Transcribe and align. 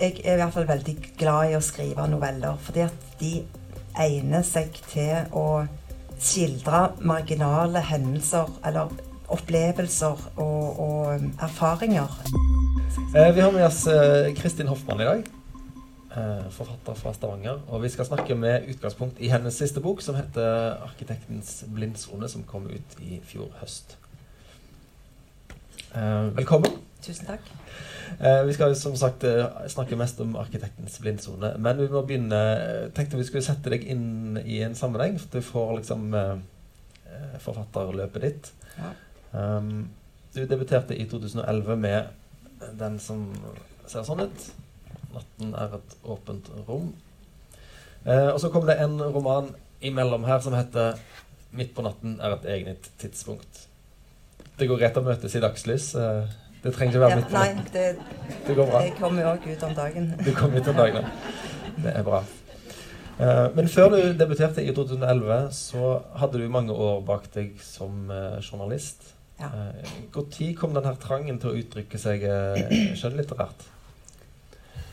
jeg 0.00 0.20
er 0.24 0.34
i 0.34 0.40
hvert 0.40 0.54
fall 0.54 0.68
veldig 0.68 0.94
glad 1.20 1.50
i 1.50 1.56
å 1.58 1.64
skrive 1.64 2.06
noveller, 2.08 2.56
fordi 2.64 2.84
at 2.86 3.06
de 3.20 3.32
egner 4.00 4.44
seg 4.46 4.72
til 4.88 5.28
å 5.36 5.46
skildre 6.20 6.86
marginale 7.04 7.82
hendelser 7.84 8.48
eller 8.66 8.92
opplevelser 9.30 10.24
og, 10.40 10.80
og 10.80 11.28
erfaringer. 11.42 12.16
Eh, 13.14 13.30
vi 13.34 13.44
har 13.44 13.52
med 13.54 13.66
oss 13.66 13.84
eh, 13.90 14.32
Kristin 14.38 14.70
Hoffmann 14.72 15.04
i 15.04 15.08
dag. 15.08 15.28
Eh, 16.10 16.50
forfatter 16.50 16.96
fra 16.98 17.12
Stavanger. 17.14 17.60
Og 17.68 17.84
vi 17.84 17.92
skal 17.92 18.08
snakke 18.08 18.34
med 18.34 18.68
utgangspunkt 18.72 19.20
i 19.22 19.30
hennes 19.30 19.54
siste 19.54 19.84
bok, 19.84 20.02
som 20.02 20.16
heter 20.18 20.80
'Arkitektens 20.80 21.64
blindsone', 21.68 22.28
som 22.28 22.42
kom 22.42 22.66
ut 22.66 23.00
i 23.00 23.20
fjor 23.24 23.52
høst. 23.60 23.98
Eh, 25.94 26.36
velkommen. 26.36 26.89
Tusen 27.04 27.28
takk. 27.28 27.46
Eh, 28.18 28.42
vi 28.46 28.54
skal 28.56 28.74
som 28.76 28.96
sagt 28.98 29.24
eh, 29.24 29.44
snakke 29.72 29.96
mest 29.96 30.20
om 30.20 30.36
arkitektens 30.40 30.98
blindsone. 31.00 31.54
Men 31.58 31.80
vi 31.80 31.88
må 31.92 32.02
begynne 32.06 32.40
tenkte 32.96 33.20
vi 33.20 33.26
skulle 33.28 33.46
sette 33.46 33.72
deg 33.72 33.86
inn 33.88 34.40
i 34.44 34.60
en 34.66 34.76
sammenheng. 34.78 35.16
For 35.20 35.38
du 35.38 35.46
får 35.46 35.76
liksom 35.80 36.14
eh, 36.14 36.34
forfatterløpet 37.44 38.26
ditt. 38.26 38.52
Ja. 38.76 38.92
Um, 39.30 39.88
du 40.34 40.42
debuterte 40.46 40.96
i 40.96 41.06
2011 41.10 41.76
med 41.78 42.66
den 42.78 42.98
som 43.02 43.28
ser 43.90 44.04
sånn 44.06 44.26
ut. 44.26 44.50
'Natten 45.10 45.54
er 45.58 45.72
et 45.74 45.96
åpent 46.06 46.50
rom'. 46.68 46.92
Eh, 48.06 48.28
og 48.30 48.38
så 48.40 48.50
kom 48.52 48.66
det 48.66 48.78
en 48.80 49.00
roman 49.02 49.50
imellom 49.82 50.24
her 50.24 50.38
som 50.40 50.54
heter 50.54 50.98
'Midt 51.52 51.74
på 51.74 51.82
natten 51.82 52.20
er 52.20 52.36
et 52.36 52.46
egnet 52.46 52.90
tidspunkt'. 52.98 53.66
Det 54.58 54.68
går 54.68 54.78
rett 54.78 54.96
av 54.96 55.04
møtes 55.04 55.34
i 55.34 55.40
dagslys. 55.40 55.94
Eh, 55.94 56.28
det 56.62 56.72
trenger 56.74 56.92
ikke 56.94 57.00
være 57.00 57.16
mitt 57.20 57.32
nei, 57.32 57.48
det, 57.72 57.84
Det 58.46 58.56
går 58.56 58.66
bra. 58.70 58.80
jeg 58.84 58.94
kommer 58.98 59.22
jo 59.22 59.28
òg 59.34 59.46
ut 59.52 59.62
om 59.68 59.74
dagen. 59.74 60.10
Du 60.26 60.32
kom 60.36 60.54
ut 60.54 60.68
om 60.68 60.76
dagen. 60.76 61.04
ja. 61.04 61.38
Det 61.80 61.92
er 61.96 62.02
bra. 62.04 62.18
Eh, 63.20 63.48
Men 63.56 63.68
før 63.68 63.88
du 63.94 63.96
debuterte 64.18 64.62
i 64.64 64.74
2011, 64.74 65.48
så 65.56 66.02
hadde 66.20 66.38
du 66.42 66.48
mange 66.52 66.72
år 66.72 67.00
bak 67.06 67.30
deg 67.34 67.56
som 67.64 68.10
eh, 68.10 68.38
journalist. 68.44 69.14
Ja. 69.40 69.48
Når 70.12 70.54
kom 70.58 70.74
denne 70.76 70.92
trangen 71.00 71.38
til 71.40 71.50
å 71.50 71.56
uttrykke 71.62 71.98
seg 71.98 72.22
eh, 72.28 72.74
skjønnlitterært? 73.00 73.62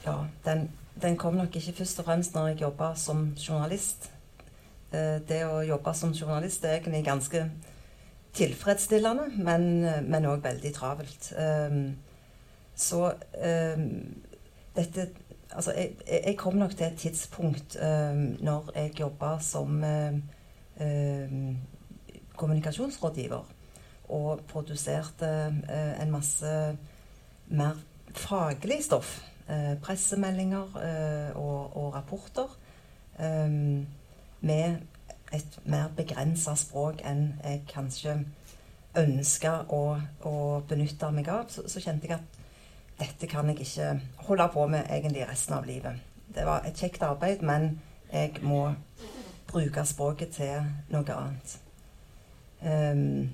Ja, 0.05 0.21
den, 0.45 0.69
den 1.01 1.17
kom 1.19 1.35
nok 1.35 1.55
ikke 1.59 1.73
først 1.81 1.99
og 1.99 2.05
fremst 2.07 2.35
når 2.35 2.53
jeg 2.53 2.61
jobba 2.61 2.93
som 2.95 3.33
journalist. 3.35 4.07
Eh, 4.95 5.17
Det 5.27 5.41
å 5.45 5.59
jobbe 5.67 5.93
som 5.93 6.13
journalist 6.15 6.63
er 6.63 6.77
egentlig 6.79 7.03
ganske 7.09 7.49
tilfredsstillende, 8.37 9.31
men 10.07 10.27
òg 10.29 10.43
veldig 10.45 10.73
travelt. 10.75 11.31
Um, 11.37 11.95
Så 12.77 13.13
um, 13.77 14.23
dette 14.75 15.09
Altså, 15.55 15.71
jeg, 15.71 15.95
jeg 16.25 16.35
kom 16.37 16.57
nok 16.59 16.73
til 16.75 16.85
et 16.85 16.97
tidspunkt 16.99 17.77
um, 17.79 18.35
når 18.43 18.71
jeg 18.75 18.99
jobba 18.99 19.37
som 19.39 19.79
kommunikasjonsrådgiver 22.35 23.47
og 24.09 24.41
produserte 24.51 25.29
uh, 25.69 26.03
en 26.03 26.11
masse 26.11 26.51
mer 27.47 27.79
faglig 28.11 28.83
stoff. 28.83 29.21
eh, 29.49 29.77
pressemeldinger 29.81 30.77
eh, 30.83 31.37
og, 31.37 31.77
og 31.77 31.95
rapporter. 31.95 32.57
eh, 33.19 33.49
med 34.41 34.75
et 35.33 35.59
mer 35.65 35.89
begrensa 35.95 36.55
språk 36.55 37.01
enn 37.05 37.33
jeg 37.43 37.63
kanskje 37.71 38.17
ønska 38.97 39.53
å, 39.73 39.81
å 40.25 40.35
benytte 40.69 41.11
meg 41.13 41.29
av. 41.29 41.47
Så, 41.53 41.67
så 41.69 41.83
kjente 41.83 42.07
jeg 42.07 42.17
at 42.17 42.37
dette 42.97 43.29
kan 43.29 43.49
jeg 43.51 43.61
ikke 43.61 43.91
holde 44.27 44.47
på 44.53 44.67
med 44.71 44.87
egentlig 44.89 45.27
resten 45.29 45.57
av 45.59 45.67
livet. 45.67 45.99
Det 46.33 46.45
var 46.45 46.65
et 46.65 46.77
kjekt 46.77 47.03
arbeid, 47.05 47.43
men 47.45 47.77
jeg 48.11 48.41
må 48.41 48.71
bruke 49.47 49.83
språket 49.85 50.37
til 50.39 50.71
noe 50.93 51.17
annet. 51.17 51.57
Um, 52.61 53.33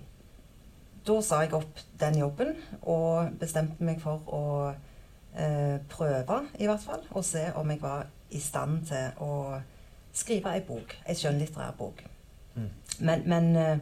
da 1.07 1.19
sa 1.23 1.41
jeg 1.43 1.55
opp 1.55 1.79
den 1.99 2.19
jobben 2.19 2.57
og 2.81 3.37
bestemte 3.39 3.83
meg 3.83 4.01
for 4.03 4.23
å 4.27 4.43
uh, 4.71 5.77
prøve, 5.91 6.41
i 6.59 6.67
hvert 6.67 6.83
fall, 6.83 7.05
og 7.11 7.25
se 7.27 7.47
om 7.59 7.71
jeg 7.71 7.81
var 7.83 8.07
i 8.33 8.41
stand 8.41 8.85
til 8.89 9.23
å 9.23 9.31
skrive 10.13 10.53
ei 10.53 10.63
bok. 10.65 10.95
Ei 11.09 11.17
skjønnlitterær 11.17 11.75
bok. 11.77 12.03
Mm. 12.55 12.69
Men, 12.99 13.23
men 13.29 13.55
eh, 13.57 13.77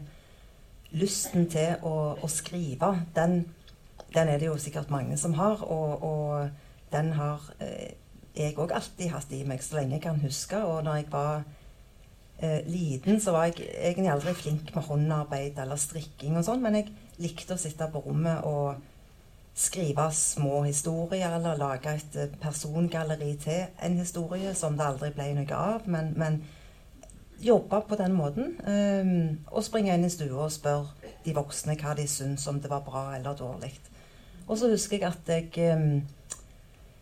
lysten 0.95 1.47
til 1.51 1.81
å, 1.87 1.95
å 2.19 2.29
skrive, 2.31 2.93
den, 3.15 3.41
den 4.15 4.31
er 4.31 4.39
det 4.39 4.47
jo 4.47 4.59
sikkert 4.59 4.91
mange 4.93 5.17
som 5.19 5.35
har. 5.39 5.63
Og, 5.67 6.03
og 6.03 6.93
den 6.93 7.13
har 7.17 7.43
eh, 7.59 7.97
jeg 8.35 8.55
òg 8.59 8.71
alltid 8.75 9.11
hatt 9.11 9.33
i 9.35 9.41
meg, 9.47 9.63
så 9.63 9.79
lenge 9.79 9.97
jeg 9.97 10.05
kan 10.05 10.21
huske. 10.23 10.61
Og 10.63 10.83
når 10.87 11.01
jeg 11.01 11.09
var 11.11 11.43
eh, 12.39 12.61
liten, 12.67 13.19
så 13.19 13.35
var 13.35 13.49
jeg 13.49 13.67
egentlig 13.73 14.13
aldri 14.13 14.35
flink 14.37 14.71
med 14.75 14.87
håndarbeid 14.87 15.59
eller 15.63 15.79
strikking 15.79 16.39
og 16.39 16.47
sånn, 16.47 16.63
men 16.63 16.79
jeg 16.79 16.93
likte 17.21 17.57
å 17.57 17.61
sitte 17.61 17.89
på 17.91 18.03
rommet 18.05 18.47
og 18.47 18.79
skrive 19.55 20.07
små 20.15 20.63
historier 20.63 21.35
eller 21.35 21.59
lage 21.59 21.93
et 21.95 22.15
eh, 22.15 22.33
persongalleri 22.41 23.35
til 23.41 23.65
en 23.83 23.97
historie 23.97 24.53
som 24.55 24.77
det 24.77 24.87
aldri 24.87 25.11
ble 25.15 25.27
noe 25.37 25.57
av. 25.57 25.87
Men, 25.91 26.13
men 26.17 26.41
jobbe 27.41 27.81
på 27.87 27.97
den 27.99 28.13
måten. 28.13 28.55
Um, 28.67 29.39
og 29.51 29.65
springe 29.65 29.93
inn 29.95 30.05
i 30.05 30.13
stua 30.13 30.45
og 30.45 30.53
spørre 30.53 31.11
de 31.25 31.35
voksne 31.35 31.75
hva 31.81 31.95
de 31.97 32.07
syns, 32.09 32.47
om 32.47 32.61
det 32.61 32.71
var 32.71 32.85
bra 32.85 33.11
eller 33.17 33.37
dårlig. 33.37 33.73
Og 34.47 34.57
så 34.57 34.71
husker 34.71 34.97
jeg 34.97 35.11
at 35.11 35.29
jeg 35.29 35.75
um, 35.75 36.01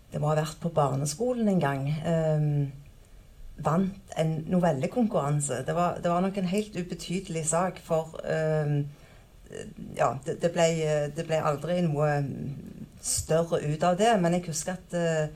Det 0.09 0.17
må 0.21 0.31
ha 0.31 0.39
vært 0.39 0.57
på 0.61 0.71
barneskolen 0.73 1.47
en 1.51 1.59
gang. 1.61 1.83
Um, 2.01 2.71
vant 3.63 4.15
en 4.17 4.31
novellekonkurranse. 4.47 5.63
Det 5.67 5.75
var, 5.75 5.99
det 6.03 6.09
var 6.09 6.21
nok 6.21 6.37
en 6.37 6.49
helt 6.49 6.77
ubetydelig 6.79 7.45
sak, 7.47 7.81
for 7.83 8.19
eh, 8.23 8.79
ja, 9.97 10.13
det, 10.25 10.39
det, 10.41 10.51
ble, 10.53 10.67
det 11.15 11.25
ble 11.27 11.39
aldri 11.41 11.79
noe 11.85 12.09
større 13.01 13.61
ut 13.63 13.83
av 13.83 13.97
det. 13.99 14.11
Men 14.21 14.37
jeg 14.37 14.47
husker 14.49 14.77
at 14.77 14.95
eh, 14.97 15.31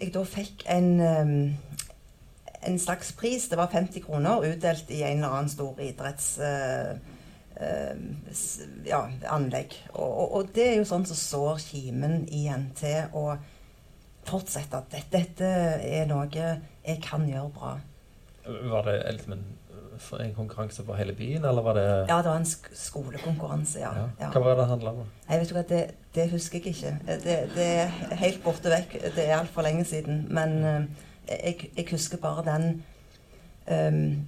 jeg 0.00 0.12
da 0.14 0.24
fikk 0.28 0.66
en, 0.70 0.90
eh, 1.00 1.32
en 2.68 2.78
slags 2.80 3.14
pris. 3.18 3.48
Det 3.48 3.58
var 3.60 3.72
50 3.72 4.04
kroner 4.06 4.44
utdelt 4.50 4.90
i 4.90 5.02
en 5.02 5.18
eller 5.18 5.40
annen 5.40 5.52
stor 5.52 5.80
idretts... 5.82 6.36
eh, 6.38 6.94
ja, 8.84 9.04
anlegg. 9.30 9.76
Og, 9.92 10.08
og, 10.08 10.32
og 10.34 10.48
det 10.56 10.64
er 10.66 10.72
jo 10.80 10.86
sånn 10.88 11.04
som 11.06 11.18
sår 11.18 11.60
kimen 11.62 12.24
igjen 12.26 12.64
til 12.74 13.14
å 13.14 13.36
fortsette. 14.26 14.80
At 14.80 14.90
dette, 14.90 15.20
dette 15.20 15.50
er 15.86 16.08
noe 16.10 16.26
jeg 16.34 16.98
kan 17.04 17.28
gjøre 17.30 17.52
bra. 17.54 17.76
Var 18.44 18.88
det 18.88 18.96
liksom 19.16 19.36
en, 19.36 19.46
en 20.20 20.34
konkurranse 20.34 20.84
for 20.84 20.98
hele 20.98 21.14
byen, 21.16 21.44
eller 21.44 21.62
var 21.62 21.76
det 21.78 21.84
Ja, 22.08 22.16
det 22.16 22.30
var 22.30 22.36
en 22.36 22.48
sk 22.48 22.68
skolekonkurranse, 22.74 23.80
ja. 23.80 23.92
Ja. 24.20 24.30
Hva 24.30 24.40
var 24.40 24.54
det 24.54 24.58
det 24.62 24.68
handla 24.68 24.90
om? 24.90 25.06
Jeg 25.28 25.40
vet 25.40 25.50
ikke 25.50 25.64
det, 25.68 25.82
det 26.14 26.30
husker 26.30 26.58
jeg 26.58 26.74
ikke. 26.74 26.98
Det, 27.24 27.38
det 27.54 27.66
er 27.66 28.16
helt 28.20 28.42
borte 28.44 28.70
vekk. 28.70 28.98
Det 29.16 29.24
er 29.28 29.38
altfor 29.38 29.66
lenge 29.66 29.84
siden. 29.84 30.26
Men 30.30 30.56
eh, 30.64 30.84
jeg, 31.28 31.70
jeg 31.76 31.86
husker 31.90 32.20
bare 32.22 32.44
den 32.46 32.84
um, 33.70 34.26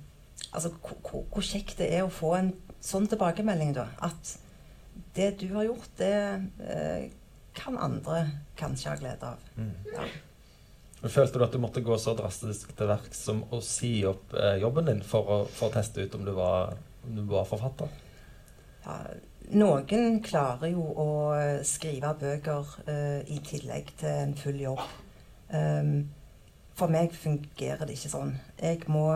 Altså 0.55 0.71
hvor 0.81 1.43
kjekt 1.45 1.79
det 1.79 1.91
er 1.93 2.07
å 2.07 2.13
få 2.13 2.31
en 2.39 2.53
sånn 2.81 3.09
tilbakemelding, 3.11 3.75
da. 3.77 3.91
At 4.01 4.37
det 5.17 5.35
du 5.41 5.51
har 5.53 5.67
gjort, 5.67 5.91
det 5.99 6.13
uh, 6.63 7.03
kan 7.57 7.77
andre 7.81 8.23
kanskje 8.57 8.93
ha 8.93 8.97
glede 9.01 9.35
av. 9.35 9.43
Mm. 9.57 9.75
Ja. 9.93 10.07
Følte 11.13 11.39
du 11.39 11.45
at 11.47 11.55
du 11.55 11.61
måtte 11.63 11.85
gå 11.85 11.97
så 12.01 12.15
drastisk 12.19 12.73
til 12.77 12.91
verks 12.91 13.23
som 13.29 13.45
å 13.55 13.61
si 13.65 14.01
opp 14.09 14.35
eh, 14.35 14.59
jobben 14.63 14.89
din 14.91 15.03
for 15.07 15.31
å, 15.31 15.39
for 15.53 15.69
å 15.71 15.77
teste 15.77 16.07
ut 16.07 16.15
om 16.19 16.27
du 16.27 16.33
var, 16.37 16.77
om 17.07 17.17
du 17.19 17.25
var 17.31 17.49
forfatter? 17.49 17.91
Ja, 18.87 18.99
noen 19.57 20.21
klarer 20.25 20.73
jo 20.73 20.85
å 20.99 21.09
skrive 21.67 22.13
bøker 22.21 22.77
eh, 22.89 23.35
i 23.35 23.41
tillegg 23.47 23.93
til 24.01 24.23
en 24.27 24.37
full 24.39 24.61
jobb. 24.63 24.83
Um, 25.47 26.09
for 26.77 26.91
meg 26.91 27.15
fungerer 27.15 27.87
det 27.87 27.95
ikke 27.97 28.13
sånn. 28.13 28.37
Jeg 28.61 28.87
må 28.91 29.09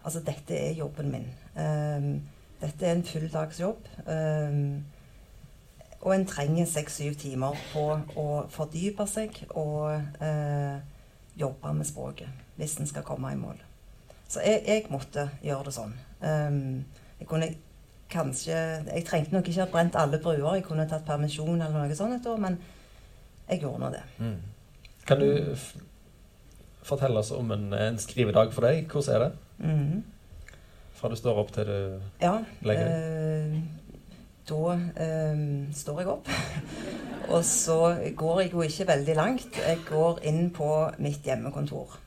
Altså, 0.00 0.22
dette 0.24 0.56
er 0.56 0.78
jobben 0.78 1.10
min. 1.12 1.26
Um, 1.52 2.22
dette 2.62 2.86
er 2.86 2.94
en 2.94 3.02
fulldagsjobb. 3.04 3.88
Um, 4.08 4.78
og 6.00 6.14
en 6.14 6.24
trenger 6.26 6.64
seks-syv 6.64 7.18
timer 7.20 7.58
på 7.74 7.82
å 8.16 8.26
fordype 8.48 9.04
seg 9.04 9.36
og 9.50 9.90
eh, 10.24 10.80
jobbe 11.40 11.72
med 11.74 11.88
språket 11.88 12.46
hvis 12.60 12.76
en 12.80 12.88
skal 12.88 13.04
komme 13.06 13.32
i 13.32 13.38
mål. 13.40 13.58
Så 14.30 14.42
jeg, 14.44 14.62
jeg 14.66 14.86
måtte 14.92 15.26
gjøre 15.42 15.66
det 15.70 15.74
sånn. 15.74 15.94
Um, 16.20 16.84
jeg 17.18 17.28
kunne 17.28 17.48
kanskje 18.10 18.54
Jeg 18.90 19.04
trengte 19.06 19.34
nok 19.36 19.48
ikke 19.48 19.62
ha 19.62 19.70
brent 19.70 19.96
alle 19.98 20.18
bruer. 20.22 20.56
Jeg 20.58 20.64
kunne 20.66 20.86
tatt 20.90 21.06
permisjon 21.06 21.60
eller 21.60 21.76
noe 21.76 21.96
sånt 21.98 22.16
et 22.18 22.26
år, 22.26 22.40
men 22.42 22.58
jeg 23.48 23.62
gjorde 23.62 23.82
nå 23.82 23.90
det. 23.94 24.02
Mm. 24.18 24.38
Kan 25.06 25.22
du 25.22 25.56
fortelle 26.86 27.22
oss 27.22 27.30
om 27.34 27.50
en, 27.54 27.70
en 27.74 27.98
skrivedag 28.02 28.52
for 28.54 28.66
deg? 28.66 28.86
Hvordan 28.90 29.14
er 29.14 29.24
det? 29.24 29.30
Mm. 29.58 30.02
Fra 30.98 31.10
du 31.10 31.16
står 31.18 31.38
opp 31.42 31.52
til 31.54 31.70
du 31.70 31.78
Ja. 32.22 32.34
Legger 32.66 32.90
eh, 32.90 33.60
da 34.50 34.74
eh, 35.06 35.46
står 35.80 36.02
jeg 36.02 36.12
opp 36.18 36.30
og 37.30 37.44
så 37.44 37.78
går 38.16 38.40
jeg 38.40 38.52
jo 38.52 38.62
ikke 38.62 38.86
veldig 38.86 39.14
langt. 39.16 39.58
Jeg 39.58 39.78
går 39.88 40.18
inn 40.26 40.50
på 40.54 40.90
mitt 40.98 41.22
hjemmekontor. 41.26 41.98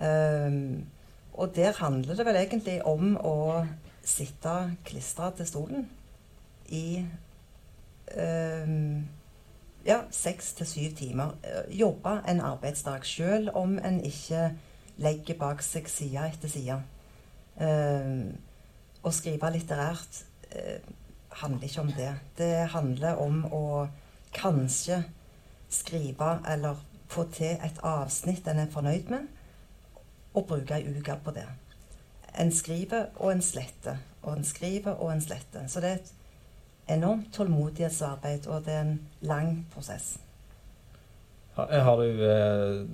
Um, 0.00 0.86
og 1.32 1.56
der 1.56 1.72
handler 1.76 2.14
det 2.16 2.26
vel 2.26 2.38
egentlig 2.40 2.80
om 2.88 3.16
å 3.16 3.66
sitte 4.04 4.54
klistra 4.84 5.28
til 5.36 5.48
stolen 5.48 5.88
i 6.72 7.02
um, 8.16 9.02
ja, 9.84 10.00
seks 10.10 10.54
til 10.56 10.66
syv 10.66 10.96
timer. 10.96 11.36
Jobbe 11.68 12.20
en 12.28 12.40
arbeidsdag, 12.40 13.04
selv 13.04 13.52
om 13.54 13.76
en 13.78 14.00
ikke 14.04 14.50
legger 15.00 15.36
bak 15.40 15.60
seg 15.64 15.88
side 15.88 16.24
etter 16.32 16.52
side. 16.52 16.80
Um, 17.60 18.32
å 19.04 19.12
skrive 19.12 19.52
litterært 19.52 20.24
uh, 20.54 20.80
handler 21.40 21.66
ikke 21.66 21.80
om 21.80 21.92
det. 21.96 22.12
Det 22.38 22.54
handler 22.74 23.20
om 23.22 23.42
å 23.52 23.64
kanskje 24.36 25.02
skrive 25.70 26.38
eller 26.48 26.78
få 27.10 27.26
til 27.34 27.58
et 27.64 27.80
avsnitt 27.82 28.48
en 28.48 28.62
er 28.62 28.70
fornøyd 28.70 29.10
med, 29.10 29.26
og 30.34 30.46
bruke 30.46 30.78
ei 30.78 30.86
uke 30.86 31.16
på 31.24 31.34
det. 31.34 31.46
En 32.38 32.52
skriver 32.54 33.10
og 33.16 33.32
en 33.32 33.42
sletter, 33.42 33.98
og 34.22 34.36
en 34.36 34.44
skriver 34.46 34.92
og 34.92 35.12
en 35.12 35.22
sletter. 35.22 35.66
Så 35.66 35.82
det 35.82 35.90
er 35.90 36.02
et 36.02 36.12
enormt 36.94 37.32
tålmodighetsarbeid, 37.34 38.46
og 38.46 38.64
det 38.64 38.74
er 38.74 38.80
en 38.80 39.00
lang 39.20 39.66
prosess. 39.74 40.18
Har 41.56 41.96
du 41.96 42.22
eh, 42.24 42.86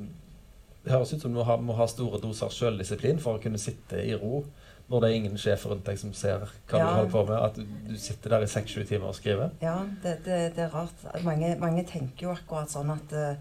Det 0.84 0.92
høres 0.92 1.12
ut 1.12 1.20
som 1.22 1.34
du 1.34 1.42
må 1.44 1.74
ha 1.76 1.86
store 1.86 2.20
doser 2.22 2.48
selvdisiplin 2.48 3.18
for 3.20 3.36
å 3.36 3.42
kunne 3.42 3.58
sitte 3.58 4.00
i 4.06 4.14
ro 4.14 4.44
når 4.88 5.02
det 5.02 5.08
er 5.08 5.18
ingen 5.18 5.38
sjef 5.40 5.64
rundt 5.66 5.86
deg 5.88 5.98
som 5.98 6.12
ser 6.14 6.44
hva 6.46 6.78
ja. 6.78 6.84
du 6.84 6.92
holder 7.00 7.10
på 7.10 7.22
med, 7.26 7.36
at 7.42 7.56
du 7.88 7.96
sitter 7.98 8.36
der 8.36 8.44
i 8.46 8.50
seks-sju 8.50 8.84
timer 8.86 9.10
og 9.10 9.18
skriver? 9.18 9.56
Ja, 9.62 9.80
det, 10.02 10.20
det, 10.26 10.38
det 10.54 10.62
er 10.66 10.74
rart. 10.74 11.06
Mange, 11.26 11.56
mange, 11.58 11.82
tenker 11.88 12.28
jo 12.28 12.34
akkurat 12.36 12.70
sånn 12.70 12.92
at 12.94 13.16
uh, 13.16 13.32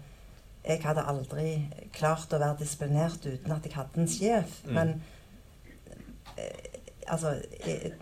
jeg 0.66 0.82
hadde 0.82 1.06
aldri 1.06 1.46
klart 1.94 2.34
å 2.34 2.42
være 2.42 2.58
disiplinert 2.64 3.28
uten 3.28 3.54
at 3.54 3.68
jeg 3.68 3.76
hadde 3.76 4.02
en 4.02 4.10
sjef. 4.10 4.58
Mm. 4.66 4.74
Men 4.80 4.92
uh, 6.34 6.66
altså 7.14 7.36
jeg, 7.62 7.94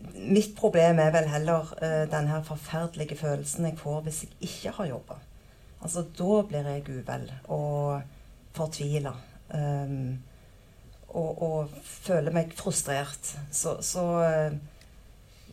Mitt 0.00 0.54
problem 0.56 0.96
er 1.00 1.10
vel 1.12 1.26
heller 1.28 1.74
uh, 1.80 2.04
den 2.12 2.28
her 2.28 2.44
forferdelige 2.44 3.18
følelsen 3.20 3.68
jeg 3.68 3.76
får 3.80 4.00
hvis 4.04 4.22
jeg 4.24 4.48
ikke 4.48 4.76
har 4.78 4.94
jobba. 4.94 5.20
Altså, 5.80 6.04
da 6.16 6.40
blir 6.48 6.68
jeg 6.68 6.88
uvel 6.92 7.30
og 7.48 8.02
fortvila. 8.56 9.12
Um, 9.52 10.18
og, 11.10 11.42
og 11.42 11.68
føler 11.84 12.34
meg 12.34 12.54
frustrert. 12.58 13.32
Så, 13.50 13.76
så 13.84 14.04
um, 14.46 14.58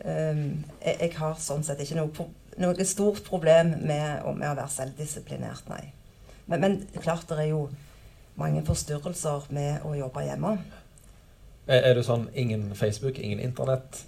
jeg, 0.03 0.95
jeg, 0.99 1.11
har 1.17 1.37
sånn 1.41 1.65
sett 1.65 1.81
ikke 1.83 1.99
noe, 1.99 2.27
noe 2.61 2.87
stort 2.87 3.23
problem 3.27 3.75
med, 3.79 4.23
med, 4.27 4.47
å 4.49 4.55
være 4.57 4.69
selvdisiplinert, 4.73 5.69
nei. 5.71 5.83
Men, 6.47 6.63
men 6.63 6.77
klart 7.01 7.27
det 7.29 7.41
er 7.43 7.51
jo 7.51 7.67
mange 8.37 8.61
forstyrrelser 8.65 9.49
med 9.55 9.85
å 9.87 9.95
jobbe 9.97 10.23
hjemme. 10.27 10.53
Er, 11.67 11.81
er 11.89 11.97
du 11.97 12.03
sånn 12.05 12.29
ingen 12.37 12.69
Facebook, 12.77 13.19
ingen 13.19 13.41
Internett? 13.43 14.05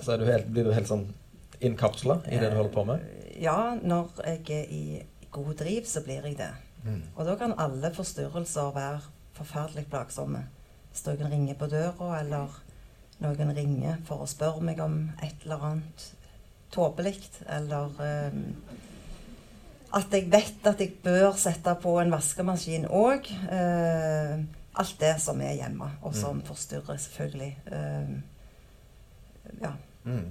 Så 0.00 0.16
du 0.16 0.24
helt, 0.26 0.48
blir 0.48 0.64
du 0.66 0.72
helt 0.72 0.88
sånn 0.88 1.10
innkapsla 1.60 2.22
i 2.32 2.38
det 2.40 2.48
du 2.48 2.56
holder 2.56 2.72
på 2.74 2.86
med? 2.88 3.04
Ja, 3.40 3.76
når 3.76 4.22
jeg 4.24 4.42
er 4.56 4.72
i 4.72 4.84
god 5.32 5.52
driv, 5.60 5.84
så 5.86 6.02
blir 6.04 6.24
jeg 6.24 6.38
det. 6.40 6.50
Mm. 6.82 7.02
Og 7.14 7.26
da 7.28 7.36
kan 7.38 7.52
alle 7.60 7.92
forstyrrelser 7.94 8.72
være 8.74 9.02
forferdelig 9.36 9.86
plagsomme. 9.92 10.42
Hvis 10.90 11.06
noen 11.06 11.30
ringer 11.30 11.58
på 11.58 11.68
døra, 11.70 12.20
eller 12.20 12.56
noen 13.20 13.52
ringer 13.56 14.00
for 14.08 14.24
å 14.24 14.30
spørre 14.30 14.64
meg 14.64 14.80
om 14.82 15.02
et 15.22 15.44
eller 15.44 15.66
annet 15.70 16.06
tåpelig, 16.74 17.16
eller 17.50 17.94
um, 18.32 18.42
at 19.98 20.14
jeg 20.14 20.28
vet 20.30 20.66
at 20.70 20.80
jeg 20.82 20.96
bør 21.02 21.34
sette 21.38 21.74
på 21.82 21.96
en 22.00 22.12
vaskemaskin 22.14 22.86
òg. 22.86 23.26
Uh, 23.50 23.54
eh, 23.58 24.42
alt 24.80 25.00
det 25.00 25.16
som 25.18 25.40
er 25.42 25.56
hjemme, 25.58 25.88
og 26.06 26.14
som 26.14 26.38
mm. 26.38 26.44
forstyrrer, 26.46 27.00
selvfølgelig. 27.06 27.50
Uh, 27.66 28.12
ja. 29.62 29.72
Mm. 30.04 30.28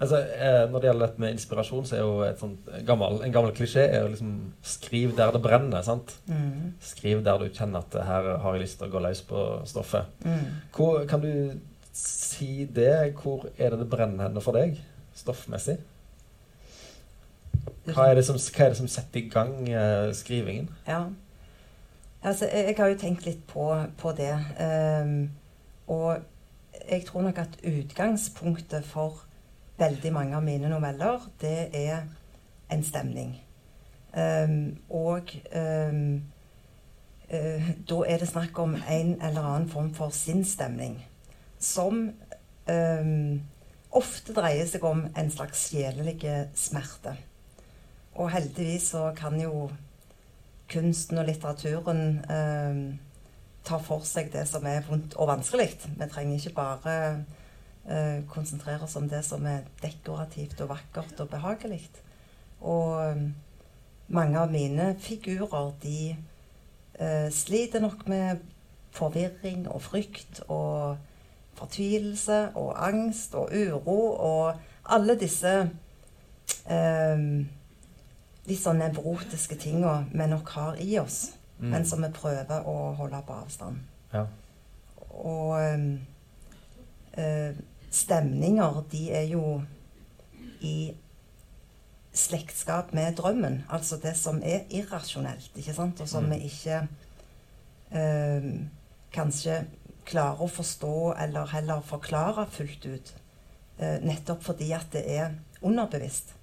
Altså, 0.00 0.16
eh, 0.16 0.62
når 0.70 0.80
det 0.80 0.88
gjelder 0.88 1.06
dette 1.06 1.20
med 1.20 1.34
inspirasjon, 1.36 1.86
så 1.86 1.96
er 1.96 2.00
jo 2.00 2.28
sånt, 2.40 2.68
gammel, 2.88 3.18
en 3.24 3.34
gammel 3.34 3.52
klisjé 3.56 3.82
er 3.84 4.04
jo 4.04 4.12
liksom 4.14 4.30
Skriv 4.64 5.12
der 5.18 5.34
det 5.34 5.42
brenner. 5.44 5.82
sant? 5.82 6.14
Mm. 6.26 6.72
Skriv 6.80 7.24
der 7.24 7.38
du 7.38 7.48
kjenner 7.48 7.84
at 7.84 7.98
her 8.06 8.30
har 8.40 8.56
jeg 8.56 8.64
lyst 8.64 8.80
til 8.80 8.88
å 8.88 8.94
gå 8.94 9.04
løs 9.04 9.22
på 9.28 9.44
stoffet. 9.68 10.08
Mm. 10.24 10.46
Hvor, 10.76 11.04
kan 11.10 11.20
du 11.20 11.60
si 11.92 12.64
det? 12.64 13.12
Hvor 13.20 13.48
er 13.58 13.74
det 13.74 13.82
det 13.84 13.90
brenner 13.92 14.28
henne 14.28 14.44
for 14.44 14.56
deg, 14.56 14.80
stoffmessig? 15.14 15.76
Hva 17.90 18.08
er 18.08 18.16
det 18.16 18.24
som, 18.24 18.36
er 18.36 18.72
det 18.72 18.78
som 18.78 18.88
setter 18.88 19.20
i 19.20 19.28
gang 19.28 19.68
eh, 19.68 20.12
skrivingen? 20.16 20.70
Ja. 20.88 21.04
Altså, 22.22 22.48
jeg, 22.48 22.66
jeg, 22.66 22.74
har 22.78 22.88
jo 22.92 23.00
tenkt 23.00 23.26
litt 23.26 23.46
på, 23.48 23.68
på 23.98 24.12
det. 24.16 24.32
Um, 24.60 25.30
og 25.88 26.20
jeg 26.90 27.04
tror 27.08 27.22
nok 27.22 27.38
at 27.38 27.60
utgangspunktet 27.64 28.84
for 28.84 29.24
veldig 29.80 30.12
mange 30.12 30.36
av 30.36 30.44
mine 30.44 30.68
noveller, 30.70 31.24
det 31.40 31.70
er 31.76 32.04
en 32.70 32.84
stemning. 32.84 33.34
Um, 34.10 34.76
og 34.90 35.30
um, 35.54 36.22
uh, 37.30 37.70
da 37.88 38.00
er 38.06 38.18
det 38.18 38.28
snakk 38.28 38.58
om 38.58 38.74
en 38.74 39.14
eller 39.22 39.40
annen 39.40 39.68
form 39.70 39.92
for 39.94 40.10
sinnsstemning 40.14 40.98
som 41.60 42.08
um, 42.66 43.40
ofte 43.90 44.34
dreier 44.34 44.66
seg 44.66 44.84
om 44.86 45.04
en 45.18 45.30
slags 45.30 45.68
sjelelig 45.70 46.18
smerte. 46.58 47.14
Og 48.18 48.30
heldigvis 48.34 48.90
så 48.94 49.10
kan 49.16 49.38
jo 49.40 49.70
kunsten 50.70 51.18
og 51.18 51.26
litteraturen 51.26 52.20
ta 53.66 53.78
for 53.82 54.06
seg 54.06 54.30
det 54.32 54.44
som 54.48 54.66
er 54.66 54.84
vondt 54.86 55.16
og 55.18 55.28
vanskelig. 55.30 55.72
Vi 55.98 56.08
trenger 56.10 56.38
ikke 56.38 56.54
bare 56.56 56.94
eh, 57.88 58.22
konsentrere 58.28 58.84
oss 58.84 58.96
om 58.96 59.08
det 59.08 59.22
som 59.24 59.46
er 59.46 59.68
dekorativt 59.82 60.60
og 60.60 60.72
vakkert 60.74 61.20
og 61.20 61.30
behagelig. 61.32 61.82
Og 62.60 63.04
eh, 63.06 63.22
mange 64.08 64.40
av 64.40 64.50
mine 64.52 64.94
figurer, 65.00 65.72
de 65.82 66.16
eh, 66.98 67.28
sliter 67.32 67.80
nok 67.80 68.08
med 68.08 68.42
forvirring 68.90 69.68
og 69.70 69.82
frykt 69.82 70.42
og 70.48 70.98
fortvilelse 71.54 72.50
og 72.58 72.74
angst 72.88 73.34
og 73.38 73.52
uro 73.54 74.00
og 74.12 74.54
alle 74.90 75.14
disse 75.20 75.52
eh, 76.66 77.24
litt 78.48 78.62
sånn 78.62 78.80
nevrotiske 78.82 79.58
tinga 79.60 80.04
vi 80.10 80.26
nok 80.30 80.52
har 80.56 80.80
i 80.82 80.98
oss, 81.00 81.32
mm. 81.60 81.68
men 81.70 81.86
som 81.86 82.02
vi 82.04 82.10
prøver 82.14 82.66
å 82.66 82.92
holde 82.98 83.20
på 83.26 83.36
avstand. 83.44 83.82
Ja. 84.14 84.24
Og 85.20 85.60
øh, 85.60 87.52
stemninger, 87.90 88.82
de 88.92 89.10
er 89.10 89.26
jo 89.32 89.60
i 90.60 90.92
slektskap 92.12 92.92
med 92.92 93.16
drømmen. 93.18 93.64
Altså 93.70 93.98
det 94.02 94.16
som 94.18 94.40
er 94.44 94.66
irrasjonelt, 94.70 95.50
ikke 95.56 95.74
sant? 95.74 96.00
og 96.00 96.08
som 96.08 96.24
mm. 96.24 96.30
vi 96.30 96.38
ikke 96.50 96.80
øh, 97.94 98.50
kanskje 99.12 99.64
klarer 100.10 100.42
å 100.42 100.50
forstå 100.50 101.14
eller 101.22 101.52
heller 101.54 101.86
forklare 101.86 102.46
fullt 102.50 102.86
ut. 102.86 103.14
Øh, 103.80 103.98
nettopp 104.04 104.44
fordi 104.44 104.72
at 104.76 104.90
det 104.92 105.04
er 105.06 105.34
underbevisst. 105.62 106.34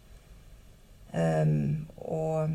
Um, 1.13 1.87
og 1.95 2.49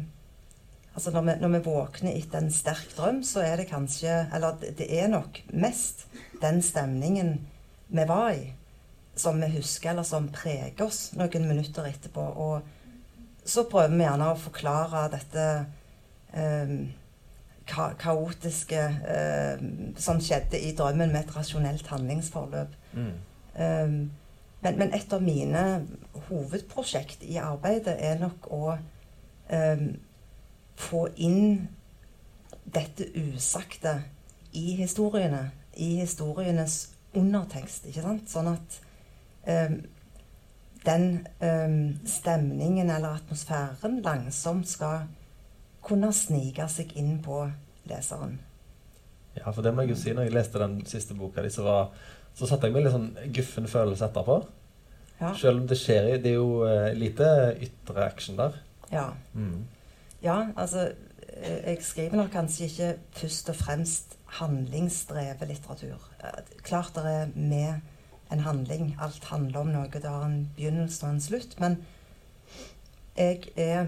altså 0.95 1.11
når 1.11 1.23
vi, 1.23 1.35
når 1.41 1.53
vi, 1.55 1.61
våkner 1.65 2.17
etter 2.19 2.43
en 2.43 2.53
sterk 2.53 2.91
drøm, 2.99 3.23
så 3.25 3.41
er 3.41 3.57
det 3.57 3.71
kanskje 3.71 4.27
Eller 4.35 4.59
det 4.61 4.87
er 4.93 5.09
nok 5.09 5.41
mest 5.57 6.05
den 6.43 6.61
stemningen 6.63 7.39
vi 7.89 8.05
var 8.09 8.37
i 8.37 8.53
som 9.23 9.41
vi 9.41 9.50
husker, 9.57 9.93
eller 9.93 10.07
som 10.07 10.31
preger 10.35 10.87
oss 10.87 11.12
noen 11.19 11.47
minutter 11.49 11.87
etterpå. 11.88 12.25
Og 12.43 13.47
så 13.49 13.67
prøver 13.71 13.95
vi 13.95 14.05
gjerne 14.05 14.31
å 14.33 14.38
forklare 14.38 15.07
dette 15.12 15.47
eh, 16.38 16.75
ka 17.71 17.93
kaotiske 17.99 18.81
eh, 19.17 19.62
som 20.02 20.21
skjedde 20.23 20.61
i 20.61 20.73
drømmen, 20.79 21.12
med 21.12 21.25
et 21.25 21.37
rasjonelt 21.37 21.87
handlingsforløp. 21.93 22.75
Mm. 22.93 23.12
Um, 23.52 23.97
men, 24.62 24.79
men, 24.79 24.93
et 24.95 25.12
av 25.12 25.23
mine 25.23 25.62
hovedprosjekt 26.29 27.25
i 27.26 27.37
arbeidet 27.43 27.97
er 27.99 28.21
nok 28.21 28.47
å 28.55 28.62
få 30.79 31.02
inn 31.21 31.67
dette 32.64 33.09
usagte 33.19 33.99
i 34.52 34.73
historiene. 34.79 35.50
I 35.76 35.97
historienes 36.00 36.93
undertekst. 37.17 37.87
ikke 37.88 38.05
sant? 38.05 38.31
Sånn 38.31 38.50
at 38.52 38.79
um, 38.79 38.82
den 40.87 41.27
um, 41.43 41.99
stemningen 42.07 42.91
eller 42.91 43.17
atmosfæren 43.19 44.01
langsomt 44.03 44.69
skal 44.69 45.05
kunne 45.83 46.13
snike 46.15 46.67
seg 46.71 46.95
inn 46.99 47.19
på 47.23 47.45
leseren. 47.91 48.41
Ja, 49.37 49.51
for 49.51 49.63
det 49.65 49.73
må 49.75 49.85
jeg 49.85 49.95
jo 49.95 50.01
si. 50.01 50.13
Når 50.15 50.29
jeg 50.29 50.35
leste 50.37 50.61
den 50.63 50.81
siste 50.87 51.15
boka 51.19 51.43
di, 51.43 51.51
så, 51.51 51.65
var, 51.67 51.93
så 52.37 52.49
satte 52.49 52.69
jeg 52.69 52.77
meg 52.77 52.87
litt 52.87 52.95
sånn 52.95 53.13
guffen 53.35 53.71
følelse 53.71 54.09
etterpå. 54.09 54.43
Ja. 55.23 55.31
Selv 55.39 55.63
om 55.63 55.67
det 55.71 55.79
skjer 55.79 56.17
Det 56.19 56.33
er 56.33 56.41
jo 56.41 56.65
uh, 56.67 56.91
lite 56.99 57.29
ytre 57.63 58.05
action 58.05 58.39
der. 58.41 58.59
Ja. 58.93 59.07
Mm. 59.33 59.65
ja, 60.21 60.51
altså 60.57 60.91
eh, 61.33 61.71
Jeg 61.71 61.79
skriver 61.81 62.17
nok 62.17 62.31
kanskje 62.35 62.67
ikke 62.67 62.89
først 63.17 63.49
og 63.49 63.57
fremst 63.57 64.19
handlingsdrevet 64.41 65.49
litteratur. 65.49 66.11
Eh, 66.21 66.43
Klart 66.67 66.93
det 66.99 67.07
er 67.07 67.33
med 67.35 67.81
en 68.33 68.41
handling. 68.47 68.97
Alt 69.01 69.25
handler 69.25 69.61
om 69.61 69.73
noe. 69.75 69.89
Det 69.93 70.09
har 70.09 70.25
en 70.27 70.51
begynnelse 70.57 71.07
og 71.07 71.12
en 71.12 71.21
slutt. 71.21 71.61
Men 71.61 71.79
jeg 73.17 73.53
er 73.57 73.87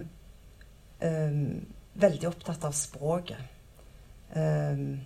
um, 1.04 1.66
veldig 1.94 2.28
opptatt 2.28 2.64
av 2.64 2.76
språket. 2.76 3.40
Um, 4.34 5.00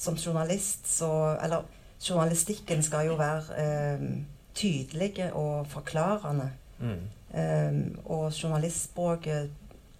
som 0.00 0.16
journalist 0.16 0.88
så 0.88 1.36
Eller 1.42 1.62
journalistikken 2.08 2.82
skal 2.82 3.06
jo 3.06 3.14
være 3.14 3.96
um, 4.00 4.26
tydelig 4.54 5.32
og 5.32 5.66
forklarende. 5.66 6.50
Mm. 6.78 7.00
Um, 7.34 7.98
og 8.04 8.32
journalistspråket 8.32 9.50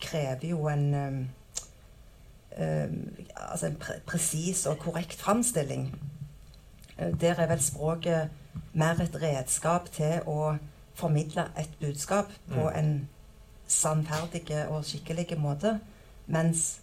krever 0.00 0.48
jo 0.48 0.68
en 0.68 0.94
um, 0.94 1.28
um, 2.58 3.16
altså 3.36 3.66
en 3.66 3.76
pre 3.76 4.00
presis 4.06 4.66
og 4.66 4.78
korrekt 4.78 5.14
framstilling. 5.14 5.94
Eh, 6.98 7.20
Der 7.20 7.34
er 7.34 7.46
vel 7.46 7.62
språket 7.62 8.28
mer 8.74 9.00
et 9.00 9.16
redskap 9.22 9.88
til 9.92 10.20
å 10.26 10.56
formidle 10.94 11.44
et 11.58 11.70
budskap 11.80 12.26
på 12.48 12.70
Mm. 12.70 12.76
en 12.78 13.08
sannferdig 13.66 14.66
og 14.68 14.84
skikkelig 14.84 15.38
måte. 15.38 15.78
Mens 16.26 16.80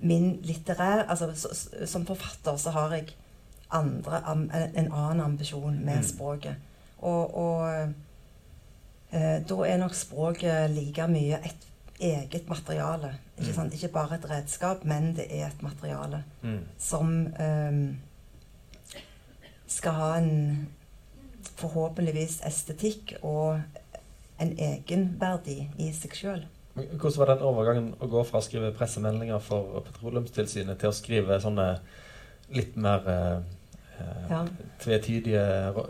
min 0.00 0.40
litterær 0.42 1.04
Altså 1.08 1.30
så, 1.34 1.48
så- 1.54 1.86
som 1.86 2.06
forfatter 2.06 2.56
så 2.56 2.70
har 2.70 2.90
jeg 2.94 3.14
andre, 3.70 4.22
en 4.76 4.92
annen 4.92 5.20
ambisjon 5.20 5.84
med 5.84 5.96
Mm. 5.96 6.02
språket. 6.04 6.54
Og, 6.98 7.36
og 7.36 7.88
eh, 9.12 9.40
da 9.48 9.54
er 9.66 9.76
nok 9.78 9.94
språket 9.94 10.70
like 10.70 11.06
mye 11.08 11.38
et 11.44 11.56
eget 12.00 12.48
materiale. 12.48 13.14
Ikke, 13.38 13.48
Mm. 13.50 13.54
sant? 13.54 13.74
ikke 13.74 13.88
bare 13.88 14.14
et 14.14 14.30
redskap, 14.30 14.84
men 14.84 15.14
det 15.16 15.26
er 15.30 15.46
et 15.46 15.62
materiale 15.62 16.24
Mm. 16.42 16.58
som 16.78 17.26
ehm, 17.40 17.96
skal 19.74 19.96
ha 19.98 20.10
en 20.18 20.32
forhåpentligvis 21.58 22.40
estetikk 22.46 23.16
og 23.22 23.60
en 24.42 24.52
egenverdi 24.58 25.58
i 25.82 25.90
seg 25.94 26.16
sjøl. 26.18 26.44
Hvordan 26.74 27.18
var 27.20 27.30
den 27.30 27.44
overgangen 27.46 27.90
å 28.02 28.08
gå 28.10 28.24
fra 28.26 28.40
å 28.40 28.44
skrive 28.44 28.72
pressemeldinger 28.74 29.42
for 29.42 29.84
Petroleumstilsynet 29.86 30.80
til 30.80 30.90
å 30.90 30.96
skrive 30.96 31.36
sånne 31.42 31.68
litt 32.54 32.74
mer 32.76 33.06
eh, 33.12 33.36
Ja. 34.30 34.40
tvetydige 34.82 35.44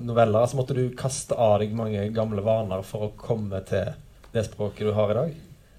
noveller? 0.04 0.42
Altså 0.44 0.58
Måtte 0.58 0.76
du 0.76 0.90
kaste 0.96 1.38
av 1.40 1.56
deg 1.62 1.72
mange 1.72 2.04
gamle 2.12 2.44
vaner 2.44 2.84
for 2.84 3.06
å 3.06 3.14
komme 3.16 3.62
til 3.64 3.94
det 4.34 4.44
språket 4.44 4.84
du 4.90 4.92
har 4.92 5.14
i 5.14 5.16
dag? 5.22 5.34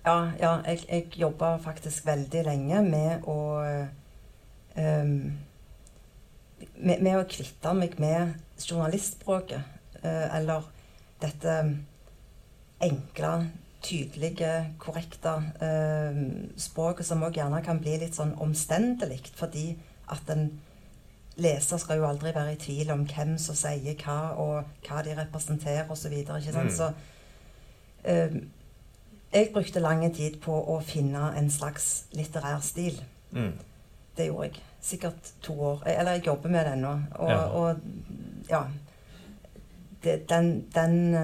Ja, 0.05 0.17
ja 0.41 0.55
jeg, 0.65 0.81
jeg 0.89 1.21
jobba 1.21 1.57
faktisk 1.61 2.05
veldig 2.09 2.41
lenge 2.47 2.81
med 2.89 3.29
å 3.29 3.37
ehm, 4.75 5.37
med, 6.75 7.01
med 7.01 7.19
å 7.19 7.27
kvitte 7.29 7.73
meg 7.77 7.99
med 7.99 8.35
journalistspråket. 8.61 9.61
eh, 10.03 10.37
eller 10.37 10.63
dette 11.21 11.53
enkle, 12.83 13.49
tydelige, 13.85 14.51
korrekte 14.79 15.33
eh, 15.61 16.21
språket 16.57 17.05
som 17.05 17.23
òg 17.23 17.37
gjerne 17.37 17.61
kan 17.65 17.79
bli 17.81 17.97
litt 18.01 18.17
sånn 18.17 18.35
omstendelig, 18.41 19.21
fordi 19.37 19.75
at 20.11 20.29
en 20.33 20.49
leser 21.41 21.79
skal 21.81 21.99
jo 21.99 22.07
aldri 22.07 22.31
være 22.35 22.55
i 22.55 22.59
tvil 22.59 22.91
om 22.93 23.03
hvem 23.09 23.35
som 23.41 23.57
sier 23.57 23.97
hva, 23.99 24.19
og 24.39 24.87
hva 24.87 25.01
de 25.05 25.15
representerer 25.17 25.91
osv. 25.91 26.13
ikke 26.13 26.51
Mm. 26.55 26.71
Så 26.71 26.91
eh, 28.03 28.35
jeg 29.33 29.51
brukte 29.53 29.79
lang 29.79 30.13
tid 30.13 30.39
på 30.41 30.53
å 30.53 30.79
finne 30.79 31.33
en 31.37 31.49
slags 31.51 32.05
litterær 32.13 32.61
stil. 32.63 33.01
Mm. 33.31 33.53
Det 34.17 34.25
gjorde 34.27 34.43
jeg. 34.47 34.61
Sikkert 34.81 35.31
to 35.41 35.53
år. 35.61 35.83
Eh, 35.87 35.99
Eller 35.99 36.11
jeg 36.11 36.25
jobber 36.27 36.49
med 36.49 36.65
det 36.65 36.73
ennå. 36.73 36.99
Og 37.11 37.29
Ja. 37.29 37.37
og, 37.45 37.77
ja 38.49 38.61
det, 40.03 40.29
Den, 40.29 40.65
den 40.75 41.15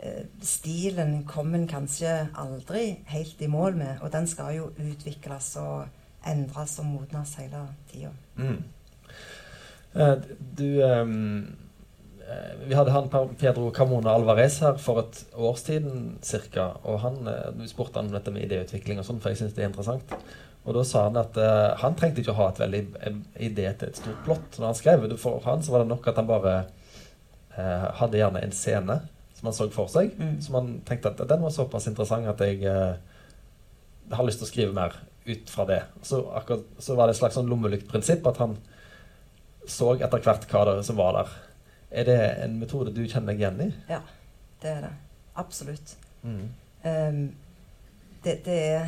eh, 0.00 0.24
stilen 0.42 1.24
kom 1.26 1.54
en 1.54 1.68
kanskje 1.68 2.28
aldri 2.38 2.98
helt 3.06 3.40
i 3.42 3.46
mål 3.46 3.76
med. 3.76 3.96
Og 4.00 4.12
den 4.12 4.26
skal 4.26 4.56
jo 4.56 4.70
utvikles 4.78 5.56
og 5.56 5.86
endres 6.26 6.78
og 6.78 6.84
modnes 6.86 7.34
hele 7.34 7.68
tida. 7.92 8.10
Mm. 8.36 8.62
Eh, 9.94 10.16
Du 10.58 10.82
eh, 10.82 11.06
Vi 12.66 12.74
hadde 12.74 12.90
han 12.90 13.06
Pedro 13.38 13.68
Camona 13.70 14.16
Alvarez 14.16 14.58
her 14.64 14.78
for 14.82 15.04
et 15.04 15.20
års 15.38 15.62
tiden 15.62 16.16
cirka, 16.26 16.72
og 16.82 17.00
han, 17.04 17.20
eh, 17.28 17.52
Vi 17.60 17.68
spurte 17.70 18.00
han 18.00 18.08
om 18.10 18.16
dette 18.16 18.32
med 18.34 18.42
idéutvikling 18.42 18.98
og 18.98 19.06
sånn, 19.06 19.20
for 19.20 19.30
jeg 19.30 19.38
syns 19.38 19.54
det 19.54 19.62
er 19.62 19.70
interessant. 19.70 20.14
Og 20.66 20.74
da 20.74 20.82
sa 20.82 21.04
han 21.06 21.16
at 21.20 21.36
uh, 21.38 21.76
han 21.78 21.94
trengte 21.94 22.20
ikke 22.20 22.32
å 22.34 22.40
ha 22.40 22.48
et 22.50 22.58
veldig 22.58 22.80
en 23.06 23.20
idé 23.38 23.68
til 23.78 23.88
et 23.88 24.00
stort 24.00 24.24
plott 24.26 24.56
når 24.58 24.66
han 24.66 24.78
skrev. 24.78 25.04
For 25.22 25.38
han 25.44 25.62
så 25.62 25.70
var 25.70 25.84
det 25.84 25.92
nok 25.92 26.08
at 26.10 26.18
han 26.18 26.26
bare 26.26 26.54
uh, 27.54 27.86
hadde 28.00 28.18
gjerne 28.18 28.42
en 28.42 28.56
scene 28.56 28.96
som 29.36 29.46
han 29.46 29.54
så 29.54 29.68
for 29.70 29.92
seg. 29.92 30.16
Mm. 30.18 30.40
Som 30.42 30.58
han 30.58 30.72
tenkte 30.88 31.12
at 31.12 31.22
den 31.22 31.44
var 31.44 31.54
såpass 31.54 31.86
interessant 31.86 32.26
at 32.26 32.42
jeg 32.42 32.66
uh, 32.66 32.98
har 34.10 34.26
lyst 34.26 34.42
til 34.42 34.48
å 34.48 34.50
skrive 34.50 34.74
mer 34.74 34.98
ut 35.26 35.54
fra 35.54 35.68
det. 35.70 35.84
Så, 36.02 36.24
akkurat, 36.34 36.66
så 36.82 36.98
var 36.98 37.06
det 37.06 37.14
et 37.14 37.20
slags 37.20 37.38
sånn 37.38 37.50
lommelyktprinsipp 37.50 38.26
at 38.26 38.42
han 38.42 38.58
så 39.70 39.94
etter 39.94 40.22
hvert 40.22 40.50
hva 40.50 40.66
det 40.72 40.80
som 40.86 40.98
var 40.98 41.14
der. 41.20 41.30
Er 41.90 42.04
det 42.04 42.44
en 42.44 42.58
metode 42.58 42.92
du 42.94 43.02
kjenner 43.08 43.32
deg 43.32 43.40
igjen 43.40 43.60
i? 43.60 43.74
Ja, 43.88 44.00
det 44.62 44.70
er 44.70 44.80
det. 44.80 44.90
Absolutt. 45.36 45.96
Mm. 46.22 46.48
Um, 46.84 47.34
det, 48.24 48.40
det 48.44 48.56
er 48.72 48.86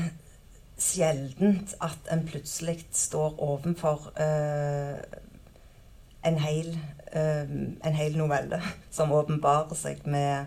sjeldent 0.78 1.74
at 1.82 2.10
en 2.12 2.24
plutselig 2.26 2.86
står 2.92 3.36
ovenfor 3.42 4.08
uh, 4.20 4.98
en, 6.26 6.38
hel, 6.38 6.72
eh, 7.12 7.50
en 7.86 7.94
hel 7.94 8.16
novelle 8.18 8.58
som 8.90 9.12
åpenbarer 9.12 9.74
seg 9.78 10.02
med, 10.06 10.46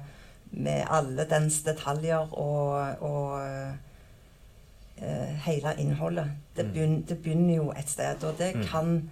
med 0.52 0.84
alle 0.92 1.26
dens 1.32 1.62
detaljer 1.64 2.34
og, 2.36 3.02
og 3.02 3.40
uh, 5.02 5.34
hele 5.48 5.74
innholdet. 5.80 6.32
Det, 6.56 6.66
Mm. 6.66 6.72
begyn, 6.74 7.02
det 7.10 7.18
begynner 7.24 7.56
jo 7.56 7.72
et 7.72 7.90
sted, 7.90 8.24
og 8.24 8.38
det 8.38 8.56
Mm. 8.56 8.64
kan 8.64 9.10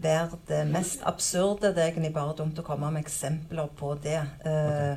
være 0.00 0.38
det 0.48 0.62
mest 0.70 1.02
absurde. 1.06 1.74
Det 1.74 1.82
er 1.82 1.90
egentlig 1.90 2.14
bare 2.14 2.36
dumt 2.38 2.58
å 2.58 2.64
komme 2.66 2.90
med 2.90 3.04
eksempler 3.04 3.68
på 3.76 3.94
det. 4.02 4.20
Okay. 4.40 4.96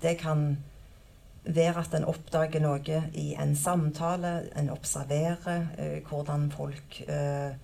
Det 0.00 0.16
kan 0.18 0.48
være 1.46 1.82
at 1.82 1.94
en 1.94 2.06
oppdager 2.10 2.62
noe 2.62 3.00
i 3.14 3.26
en 3.38 3.54
samtale, 3.58 4.32
en 4.58 4.70
observerer 4.74 5.66
eh, 5.78 5.98
hvordan 6.06 6.50
folk 6.52 7.02
eh, 7.06 7.54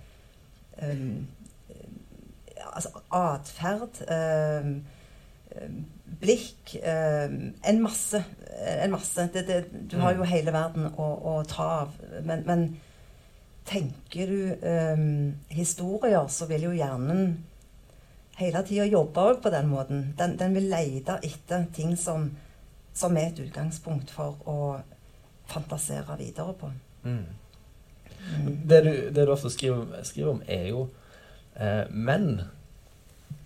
Altså 2.72 2.88
atferd, 3.12 3.98
eh, 4.08 4.68
eh, 5.52 5.74
blikk 6.20 6.76
eh, 6.78 7.34
En 7.68 7.82
masse. 7.82 8.22
En 8.62 8.90
masse. 8.90 9.28
Det, 9.34 9.42
det, 9.48 9.90
du 9.90 9.98
har 9.98 10.14
jo 10.16 10.24
hele 10.24 10.54
verden 10.54 10.88
å, 10.96 11.08
å 11.32 11.34
ta 11.48 11.68
av. 11.82 11.98
Men, 12.24 12.46
men 12.46 12.64
tenker 13.68 14.26
du 14.26 14.52
eh, 14.68 15.02
historier, 15.54 16.26
så 16.28 16.46
vil 16.50 16.68
jo 16.68 16.72
hjernen 16.76 17.36
hele 18.40 18.62
tida 18.66 18.86
jobbe 18.88 19.26
òg 19.32 19.42
på 19.44 19.52
den 19.54 19.68
måten. 19.70 20.06
Den, 20.18 20.36
den 20.40 20.56
vil 20.56 20.70
lete 20.72 21.18
etter 21.22 21.66
ting 21.74 21.94
som, 22.00 22.30
som 22.94 23.16
er 23.16 23.30
et 23.30 23.42
utgangspunkt 23.44 24.10
for 24.14 24.40
å 24.48 24.56
fantasere 25.52 26.16
videre 26.18 26.54
på. 26.58 26.72
Mm. 27.04 27.22
Mm. 28.22 28.50
Det, 28.68 28.80
du, 28.84 28.90
det 29.14 29.26
du 29.26 29.32
ofte 29.34 29.50
skriver, 29.50 30.02
skriver 30.06 30.34
om, 30.36 30.42
er 30.46 30.68
jo 30.70 30.86
eh, 31.58 31.84
menn. 31.90 32.42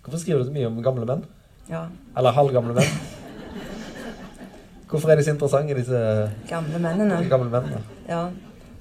Hvorfor 0.03 0.21
skriver 0.21 0.43
du 0.43 0.49
så 0.49 0.55
mye 0.55 0.69
om 0.69 0.81
gamle 0.85 1.07
menn? 1.09 1.23
Ja. 1.67 1.87
Eller 2.17 2.35
halvgamle 2.37 2.77
menn? 2.77 2.91
Hvorfor 4.87 5.11
er 5.11 5.19
de 5.19 5.25
så 5.27 5.33
interessante, 5.33 5.75
disse 5.75 6.01
Gamle 6.47 6.79
mennene. 6.79 7.17
gamle 7.27 7.49
mennene? 7.51 7.81
Ja. 8.07 8.29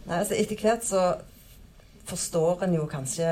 Nei, 0.06 0.18
altså 0.20 0.36
Etter 0.38 0.60
hvert 0.62 0.84
så 0.86 1.06
forstår 2.06 2.62
en 2.66 2.76
jo 2.78 2.86
kanskje 2.86 3.26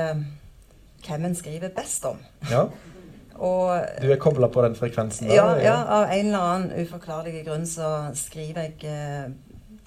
hvem 1.05 1.25
en 1.29 1.37
skriver 1.37 1.71
best 1.75 2.05
om. 2.09 2.19
Ja, 2.51 2.65
Og 3.35 3.81
Du 4.01 4.11
er 4.11 4.19
kobla 4.19 4.47
på 4.47 4.61
den 4.63 4.75
frekvensen 4.75 5.27
der? 5.27 5.35
ja, 5.35 5.47
ja, 5.59 5.75
av 5.83 6.05
en 6.07 6.25
eller 6.25 6.39
annen 6.39 6.85
uforklarlig 6.85 7.41
grunn 7.43 7.65
så 7.67 7.89
skriver 8.15 8.69
jeg 8.69 8.87
eh, 8.87 9.33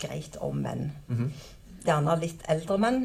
greit 0.01 0.37
om 0.45 0.61
menn. 0.61 0.91
Mhm. 1.09 1.31
Gjerne 1.87 2.17
litt 2.21 2.45
eldre 2.53 2.77
menn. 2.79 2.99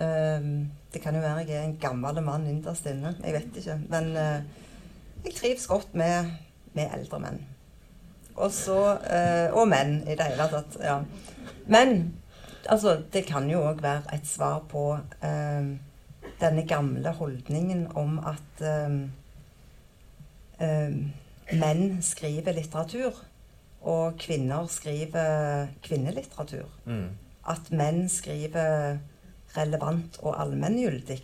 Ehm, 0.00 0.70
det 0.94 1.02
kan 1.02 1.14
jo 1.14 1.20
være 1.20 1.44
jeg 1.44 1.56
er 1.58 1.66
en 1.66 1.78
gammel 1.80 2.22
mann 2.24 2.46
innerst 2.48 2.86
inne. 2.86 3.14
Jeg 3.24 3.34
vet 3.34 3.56
ikke. 3.60 3.78
Men 3.92 4.10
uh, 4.16 4.40
jeg 5.24 5.34
trives 5.36 5.66
godt 5.66 5.94
med, 5.94 6.30
med 6.72 6.88
eldre 6.96 7.20
menn. 7.20 7.40
Og 8.34 8.48
så 8.52 8.78
eh, 9.12 9.52
Og 9.52 9.68
menn 9.68 9.98
i 10.08 10.16
det 10.16 10.24
hele 10.24 10.48
tatt. 10.48 10.78
Ja. 10.80 11.00
Men 11.66 12.14
altså, 12.68 13.02
det 13.12 13.26
kan 13.26 13.50
jo 13.50 13.62
òg 13.68 13.82
være 13.82 14.14
et 14.14 14.26
svar 14.26 14.62
på 14.70 14.98
eh, 15.24 15.64
denne 16.40 16.66
gamle 16.68 17.10
holdningen 17.18 17.88
om 17.98 18.18
at 18.26 18.62
eh, 18.62 18.90
menn 21.52 22.02
skriver 22.02 22.52
litteratur. 22.52 23.12
og 23.82 24.14
kvinner 24.18 24.66
skriver 24.70 25.66
kvinnelitteratur. 25.82 26.68
Mm. 26.84 27.08
At 27.50 27.72
menn 27.74 28.08
skriver 28.08 28.98
relevant 29.56 30.18
og 30.22 30.36
allmenngyldig, 30.40 31.22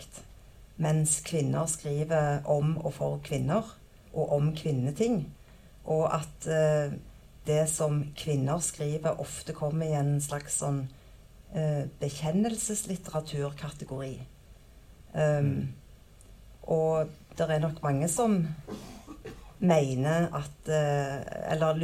mens 0.77 1.21
kvinner 1.27 1.67
skriver 1.67 2.43
om 2.51 2.77
og 2.83 2.93
for 2.95 3.21
kvinner, 3.23 3.63
og 4.13 4.33
om 4.33 4.51
kvinneting. 4.57 5.35
Og 5.85 6.15
at 6.15 6.49
eh, 6.51 6.99
det 7.47 7.69
som 7.71 8.03
kvinner 8.17 8.59
skriver, 8.59 9.21
ofte 9.21 9.53
kommer 9.53 9.87
i 9.87 9.97
en 9.97 10.19
slags 10.21 10.59
sånn 10.61 10.89
eh, 11.55 11.85
bekjennelseslitteraturkategori. 12.01 14.19
Um, 15.15 15.69
og 16.69 17.09
det 17.39 17.47
er 17.49 17.59
nok 17.63 17.79
mange 17.83 18.09
som 18.13 18.47
mener 19.59 20.29
at 20.37 20.69
eh, 20.69 21.23
Eller 21.53 21.75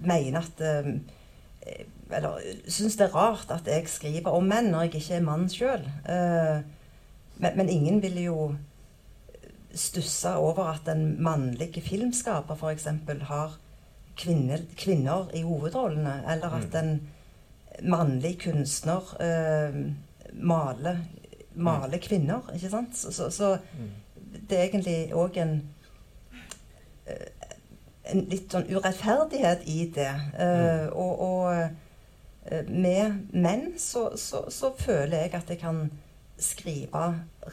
mener 0.00 0.38
at 0.38 0.60
eh, 0.62 0.86
Eller 2.14 2.38
syns 2.70 2.96
det 2.96 3.04
er 3.08 3.16
rart 3.16 3.50
at 3.50 3.66
jeg 3.66 3.88
skriver 3.90 4.30
om 4.30 4.44
menn 4.48 4.70
når 4.70 4.80
jeg 4.86 4.94
ikke 4.94 5.14
er 5.18 5.26
mann 5.26 5.48
sjøl. 5.52 5.82
men, 7.36 7.56
men 7.56 7.68
ingen 7.68 8.02
vil 8.02 8.22
jo 8.22 8.54
stusse 9.74 10.36
over 10.36 10.64
at 10.72 10.88
en 10.88 11.22
mannlig 11.22 11.82
filmskaper 11.84 12.54
f.eks. 12.56 12.86
har 13.28 13.58
kvinner, 14.18 14.58
kvinner 14.76 15.28
i 15.34 15.42
hovedrollene, 15.42 16.22
eller 16.32 16.48
at 16.58 16.72
Mm. 16.72 16.88
en 16.88 17.00
mannlig 17.82 18.38
kunstner 18.42 19.02
eh, 19.22 19.78
maler, 20.32 20.98
maler 21.54 21.98
kvinner. 22.02 22.48
Ikke 22.54 22.70
sant? 22.70 22.96
Så, 22.96 23.12
så, 23.12 23.30
så 23.30 23.58
Mm. 23.74 23.90
det 24.50 24.58
er 24.58 24.64
egentlig 24.68 25.12
òg 25.14 25.36
en 25.42 25.54
eh, 27.06 27.28
en 28.08 28.22
litt 28.30 28.52
sånn 28.52 28.64
urettferdighet 28.72 29.66
i 29.68 29.82
det. 29.94 30.12
Uh, 30.32 30.88
Mm. 30.88 30.92
og, 30.96 31.20
og 31.20 31.68
uh, 32.52 32.62
med 32.68 33.18
menn 33.32 33.66
så, 33.78 34.06
så, 34.16 34.46
så 34.50 34.70
føler 34.78 35.18
jeg 35.26 35.34
at 35.34 35.50
jeg 35.52 35.58
kan 35.60 35.90
skrive 36.38 37.02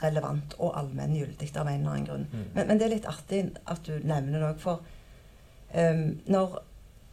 relevant 0.04 0.56
og 0.60 0.78
allmenngyldig 0.80 1.50
av 1.58 1.68
en 1.68 1.74
eller 1.82 1.92
annen 1.92 2.06
grunn. 2.08 2.28
Mm. 2.32 2.46
Men, 2.54 2.68
men 2.68 2.80
det 2.80 2.86
er 2.88 2.94
litt 2.96 3.10
artig 3.10 3.42
at 3.68 3.84
du 3.88 3.98
nevner 4.08 4.46
òg, 4.54 4.60
for 4.64 4.80
um, 5.76 6.06
når, 6.32 6.56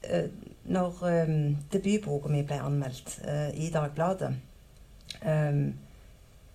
eh, 0.07 0.29
når 0.65 1.01
um, 1.03 1.57
debutboka 1.73 2.31
mi 2.31 2.45
ble 2.47 2.61
anmeldt 2.63 3.17
uh, 3.27 3.51
i 3.55 3.71
Dagbladet, 3.75 4.35
um, 5.27 5.65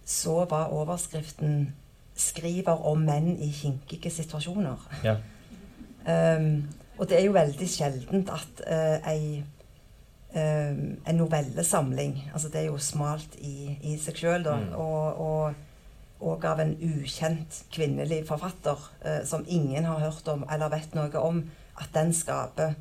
så 0.05 0.45
var 0.49 0.71
overskriften 0.71 1.75
'Skriver 2.17 2.85
om 2.89 3.03
menn 3.05 3.37
i 3.37 3.51
kinkige 3.51 4.09
situasjoner'. 4.09 4.87
Ja. 5.03 5.15
Um, 6.37 6.69
og 6.97 7.09
det 7.09 7.19
er 7.19 7.25
jo 7.25 7.35
veldig 7.35 7.69
sjeldent 7.69 8.31
at 8.33 8.63
uh, 8.65 9.11
ei 9.11 9.43
um, 10.33 10.97
en 11.07 11.15
novellesamling 11.15 12.29
altså 12.33 12.49
Det 12.49 12.61
er 12.61 12.65
jo 12.65 12.77
smalt 12.77 13.35
i, 13.37 13.77
i 13.81 13.97
seg 13.97 14.17
sjøl, 14.17 14.43
da. 14.43 14.55
Mm. 14.55 14.73
Og, 14.73 15.21
og, 15.21 15.53
og 16.19 16.45
av 16.45 16.59
en 16.63 16.73
ukjent 16.81 17.63
kvinnelig 17.73 18.23
forfatter 18.27 18.89
uh, 19.05 19.21
som 19.25 19.45
ingen 19.47 19.85
har 19.85 19.99
hørt 19.99 20.27
om 20.27 20.45
eller 20.51 20.73
vet 20.73 20.95
noe 20.95 21.21
om, 21.21 21.43
at 21.77 21.93
den 21.93 22.13
skaper 22.13 22.73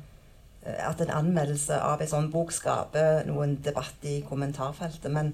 At 0.83 1.01
en 1.01 1.13
anmeldelse 1.13 1.77
av 1.81 2.01
en 2.01 2.09
sånn 2.11 2.31
bok 2.33 2.51
skaper 2.51 3.23
noen 3.29 3.57
debatt 3.63 4.03
i 4.03 4.19
kommentarfeltet. 4.27 5.11
Men 5.13 5.33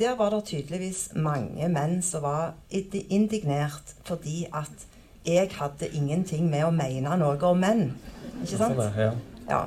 der 0.00 0.16
var 0.18 0.32
det 0.34 0.46
tydeligvis 0.48 1.10
mange 1.14 1.68
menn 1.68 2.00
som 2.02 2.24
var 2.24 2.54
indignert 2.70 3.94
fordi 4.08 4.46
at 4.52 4.86
jeg 5.26 5.50
hadde 5.58 5.90
ingenting 5.92 6.48
med 6.50 6.64
å 6.64 6.72
mene 6.72 7.16
noe 7.20 7.36
om 7.44 7.60
menn. 7.60 7.90
Ikke 8.40 8.56
sant? 8.56 8.78
Sånn 8.78 8.86
er, 8.86 9.00
ja. 9.10 9.12
Ja. 9.50 9.64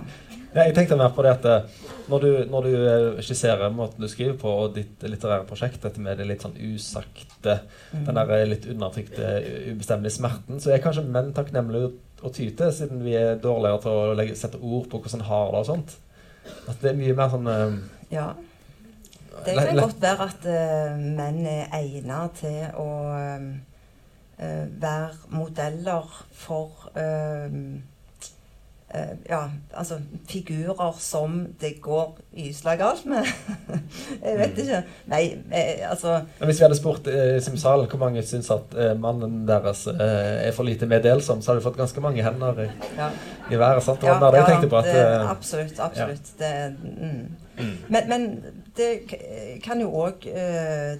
Ja, 0.54 0.68
jeg 0.68 0.75
tenkte 0.78 0.98
mer 0.98 1.10
på 1.13 1.24
det 1.25 1.32
at 1.34 1.46
eh, 1.50 1.63
når 2.12 2.22
du, 2.22 2.28
når 2.50 2.66
du 2.68 2.74
eh, 2.78 3.22
skisserer 3.25 3.72
måten 3.74 4.04
du 4.04 4.08
skriver 4.10 4.36
på, 4.38 4.52
og 4.63 4.75
ditt 4.75 5.02
litterære 5.02 5.48
prosjekt, 5.50 5.80
dette 5.82 6.02
med 6.02 6.20
det 6.22 6.28
litt 6.30 6.46
sånn 6.46 6.58
usagte, 6.58 7.60
Mm. 7.94 8.05
den 8.07 8.16
der 8.18 8.29
eh, 8.34 8.48
litt 8.48 8.64
undertrykte, 8.70 9.31
ubestemmelige 9.74 10.16
smerten, 10.16 10.62
så 10.62 10.72
er 10.74 10.81
kanskje 10.81 11.03
menn 11.05 11.34
takknemlige 11.34 11.92
å 12.24 12.31
ty 12.33 12.48
til, 12.55 12.72
siden 12.74 13.03
vi 13.03 13.18
er 13.20 13.38
dårligere 13.42 13.81
til 13.83 14.00
å 14.00 14.16
legge, 14.18 14.38
sette 14.40 14.62
ord 14.62 14.88
på 14.92 15.01
hvordan 15.03 15.25
har 15.27 15.51
det 15.51 15.62
og 15.62 15.70
sånt. 15.70 15.96
At 16.72 16.81
det 16.81 16.92
er 16.92 17.00
mye 17.00 17.16
mer 17.18 17.31
sånn 17.31 17.51
eh, 17.51 17.77
ja. 18.14 18.31
Det 19.44 19.55
kan 19.57 19.79
godt 19.79 20.01
være 20.03 20.25
at 20.29 20.44
uh, 20.46 20.98
menn 21.00 21.40
er 21.50 21.72
egnet 21.74 22.36
til 22.38 22.68
å 22.79 22.90
uh, 23.09 23.48
være 24.83 25.33
modeller 25.33 26.09
for 26.36 26.92
eh, 26.98 27.53
ja, 29.29 29.48
altså 29.74 29.98
figurer 30.29 30.98
som 31.00 31.40
det 31.62 31.82
går 31.82 32.18
gysla 32.38 32.75
galt 32.77 33.06
med. 33.10 33.25
jeg 34.25 34.38
vet 34.38 34.53
Mm. 34.53 34.60
ikke. 34.62 34.82
Nei, 35.10 35.24
eh, 35.51 35.90
altså 35.90 36.22
Men 36.40 36.48
Hvis 36.48 36.60
vi 36.60 36.64
hadde 36.64 36.77
spurt 36.77 37.08
eh, 37.08 37.38
i 37.38 37.42
Simsalen 37.42 37.90
hvor 37.90 38.00
mange 38.00 38.24
syns 38.24 38.51
at 38.53 38.75
eh, 38.77 38.94
mannen 39.00 39.48
deres 39.48 39.88
eh, 39.88 40.48
er 40.48 40.51
for 40.51 40.64
lite 40.64 40.86
meddelsom, 40.86 41.42
så 41.42 41.51
hadde 41.51 41.62
vi 41.62 41.68
fått 41.68 41.79
ganske 41.79 42.01
mange 42.01 42.24
hender 42.24 42.62
i, 42.66 42.70
ja. 42.98 43.10
i 43.51 43.60
været. 43.60 43.84
sant? 43.84 44.03
Ja, 44.03 44.20
det 44.20 44.44
ja, 44.44 44.60
på. 44.70 44.77
at... 44.77 44.86
det, 44.86 45.01
eh, 45.01 45.29
absolutt. 45.29 45.79
Absolutt. 45.79 46.34
Det, 46.40 46.53
mm. 46.84 47.36
mm. 47.58 47.77
Men, 47.90 48.10
men 48.10 48.44
det 48.77 48.92
kan 49.64 49.82
jo 49.82 49.90
òg 50.06 50.25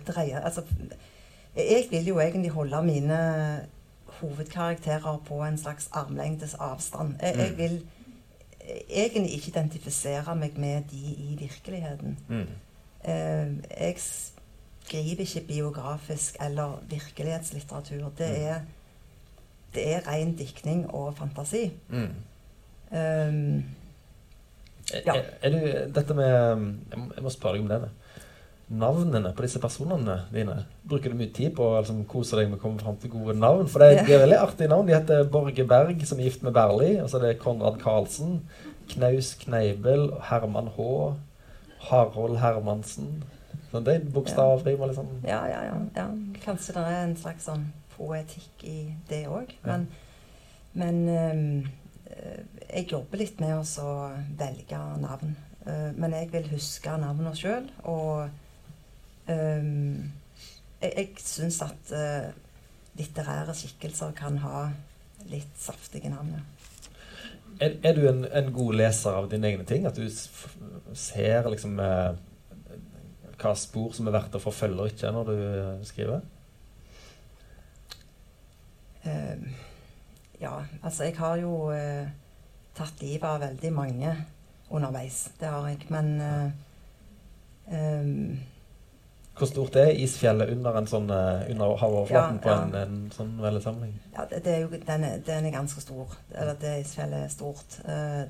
dreie 0.08 0.42
Altså, 0.44 0.62
jeg 1.56 1.88
vil 1.92 2.08
jo 2.08 2.20
egentlig 2.20 2.52
holde 2.52 2.84
mine 2.84 3.20
hovedkarakterer 4.24 5.18
på 5.28 5.44
en 5.44 5.58
slags 5.58 5.90
armlengdes 5.92 6.54
avstand. 6.60 7.16
Jeg, 7.22 7.36
jeg 7.38 7.52
Mm. 7.52 7.58
vil 7.58 7.86
egentlig 8.90 9.34
ikke 9.34 9.48
identifisere 9.48 10.36
meg 10.36 10.58
med 10.58 10.84
de 10.92 10.98
i 10.98 11.36
virkeligheten. 11.40 12.18
Mm. 12.28 12.48
Eh, 13.06 13.52
jeg 13.80 13.96
skriver 13.98 15.20
ikke 15.20 15.44
biografisk 15.48 16.38
eller 16.42 16.84
virkelighetslitteratur. 16.90 18.12
Det 18.18 18.30
Mm. 18.30 18.44
er, 18.46 18.60
det 19.74 19.94
er 19.94 20.08
ren 20.08 20.36
diktning 20.38 20.90
og 20.94 21.18
fantasi. 21.18 21.72
Mm. 21.90 22.10
Um, 22.92 23.64
Ja. 25.06 25.14
Er, 25.16 25.24
er 25.42 25.50
du, 25.50 25.94
dette 25.96 26.14
med 26.14 26.26
Jeg 27.16 27.24
må, 27.24 27.30
spørre 27.30 27.54
deg 27.54 27.62
om 27.62 27.68
det. 27.82 27.90
Navnene 28.70 29.34
på 29.36 29.44
disse 29.46 29.60
personene 29.60 30.22
dine. 30.32 30.66
Bruker 30.88 31.12
du 31.12 31.18
mye 31.20 31.34
tid 31.36 31.52
på 31.56 31.66
å 31.68 31.82
liksom, 31.82 32.06
kose 32.10 32.38
deg 32.40 32.50
med 32.50 32.60
å 32.60 32.62
komme 32.62 32.80
fram 32.80 32.96
til 32.98 33.12
gode 33.12 33.36
navn? 33.38 33.68
For 33.68 33.80
det, 33.80 33.96
Ja. 33.98 34.04
de 34.08 34.14
er 34.14 34.24
veldig 34.26 34.40
artige 34.40 34.70
navn. 34.70 34.88
De 34.88 34.94
heter 34.96 35.24
Borge 35.30 35.68
Berg, 35.68 36.06
som 36.08 36.20
er 36.20 36.24
gift 36.24 36.44
med 36.44 36.54
Berli. 36.54 37.00
Og 37.02 37.10
så 37.10 37.18
er 37.18 37.28
det 37.28 37.40
Konrad 37.40 37.80
Karlsen. 37.80 38.42
Knaus 38.90 39.34
Kneibel. 39.36 40.10
Herman 40.30 40.68
H. 40.78 41.14
Harold 41.90 42.38
Hermansen. 42.40 43.24
Så 43.72 43.80
det 43.84 43.96
er 43.96 44.12
bokstavrimer, 44.14 44.88
liksom 44.88 45.08
Ja, 45.26 45.46
ja, 45.48 45.64
ja, 45.66 45.76
ja. 45.96 46.08
Kanskje 46.46 46.74
det 46.74 46.84
er 46.88 47.04
en 47.04 47.16
slags 47.18 47.48
sånn 47.50 47.66
poetikk 47.98 48.64
i 48.64 48.94
det 49.10 49.26
òg. 49.28 49.50
Ja. 49.66 49.78
Men, 49.78 49.88
men 50.74 51.10
ehm, 51.10 51.72
eh, 52.06 52.44
jeg 52.76 52.88
jobber 52.94 53.18
litt 53.18 53.40
med 53.42 53.58
å 53.58 54.12
velge 54.38 54.80
navn. 55.02 55.36
Eh, 55.66 55.92
men 55.96 56.12
jeg 56.12 56.32
vil 56.32 56.48
huske 56.54 56.98
navnene 56.98 57.36
sjøl. 57.36 57.68
Og 57.84 58.30
ehm, 59.32 60.12
jeg, 60.82 60.92
jeg 60.98 61.24
syns 61.24 61.62
at 61.66 61.94
uh, 61.96 62.34
litterære 63.00 63.56
skikkelser 63.58 64.12
kan 64.18 64.38
ha 64.44 64.68
litt 65.32 65.56
saftige 65.60 66.12
navn. 66.12 66.36
Er, 67.62 67.78
er 67.84 67.96
du 67.96 68.08
en, 68.10 68.26
en 68.26 68.52
god 68.54 68.76
leser 68.82 69.16
av 69.16 69.30
dine 69.32 69.48
egne 69.52 69.66
ting? 69.70 69.88
At 69.88 69.98
du 69.98 70.08
ser 70.10 71.50
liksom 71.50 71.80
uh, 71.80 72.14
hva 73.40 73.54
spor 73.60 73.94
som 73.96 74.08
er 74.08 74.18
verdt 74.18 74.38
å 74.38 74.44
forfølge 74.44 74.82
og 74.82 74.94
ikke 74.94 75.14
når 75.14 75.30
du 75.30 75.36
uh, 75.38 75.84
skriver? 75.88 76.24
Eh, 79.04 79.48
ja, 80.40 80.54
altså 80.80 81.10
jeg 81.10 81.18
har 81.18 81.36
jo 81.42 81.58
tatt 82.74 83.02
livet 83.04 83.26
av 83.28 83.42
veldig 83.44 83.72
mange 83.76 84.14
underveis. 84.72 85.26
Det 85.40 85.50
har 85.52 85.68
jeg. 85.68 85.84
Men 85.92 86.08
ehm, 87.68 88.40
Hvor 89.38 89.50
stort 89.50 89.76
er 89.82 89.90
isfjellet 89.98 90.52
under 90.54 90.76
en 90.78 90.88
sånn 90.88 91.10
eh, 91.10 91.48
under 91.50 91.74
havoverflaten 91.82 92.38
Ja, 92.38 92.42
på 92.44 92.52
en, 92.54 92.76
en 92.78 92.98
sånn 93.16 93.32
veldesamling? 93.42 93.96
ja, 94.14 94.28
det, 94.30 94.44
det 94.46 94.52
er 94.54 94.60
jo, 94.62 94.70
den, 94.74 95.06
er, 95.08 95.24
den 95.26 95.48
er 95.50 95.56
ganske 95.56 95.82
stor. 95.82 96.14
Eller 96.36 96.60
det 96.62 96.74
isfjellet 96.84 97.26
er 97.26 97.34
stort. 97.34 97.80
Eh, 97.90 98.24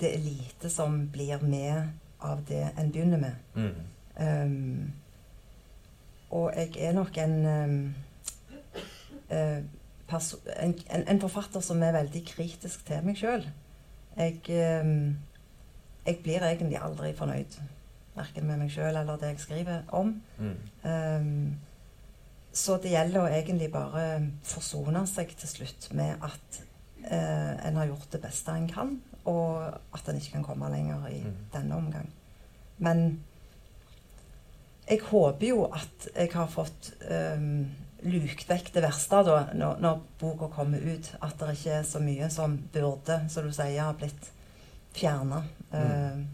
det 0.00 0.14
er 0.14 0.24
lite 0.24 0.70
som 0.72 0.96
blir 1.12 1.44
med 1.44 1.92
av 2.22 2.40
det 2.48 2.64
en 2.78 2.90
begynner 2.94 3.20
med. 3.20 3.34
Mm. 3.54 3.74
Um, 4.22 4.92
og 6.30 6.52
jeg 6.56 6.72
er 6.78 6.92
nok 6.96 7.16
en 7.18 7.36
en, 9.32 10.74
en, 10.90 11.08
en 11.08 11.20
forfatter 11.20 11.60
som 11.64 11.82
er 11.82 11.94
veldig 11.96 12.24
kritisk 12.28 12.84
til 12.86 13.04
meg 13.06 13.16
sjøl. 13.20 13.46
Jeg, 14.16 14.40
um, 14.84 15.16
jeg 16.06 16.18
blir 16.24 16.44
egentlig 16.44 16.80
aldri 16.82 17.12
fornøyd. 17.16 17.56
Verken 18.16 18.46
med 18.46 18.58
meg 18.60 18.70
sjøl 18.74 18.96
eller 18.96 19.16
det 19.20 19.30
jeg 19.32 19.40
skriver 19.40 19.82
om. 19.96 20.14
Mm. 20.38 20.56
Um, 20.84 21.60
så 22.52 22.76
det 22.82 22.92
gjelder 22.92 23.22
å 23.22 23.30
egentlig 23.32 23.70
bare 23.72 24.02
forsone 24.44 25.06
seg 25.08 25.30
til 25.40 25.48
slutt 25.48 25.88
med 25.96 26.20
at 26.20 26.58
uh, 27.06 27.66
en 27.68 27.78
har 27.80 27.88
gjort 27.88 28.10
det 28.12 28.20
beste 28.26 28.52
en 28.52 28.68
kan. 28.68 28.98
og 29.24 29.62
at 29.94 30.02
den 30.06 30.16
ikke 30.18 30.32
kan 30.32 30.44
komme 30.44 30.68
lenger 30.72 31.04
i 31.06 31.20
Mm. 31.22 31.34
denne 31.52 31.76
omgang. 31.76 32.08
Men 32.78 33.22
jeg 34.90 34.98
håper 35.00 35.46
jo 35.46 35.64
at 35.72 36.08
jeg 36.16 36.32
har 36.34 36.48
fått 36.50 36.92
um, 37.36 37.70
lukt 38.02 38.48
vekk 38.48 38.72
det 38.74 38.82
verste 38.82 39.20
da, 39.22 39.36
når, 39.54 39.78
når 39.78 40.00
boka 40.18 40.48
kommer 40.50 40.82
ut. 40.82 41.12
At 41.22 41.38
det 41.38 41.52
ikke 41.54 41.70
er 41.78 41.82
så 41.86 42.00
mye 42.02 42.30
som 42.34 42.58
burde, 42.74 43.20
som 43.30 43.46
du 43.46 43.52
sier, 43.54 43.78
har 43.82 43.94
blitt 43.94 44.32
fjerna. 44.92 45.44
Mm. 45.70 46.26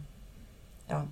ja. 0.88 1.03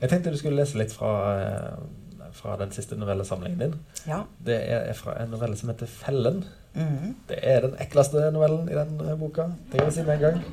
Jeg 0.00 0.10
tenkte 0.10 0.30
du 0.30 0.38
skulle 0.38 0.60
lese 0.60 0.78
litt 0.78 0.92
fra, 0.94 1.12
eh, 1.42 2.32
fra 2.32 2.56
den 2.60 2.70
siste 2.72 2.96
novellesamlingen 2.96 3.58
din. 3.58 3.74
ja. 4.06 4.22
Det 4.44 4.58
er 4.70 4.92
fra 4.92 5.22
en 5.22 5.30
novelle 5.30 5.56
som 5.56 5.68
heter 5.68 5.86
'Fellen'. 5.86 6.44
Mm. 6.74 7.14
Det 7.28 7.38
er 7.42 7.60
den 7.60 7.76
ekleste 7.80 8.30
novellen 8.30 8.68
i 8.68 8.74
den 8.74 9.00
eh, 9.00 9.18
boka. 9.18 9.42
Det 9.42 9.80
kan 9.80 9.84
jeg 9.84 9.92
si 9.92 10.02
med 10.02 10.14
en 10.14 10.20
gang. 10.20 10.44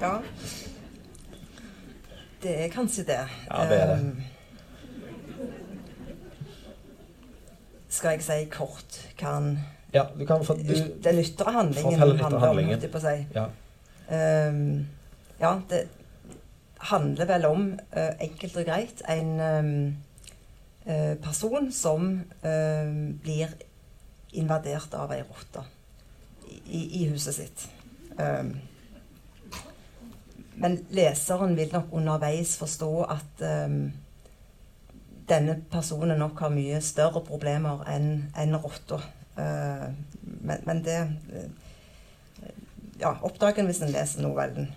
ja. 0.00 0.18
Det 2.42 2.64
er 2.64 2.68
kanskje 2.68 3.04
det. 3.04 3.20
Ja, 3.50 3.64
det 3.68 3.82
er 3.82 3.86
det. 3.86 4.00
Um, 4.00 4.22
skal 7.88 8.10
jeg 8.10 8.22
si 8.22 8.44
kort 8.50 8.98
hva 9.20 9.34
han 9.34 9.58
Ja, 9.94 10.02
du 10.18 10.26
kan 10.26 10.44
for, 10.44 10.54
du, 10.54 10.74
Det 11.04 11.14
ytre 11.22 11.52
handlingen 11.52 11.92
Fortell 11.92 12.12
litt 12.12 12.22
handler 12.22 12.48
om, 12.48 12.58
holdt 12.58 12.82
jeg 12.82 12.90
på 12.90 13.00
å 13.00 13.04
si. 13.04 13.26
Ja. 13.34 13.44
Um, 14.48 14.86
ja, 15.40 15.54
det 15.70 15.86
handler 16.90 17.26
vel 17.26 17.46
om, 17.48 17.78
eh, 17.92 18.12
enkelt 18.20 18.56
og 18.56 18.66
greit, 18.68 19.02
en 19.08 19.40
um, 19.40 19.96
eh, 20.86 21.14
person 21.22 21.72
som 21.72 22.02
um, 22.42 23.18
blir 23.22 23.54
invadert 24.32 24.94
av 24.94 25.12
ei 25.14 25.22
rotte 25.22 25.64
i, 26.66 27.02
i 27.02 27.08
huset 27.08 27.38
sitt. 27.38 27.66
Um, 28.18 28.54
men 30.54 30.78
leseren 30.94 31.56
vil 31.56 31.72
nok 31.72 31.92
underveis 31.92 32.54
forstå 32.60 32.90
at 33.10 33.40
denne 35.28 35.56
personen 35.70 36.20
nok 36.20 36.38
har 36.44 36.52
mye 36.54 36.78
større 36.84 37.24
problemer 37.26 37.82
enn 37.90 38.28
en 38.38 38.54
rotta. 38.62 39.00
Uh, 39.34 39.88
men, 40.22 40.62
men 40.62 40.84
det 40.86 41.00
ja, 43.00 43.16
oppdager 43.26 43.64
en 43.64 43.70
hvis 43.70 43.82
en 43.82 43.90
leser 43.94 44.22
novellen. 44.22 44.70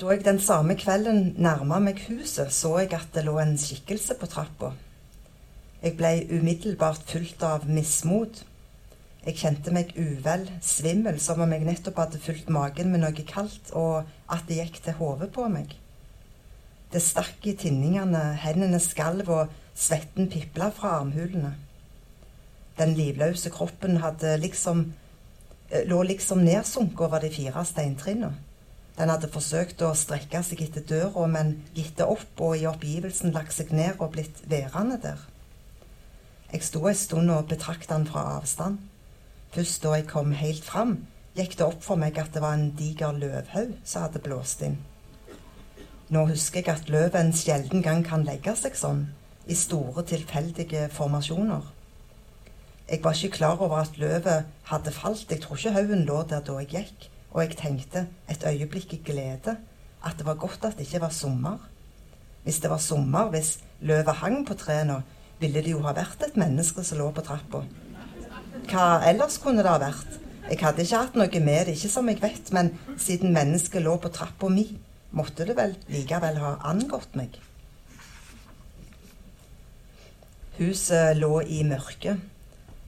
Da 0.00 0.08
jeg 0.10 0.24
den 0.26 0.40
samme 0.42 0.74
kvelden 0.74 1.36
nærma 1.38 1.76
meg 1.78 2.00
huset, 2.08 2.50
så 2.50 2.72
jeg 2.80 2.90
at 2.96 3.12
det 3.14 3.22
lå 3.28 3.36
en 3.38 3.52
skikkelse 3.58 4.16
på 4.18 4.26
trappa. 4.26 4.72
Jeg 5.84 5.94
ble 5.94 6.10
umiddelbart 6.34 7.04
fulgt 7.06 7.44
av 7.46 7.68
mismot. 7.70 8.40
Jeg 9.22 9.38
kjente 9.38 9.70
meg 9.70 9.92
uvel, 9.94 10.48
svimmel, 10.66 11.20
som 11.22 11.44
om 11.44 11.52
jeg 11.54 11.62
nettopp 11.68 12.00
hadde 12.02 12.18
fylt 12.24 12.50
magen 12.50 12.90
med 12.90 13.04
noe 13.04 13.26
kaldt, 13.28 13.70
og 13.70 14.08
at 14.34 14.42
det 14.48 14.58
gikk 14.58 14.80
til 14.82 14.96
hodet 14.98 15.28
på 15.36 15.46
meg. 15.52 15.76
Det 16.90 17.02
stakk 17.02 17.46
i 17.46 17.54
tinningene, 17.62 18.22
hendene 18.42 18.80
skalv, 18.82 19.30
og 19.30 19.52
svetten 19.78 20.26
pipla 20.32 20.72
fra 20.74 20.96
armhulene. 20.98 21.52
Den 22.80 22.96
livløse 22.98 23.54
kroppen 23.54 24.00
hadde 24.02 24.34
liksom 24.42 24.82
eh, 25.70 25.86
lå 25.86 26.02
liksom 26.02 26.42
nedsunket 26.42 27.06
over 27.06 27.22
de 27.22 27.30
fire 27.30 27.62
steintrinnene. 27.70 28.34
Den 28.94 29.10
hadde 29.10 29.30
forsøkt 29.30 29.82
å 29.82 29.90
strekke 29.98 30.42
seg 30.46 30.60
etter 30.62 30.84
døra, 30.86 31.26
men 31.26 31.56
gitt 31.74 31.96
det 31.98 32.06
opp 32.06 32.40
og 32.46 32.54
i 32.58 32.66
oppgivelsen 32.70 33.34
lagt 33.34 33.56
seg 33.56 33.72
ned 33.74 33.98
og 33.98 34.12
blitt 34.14 34.44
værende 34.50 35.00
der. 35.02 35.24
Jeg 36.52 36.62
sto 36.62 36.84
en 36.86 36.94
stund 36.94 37.32
og 37.34 37.48
betraktet 37.50 37.90
den 37.90 38.06
fra 38.06 38.22
avstand. 38.36 38.78
Først 39.54 39.82
da 39.82 39.96
jeg 39.96 40.06
kom 40.10 40.30
helt 40.38 40.62
fram, 40.62 41.00
gikk 41.34 41.56
det 41.58 41.66
opp 41.66 41.82
for 41.82 41.98
meg 41.98 42.18
at 42.22 42.30
det 42.34 42.42
var 42.44 42.54
en 42.54 42.70
diger 42.78 43.16
løvhaug 43.18 43.72
som 43.82 44.06
hadde 44.06 44.22
blåst 44.22 44.62
inn. 44.62 44.78
Nå 46.14 46.26
husker 46.28 46.60
jeg 46.62 46.70
at 46.70 46.90
løvet 46.92 47.18
en 47.18 47.34
sjelden 47.34 47.82
gang 47.82 48.04
kan 48.06 48.22
legge 48.26 48.54
seg 48.60 48.76
sånn, 48.78 49.08
i 49.50 49.56
store, 49.58 50.04
tilfeldige 50.06 50.86
formasjoner. 50.94 51.64
Jeg 52.86 53.00
var 53.02 53.16
ikke 53.16 53.38
klar 53.38 53.58
over 53.64 53.80
at 53.80 53.98
løvet 53.98 54.46
hadde 54.68 54.92
falt. 54.92 55.26
Jeg 55.30 55.40
tror 55.42 55.56
ikke 55.58 55.72
haugen 55.74 56.04
lå 56.06 56.22
der 56.28 56.44
da 56.44 56.60
jeg 56.60 56.70
gikk. 56.70 57.08
Og 57.34 57.42
jeg 57.42 57.56
tenkte 57.58 58.06
et 58.30 58.44
øyeblikk 58.46 58.94
i 58.94 59.02
glede 59.04 59.56
at 60.04 60.18
det 60.18 60.26
var 60.26 60.38
godt 60.38 60.64
at 60.64 60.78
det 60.78 60.86
ikke 60.86 61.00
var 61.02 61.14
sommer. 61.14 61.58
Hvis 62.44 62.60
det 62.62 62.70
var 62.70 62.78
sommer, 62.78 63.30
hvis 63.30 63.58
løvet 63.80 64.20
hang 64.20 64.46
på 64.46 64.54
trærne, 64.54 65.02
ville 65.40 65.62
det 65.62 65.72
jo 65.72 65.82
ha 65.82 65.94
vært 65.96 66.22
et 66.22 66.36
menneske 66.38 66.84
som 66.84 67.00
lå 67.00 67.08
på 67.10 67.24
trappa. 67.24 67.64
Hva 68.70 68.84
ellers 69.08 69.38
kunne 69.42 69.64
det 69.64 69.72
ha 69.72 69.80
vært? 69.82 70.20
Jeg 70.44 70.60
hadde 70.60 70.84
ikke 70.84 71.00
hatt 71.00 71.16
noe 71.16 71.40
med 71.40 71.66
det, 71.66 71.74
ikke 71.74 71.90
som 71.90 72.08
jeg 72.08 72.20
vet, 72.22 72.52
men 72.52 72.70
siden 73.00 73.32
mennesket 73.32 73.82
lå 73.82 73.96
på 73.98 74.12
trappa 74.12 74.50
mi, 74.52 74.68
måtte 75.10 75.46
det 75.48 75.56
vel 75.56 75.74
likevel 75.88 76.38
ha 76.42 76.54
angått 76.70 77.16
meg. 77.16 77.38
Huset 80.58 81.16
lå 81.18 81.40
i 81.50 81.64
mørket. 81.66 82.20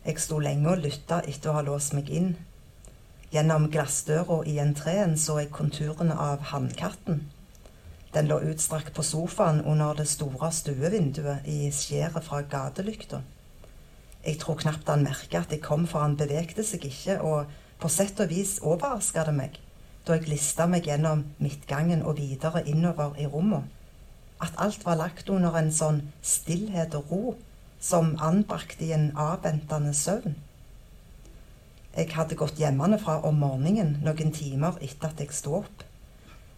Jeg 0.06 0.20
sto 0.22 0.38
lenge 0.38 0.70
og 0.70 0.85
lytta 0.85 1.22
etter 1.26 1.50
å 1.50 1.56
ha 1.56 1.64
låst 1.66 1.96
meg 1.96 2.12
inn. 2.14 2.37
Gjennom 3.33 3.67
glassdøra 3.71 4.43
i 4.47 4.59
entreen 4.62 5.17
så 5.19 5.41
jeg 5.41 5.51
konturene 5.55 6.15
av 6.15 6.45
hannkatten. 6.53 7.25
Den 8.15 8.31
lå 8.31 8.39
utstrakt 8.51 8.95
på 8.95 9.03
sofaen 9.05 9.65
under 9.65 9.99
det 9.99 10.07
store 10.09 10.53
stuevinduet 10.55 11.49
i 11.51 11.71
skjæret 11.75 12.25
fra 12.25 12.41
gatelykta. 12.47 13.21
Jeg 14.27 14.39
tror 14.43 14.59
knapt 14.62 14.89
han 14.89 15.05
merka 15.07 15.43
at 15.43 15.53
jeg 15.53 15.62
kom, 15.62 15.87
for 15.87 16.03
han 16.03 16.17
bevegde 16.17 16.65
seg 16.65 16.87
ikke, 16.89 17.21
og 17.21 17.51
på 17.83 17.91
sett 17.93 18.21
og 18.23 18.31
vis 18.31 18.59
overraska 18.62 19.27
det 19.27 19.35
meg 19.37 19.61
da 20.07 20.15
jeg 20.15 20.29
lista 20.31 20.69
meg 20.71 20.87
gjennom 20.87 21.25
midtgangen 21.43 22.05
og 22.07 22.21
videre 22.21 22.61
innover 22.71 23.17
i 23.19 23.27
rommet. 23.27 23.65
At 24.39 24.55
alt 24.62 24.85
var 24.87 25.01
lagt 25.01 25.31
under 25.35 25.57
en 25.59 25.73
sånn 25.75 25.99
stillhet 26.23 26.95
og 26.95 27.11
ro 27.11 27.33
som 27.83 28.12
anbrakt 28.23 28.83
i 28.87 28.93
en 28.95 29.09
avventende 29.19 29.95
søvn. 29.99 30.37
Jeg 31.96 32.11
hadde 32.12 32.37
gått 32.37 32.59
hjemmefra 32.61 33.22
om 33.24 33.38
morgenen 33.40 33.94
noen 34.04 34.32
timer 34.37 34.76
etter 34.85 35.09
at 35.09 35.20
jeg 35.22 35.32
sto 35.32 35.54
opp. 35.62 35.85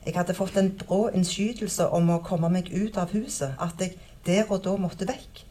Jeg 0.07 0.17
hadde 0.17 0.35
fått 0.35 0.57
en 0.59 0.73
brå 0.81 1.05
innskytelse 1.15 1.87
om 1.95 2.11
å 2.11 2.23
komme 2.27 2.51
meg 2.51 2.73
ut 2.73 2.99
av 2.99 3.13
huset, 3.15 3.55
at 3.61 3.79
jeg 3.79 3.95
der 4.27 4.51
og 4.51 4.65
da 4.65 4.75
måtte 4.81 5.07
vekk. 5.07 5.45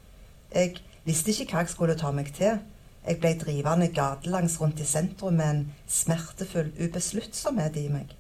Jeg 0.52 0.76
visste 1.08 1.32
ikke 1.32 1.54
hva 1.54 1.64
jeg 1.64 1.72
skulle 1.72 1.96
ta 2.00 2.12
meg 2.12 2.34
til. 2.36 2.60
Jeg 3.08 3.20
ble 3.22 3.32
drivende 3.40 3.88
gatelangs 3.96 4.58
rundt 4.60 4.84
i 4.84 4.88
sentrum 4.88 5.40
med 5.40 5.50
en 5.54 5.62
smertefull 5.88 6.74
ubesluttsomhet 6.76 7.80
i 7.80 7.88
meg. 7.94 8.12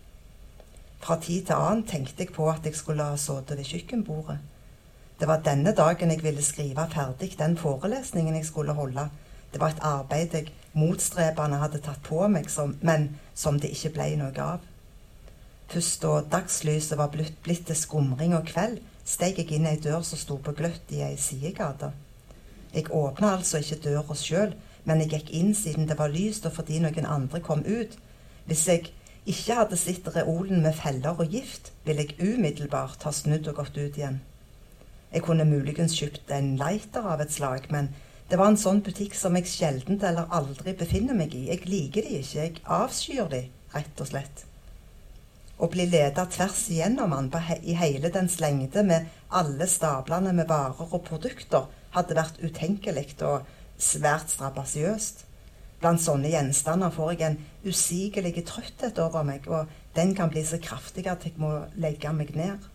Fra 1.03 1.19
tid 1.19 1.49
til 1.49 1.59
annen 1.59 1.83
tenkte 1.89 2.23
jeg 2.23 2.31
på 2.35 2.47
at 2.49 2.65
jeg 2.65 2.79
skulle 2.79 3.11
ha 3.11 3.19
sittet 3.19 3.59
ved 3.59 3.67
kjøkkenbordet. 3.73 4.37
Det 5.19 5.27
var 5.27 5.43
denne 5.43 5.73
dagen 5.75 6.11
jeg 6.13 6.23
ville 6.23 6.45
skrive 6.45 6.87
ferdig 6.93 7.33
den 7.39 7.57
forelesningen 7.57 8.35
jeg 8.39 8.45
skulle 8.45 8.77
holde. 8.77 9.09
Det 9.57 9.61
var 9.63 9.71
et 9.73 9.85
arbeid 9.89 10.33
jeg 10.37 10.51
motstrebende 10.77 11.57
hadde 11.57 11.79
tatt 11.81 12.03
på 12.05 12.27
meg, 12.29 12.45
som, 12.53 12.75
men 12.85 13.07
som 13.33 13.55
det 13.57 13.71
ikke 13.73 13.89
ble 13.95 14.05
noe 14.19 14.43
av. 14.43 14.67
Først 15.71 16.03
da 16.03 16.19
dagslyset 16.35 16.93
var 16.99 17.09
blitt, 17.09 17.39
blitt 17.41 17.63
til 17.65 17.79
skumring 17.79 18.35
og 18.37 18.45
kveld, 18.51 18.77
steg 19.01 19.41
jeg 19.41 19.55
inn 19.57 19.65
ei 19.65 19.79
dør 19.81 20.05
som 20.05 20.21
sto 20.21 20.37
på 20.37 20.53
gløtt 20.61 20.93
i 20.93 21.01
ei 21.07 21.17
sidegate. 21.17 21.89
Jeg 22.69 22.93
åpna 22.93 23.33
altså 23.39 23.63
ikke 23.63 23.81
døra 23.87 24.21
sjøl, 24.21 24.53
men 24.85 25.01
jeg 25.01 25.15
gikk 25.15 25.35
inn 25.41 25.53
siden 25.57 25.89
det 25.89 25.97
var 25.97 26.13
lyst, 26.13 26.45
og 26.45 26.53
fordi 26.53 26.77
noen 26.85 27.09
andre 27.09 27.41
kom 27.41 27.65
ut. 27.65 27.97
Hvis 28.45 28.67
jeg 28.69 28.91
ikke 29.25 29.57
hadde 29.63 29.81
sett 29.81 30.13
reolen 30.13 30.61
med 30.61 30.77
feller 30.77 31.17
og 31.17 31.33
gift, 31.33 31.73
ville 31.83 32.05
jeg 32.05 32.21
umiddelbart 32.21 33.09
ha 33.09 33.19
snudd 33.25 33.49
og 33.49 33.63
gått 33.63 33.81
ut 33.81 33.97
igjen. 33.97 34.21
Jeg 35.09 35.25
kunne 35.25 35.49
muligens 35.49 35.97
kjøpt 35.97 36.29
en 36.29 36.59
lighter 36.61 37.09
av 37.09 37.25
et 37.25 37.33
slag, 37.33 37.71
men 37.73 37.95
det 38.27 38.35
var 38.35 38.51
en 38.51 38.59
sånn 38.59 38.81
butikk 38.83 39.15
som 39.15 39.37
jeg 39.39 39.47
sjelden 39.47 40.01
eller 40.03 40.27
aldri 40.35 40.73
befinner 40.75 41.15
meg 41.15 41.35
i. 41.35 41.45
Jeg 41.47 41.63
liker 41.69 42.03
de 42.03 42.19
ikke, 42.19 42.41
jeg 42.41 42.61
avskyr 42.77 43.29
de, 43.31 43.45
rett 43.71 44.03
og 44.03 44.09
slett. 44.09 44.43
Å 45.57 45.69
bli 45.73 45.87
leda 45.89 46.27
tvers 46.29 46.67
igjennom 46.69 47.15
den 47.15 47.31
he 47.47 47.55
i 47.71 47.77
hele 47.79 48.11
dens 48.13 48.37
lengde 48.43 48.83
med 48.85 49.07
alle 49.39 49.65
stablene 49.71 50.35
med 50.35 50.51
varer 50.51 50.91
og 50.91 51.05
produkter 51.07 51.65
hadde 51.95 52.17
vært 52.19 52.43
utenkelig 52.43 53.15
og 53.25 53.47
svært 53.81 54.35
strabasiøst. 54.35 55.23
Blant 55.79 56.01
sånne 56.03 56.29
gjenstander 56.33 56.91
får 56.93 57.11
jeg 57.13 57.25
en 57.29 57.39
usigelig 57.65 58.43
trøtthet 58.45 58.99
over 59.01 59.23
meg, 59.25 59.47
og 59.47 59.69
den 59.95 60.13
kan 60.17 60.29
bli 60.33 60.43
så 60.45 60.59
kraftig 60.61 61.07
at 61.07 61.23
jeg 61.25 61.37
må 61.41 61.53
legge 61.79 62.11
meg 62.13 62.35
ned. 62.35 62.65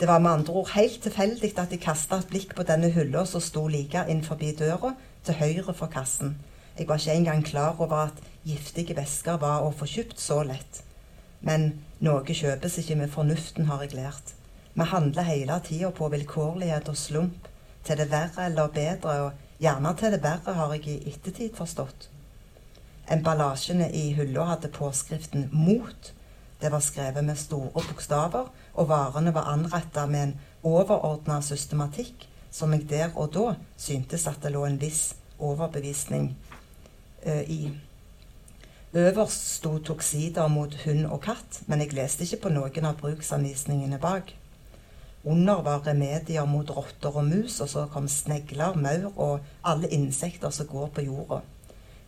Det 0.00 0.08
var 0.08 0.18
med 0.18 0.30
andre 0.30 0.52
ord 0.52 0.70
helt 0.74 1.02
tilfeldig 1.02 1.52
at 1.58 1.70
jeg 1.70 1.80
kasta 1.80 2.18
et 2.18 2.30
blikk 2.30 2.54
på 2.58 2.64
denne 2.66 2.88
hylla 2.90 3.22
som 3.30 3.40
sto 3.40 3.66
like 3.68 4.06
innenfor 4.08 4.40
døra, 4.58 4.94
til 5.24 5.34
høyre 5.34 5.74
for 5.74 5.86
kassen. 5.86 6.36
Jeg 6.78 6.88
var 6.88 6.98
ikke 6.98 7.12
engang 7.12 7.44
klar 7.44 7.76
over 7.78 7.96
at 7.96 8.18
giftige 8.44 8.96
væsker 8.96 9.38
var 9.38 9.62
å 9.62 9.70
få 9.70 9.86
kjøpt 9.86 10.20
så 10.20 10.42
lett. 10.42 10.82
Men 11.40 11.84
noe 12.00 12.24
kjøpes 12.24 12.78
ikke 12.78 12.96
med 12.96 13.12
fornuften, 13.12 13.66
har 13.66 13.82
jeg 13.82 13.94
lært. 13.94 14.34
Vi 14.74 14.82
handler 14.82 15.22
hele 15.22 15.60
tida 15.64 15.90
på 15.90 16.08
vilkårlighet 16.08 16.88
og 16.88 16.96
slump, 16.96 17.46
til 17.84 17.96
det 17.96 18.10
verre 18.10 18.48
eller 18.48 18.74
bedre, 18.74 19.14
og 19.22 19.62
gjerne 19.62 19.94
til 19.96 20.12
det 20.16 20.22
verre, 20.24 20.56
har 20.58 20.74
jeg 20.74 20.86
i 20.88 21.12
ettertid 21.12 21.54
forstått. 21.54 22.08
Emballasjene 23.12 23.90
i 23.92 24.10
hylla 24.16 24.44
hadde 24.44 24.72
påskriften 24.74 25.50
'Mot'. 25.52 26.12
Det 26.60 26.70
var 26.72 26.80
skrevet 26.80 27.24
med 27.24 27.38
store 27.38 27.70
bokstaver, 27.74 28.50
og 28.74 28.88
varene 28.88 29.34
var 29.34 29.50
anretta 29.52 30.06
med 30.06 30.22
en 30.22 30.36
overordna 30.62 31.40
systematikk 31.42 32.28
som 32.54 32.72
jeg 32.72 32.86
der 32.88 33.16
og 33.18 33.32
da 33.34 33.54
syntes 33.76 34.28
at 34.30 34.42
det 34.42 34.52
lå 34.54 34.62
en 34.66 34.78
viss 34.80 35.16
overbevisning 35.42 36.36
eh, 37.22 37.42
i. 37.50 37.72
Øverst 38.94 39.56
sto 39.56 39.78
toksider 39.78 40.46
mot 40.48 40.74
hund 40.84 41.06
og 41.06 41.20
katt, 41.24 41.62
men 41.66 41.80
jeg 41.82 41.96
leste 41.96 42.22
ikke 42.22 42.44
på 42.44 42.52
noen 42.54 42.86
av 42.86 43.00
bruksanvisningene 43.00 43.98
bak. 43.98 44.30
Under 45.24 45.64
var 45.66 45.82
remedier 45.86 46.46
mot 46.46 46.70
rotter 46.70 47.16
og 47.16 47.24
mus, 47.26 47.58
og 47.64 47.68
så 47.72 47.86
kom 47.90 48.06
snegler, 48.08 48.76
maur 48.76 49.10
og 49.16 49.40
alle 49.64 49.90
insekter 49.90 50.54
som 50.54 50.68
går 50.70 50.92
på 50.94 51.06
jorda. 51.08 51.40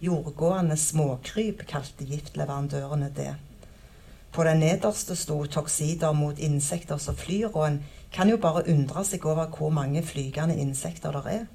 Jordgående 0.05 0.77
småkryp 0.77 1.65
kalte 1.67 2.05
giftleverandørene 2.07 3.11
det. 3.17 3.33
På 4.37 4.45
den 4.45 4.59
nederste 4.61 5.15
sto 5.17 5.39
toksider 5.49 6.13
mot 6.13 6.39
insekter 6.39 6.99
som 7.01 7.17
flyr, 7.17 7.47
og 7.55 7.63
en 7.71 7.79
kan 8.13 8.29
jo 8.29 8.37
bare 8.37 8.67
undre 8.69 9.01
seg 9.09 9.25
over 9.25 9.49
hvor 9.49 9.71
mange 9.73 10.03
flygende 10.05 10.59
insekter 10.61 11.17
der 11.17 11.29
er. 11.31 11.47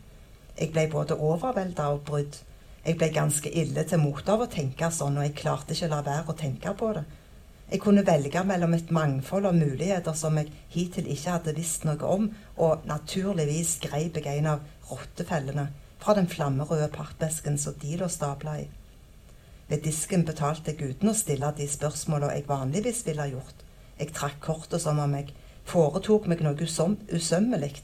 Jeg 0.58 0.72
ble 0.74 0.88
både 0.90 1.14
overvelda 1.14 1.92
og 1.94 2.02
brydd. 2.08 2.40
Jeg 2.82 2.98
ble 2.98 3.12
ganske 3.14 3.54
ille 3.54 3.84
til 3.86 4.02
mote 4.02 4.34
av 4.34 4.48
å 4.48 4.50
tenke 4.50 4.90
sånn, 4.90 5.22
og 5.22 5.28
jeg 5.28 5.38
klarte 5.44 5.78
ikke 5.78 5.92
å 5.92 5.94
la 5.94 6.02
være 6.10 6.34
å 6.34 6.38
tenke 6.42 6.74
på 6.82 6.92
det. 6.98 7.06
Jeg 7.70 7.86
kunne 7.86 8.08
velge 8.08 8.46
mellom 8.50 8.74
et 8.74 8.90
mangfold 8.90 9.52
av 9.52 9.62
muligheter 9.62 10.18
som 10.18 10.42
jeg 10.42 10.50
hittil 10.74 11.14
ikke 11.14 11.38
hadde 11.38 11.58
visst 11.62 11.86
noe 11.86 12.02
om, 12.18 12.32
og 12.58 12.90
naturligvis 12.90 13.78
greip 13.86 14.18
jeg 14.18 14.42
en 14.42 14.56
av 14.58 14.66
rottefellene 14.90 15.70
fra 16.02 16.18
den 16.18 16.34
flammerøde 16.34 16.90
pappesken 16.98 17.62
som 17.62 17.78
de 17.78 18.02
lå 18.02 18.10
stabla 18.10 18.58
i. 18.66 18.70
Ved 19.72 19.86
disken 19.86 20.26
betalte 20.28 20.74
jeg 20.74 20.90
uten 20.92 21.08
å 21.08 21.16
stille 21.16 21.48
de 21.56 21.64
spørsmåla 21.72 22.34
jeg 22.36 22.44
vanligvis 22.50 23.06
ville 23.06 23.24
ha 23.24 23.32
gjort. 23.32 23.62
Jeg 24.02 24.12
trakk 24.18 24.42
kortet 24.44 24.84
som 24.84 25.00
om 25.00 25.14
jeg 25.16 25.30
foretok 25.72 26.28
meg 26.28 26.44
noe 26.44 26.68
usømmelig. 26.68 27.78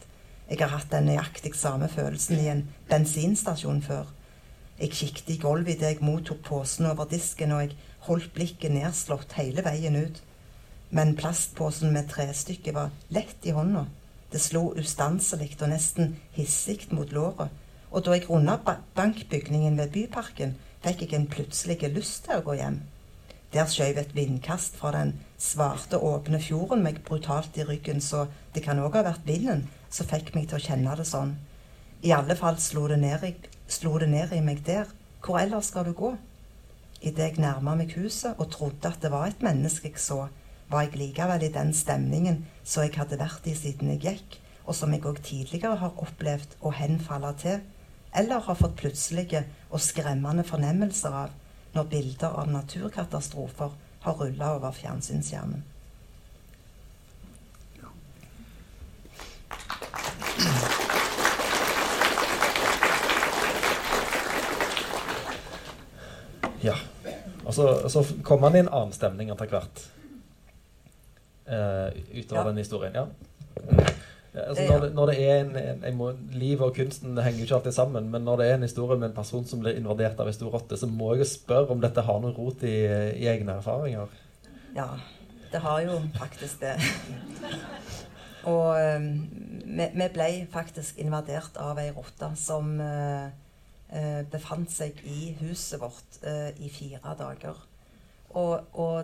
Jeg 0.50 0.60
har 0.60 0.73
hatt 0.73 0.91
den 0.91 1.08
nøyaktig 1.08 1.54
samme 1.56 1.88
følelsen 1.88 2.41
i 2.43 2.50
en 2.52 2.65
bensinstasjon 2.91 3.80
før. 3.88 4.12
Jeg 4.82 5.00
kikket 5.00 5.32
i 5.32 5.39
gulvet 5.39 5.78
idet 5.78 5.93
jeg 5.93 6.04
mottok 6.04 6.43
posen 6.50 6.91
over 6.91 7.08
disken, 7.08 7.56
og 7.56 7.63
jeg 7.63 7.80
holdt 8.10 8.34
blikket 8.36 8.76
nedslått 8.76 9.38
hele 9.39 9.63
veien 9.63 9.95
ut. 9.95 10.19
Men 10.91 11.15
plastposen 11.15 11.95
med 11.95 12.12
trestykket 12.12 12.76
var 12.76 12.91
lett 13.15 13.47
i 13.47 13.56
hånda. 13.56 13.88
Det 14.32 14.43
slo 14.43 14.73
ustanselig 14.76 15.54
og 15.62 15.71
nesten 15.71 16.17
hissig 16.36 16.91
mot 16.91 17.15
låret. 17.15 17.47
Og 17.95 18.04
da 18.04 18.19
jeg 18.19 18.28
runda 18.28 18.60
bankbygningen 18.95 19.80
ved 19.80 19.95
Byparken, 19.95 20.58
fikk 20.84 21.04
jeg 21.06 21.16
en 21.18 21.32
plutselig 21.32 21.80
lyst 21.94 22.26
til 22.28 22.40
å 22.40 22.46
gå 22.46 22.58
hjem. 22.60 22.82
Der 23.54 23.70
skjøv 23.72 24.02
et 24.02 24.16
vindkast 24.16 24.76
fra 24.76 24.92
den 24.92 25.13
svarte, 25.40 25.98
åpne 25.98 26.40
fjorden 26.44 26.84
meg 26.84 27.00
brutalt 27.08 27.56
i 27.58 27.66
ryggen, 27.68 28.02
så 28.04 28.26
det 28.54 28.66
kan 28.66 28.80
òg 28.84 28.98
ha 29.00 29.06
vært 29.08 29.28
vinden 29.28 29.68
som 29.90 30.10
fikk 30.10 30.34
meg 30.36 30.50
til 30.50 30.60
å 30.60 30.66
kjenne 30.66 30.96
det 31.00 31.08
sånn. 31.08 31.38
I 32.04 32.12
alle 32.13 32.36
fall 32.38 32.60
slo 32.62 32.88
det 32.92 33.00
ned 33.02 33.24
i, 33.24 33.34
det 33.34 34.10
ned 34.12 34.34
i 34.36 34.42
meg 34.44 34.66
der. 34.68 34.92
Hvor 35.24 35.40
ellers 35.40 35.72
skal 35.72 35.88
du 35.88 35.94
gå? 35.98 36.12
Idet 37.02 37.24
jeg 37.24 37.40
nærma 37.42 37.76
meg 37.78 37.96
huset 37.96 38.36
og 38.38 38.52
trodde 38.52 38.90
at 38.90 39.02
det 39.02 39.12
var 39.13 39.28
et 39.30 39.42
menneske 39.46 39.90
jeg 39.90 40.02
så, 40.02 40.28
var 40.70 40.84
jeg 40.84 41.00
likevel 41.00 41.46
i 41.48 41.54
den 41.54 41.74
stemningen 41.74 42.44
som 42.63 42.84
jeg 42.84 42.98
hadde 42.98 43.20
vært 43.22 43.48
i 43.48 43.56
siden 43.56 43.94
jeg 43.96 44.04
gikk, 44.04 44.38
og 44.68 44.76
som 44.76 44.92
jeg 44.92 45.06
òg 45.08 45.22
tidligere 45.24 45.80
har 45.80 45.96
opplevd 46.04 46.58
å 46.60 46.74
henfalle 46.76 47.32
til, 47.40 47.62
eller 48.13 48.39
har 48.48 48.56
fått 48.56 48.78
plutselige 48.80 49.43
og 49.70 49.82
skremmende 49.84 50.46
fornemmelser 50.48 51.15
av 51.26 51.36
når 51.76 51.89
bilder 51.91 52.38
av 52.41 52.52
naturkatastrofer 52.52 53.74
har 54.06 54.22
rulla 54.22 54.54
over 54.56 54.72
fjernsynsskjermen. 54.72 55.65
Ja. 66.62 66.76
Og 67.46 67.54
så, 67.54 67.89
så 67.89 68.04
kom 68.24 68.43
han 68.43 68.56
i 68.56 68.63
en 68.63 68.72
annen 68.72 68.96
stemning 68.96 69.30
etter 69.32 69.52
hvert. 69.52 69.86
Uh, 71.48 71.93
utover 72.12 72.41
ja. 72.41 72.48
den 72.50 72.58
historien. 72.60 72.98
Ja. 72.98 73.06
Altså, 74.34 74.63
når, 74.68 74.80
det, 74.84 74.90
når, 74.94 75.10
det, 75.10 75.16
er 75.24 75.40
en, 75.42 75.56
en, 75.58 75.84
en 75.88 75.96
må, 75.98 76.12
Livet 76.36 76.66
og 76.68 76.76
kunsten 76.76 77.18
henger 77.18 77.40
jo 77.40 77.48
ikke 77.48 77.56
alltid 77.56 77.76
sammen, 77.78 78.10
men 78.13 78.26
når 78.28 78.42
det 78.42 78.48
er 78.48 78.58
en 78.58 78.66
historie 78.68 79.00
med 79.00 79.10
en 79.10 79.16
person 79.16 79.46
som 79.48 79.63
blir 79.63 79.80
invadert 79.80 80.20
av 80.20 80.30
en 80.30 80.36
stor 80.36 80.52
rotte, 80.54 80.78
så 80.78 80.90
må 80.90 81.13
jeg 81.13 81.24
jo 81.24 81.30
spørre 81.32 81.74
om 81.74 81.82
dette 81.82 82.04
har 82.06 82.20
noen 82.22 82.36
rot 82.38 82.66
i, 82.68 82.76
i 83.18 83.30
egne 83.32 83.58
erfaringer. 83.58 84.13
Ja, 84.76 84.92
det 85.52 85.63
har 85.63 85.82
jo 85.82 85.98
faktisk 86.18 86.62
det. 86.62 86.76
og 88.54 88.78
um, 88.78 89.10
vi, 89.66 89.90
vi, 89.96 90.10
ble 90.13 90.30
faktisk 90.54 91.00
invadert 91.02 91.58
av 91.62 91.80
ei 91.82 91.90
rotte 91.96 92.30
som 92.40 92.76
uh, 92.80 93.32
eh, 93.90 94.22
befant 94.32 94.70
seg 94.72 95.02
i 95.08 95.34
huset 95.42 95.82
vårt 95.82 96.22
uh, 96.28 96.52
i 96.62 96.70
fire 96.70 97.16
dager. 97.20 97.66
Og, 98.30 98.60
og, 98.74 99.04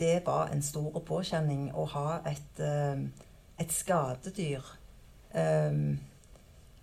det 0.00 0.22
var 0.24 0.48
en 0.48 0.62
stor 0.64 0.94
påkjenning 1.04 1.66
å 1.76 1.82
ha 1.92 2.20
et, 2.24 2.60
eh, 2.64 3.02
et 3.60 3.72
skadedyr 3.72 4.66
um, 5.34 5.98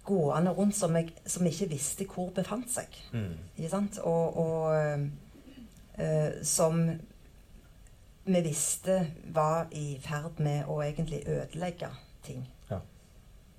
gående 0.07 0.53
rundt 0.55 0.77
som, 0.77 0.95
jeg, 0.95 1.11
som 1.25 1.45
ikke 1.49 1.69
visste 1.71 2.07
hvor 2.07 2.29
befant 2.35 2.69
seg. 2.71 2.99
Mm. 3.11 3.33
Ikke 3.57 3.71
sant? 3.73 3.99
Og, 4.07 4.37
og 4.37 5.07
uh, 5.99 6.37
som 6.45 6.83
vi 8.27 8.43
visste 8.43 8.99
var 9.35 9.71
i 9.71 9.97
ferd 10.03 10.39
med 10.43 10.67
å 10.67 10.81
egentlig 10.83 11.23
ødelegge 11.25 11.91
ting. 12.27 12.45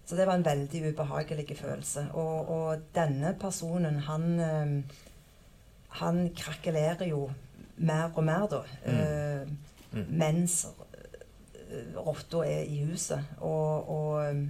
Så 0.09 0.16
det 0.16 0.24
var 0.24 0.38
en 0.38 0.44
veldig 0.44 0.88
ubehagelig 0.88 1.59
følelse. 1.59 2.07
Og, 2.16 2.48
og 2.48 2.85
denne 2.96 3.35
personen, 3.40 3.98
han, 4.07 4.22
um, 4.40 4.85
han 6.00 6.31
krakelerer 6.37 7.11
jo 7.11 7.26
mer 7.76 8.16
og 8.16 8.24
mer, 8.24 8.46
da. 8.48 8.62
Mm. 8.87 9.02
Uh, 9.02 9.98
mm. 9.98 10.07
Mens 10.09 10.62
rotta 11.96 12.44
er 12.46 12.64
i 12.68 12.83
huset. 12.88 13.24
Og, 13.40 13.90
og 13.90 14.14
ehm, 14.24 14.46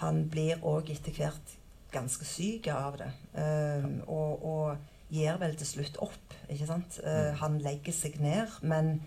han 0.00 0.22
blir 0.32 0.62
òg 0.66 0.92
etter 0.94 1.14
hvert 1.16 1.56
ganske 1.92 2.24
syk 2.24 2.70
av 2.72 2.98
det. 3.00 3.10
Uh, 3.34 3.98
og, 4.06 4.44
og, 4.46 4.88
gir 5.10 5.40
vel 5.40 5.56
til 5.58 5.66
slutt 5.66 5.96
opp, 6.06 6.34
ikke 6.46 6.68
sant. 6.68 7.00
Uh, 7.02 7.32
han 7.40 7.56
legger 7.58 7.90
seg 7.90 8.20
ned, 8.22 8.52
men 8.62 9.00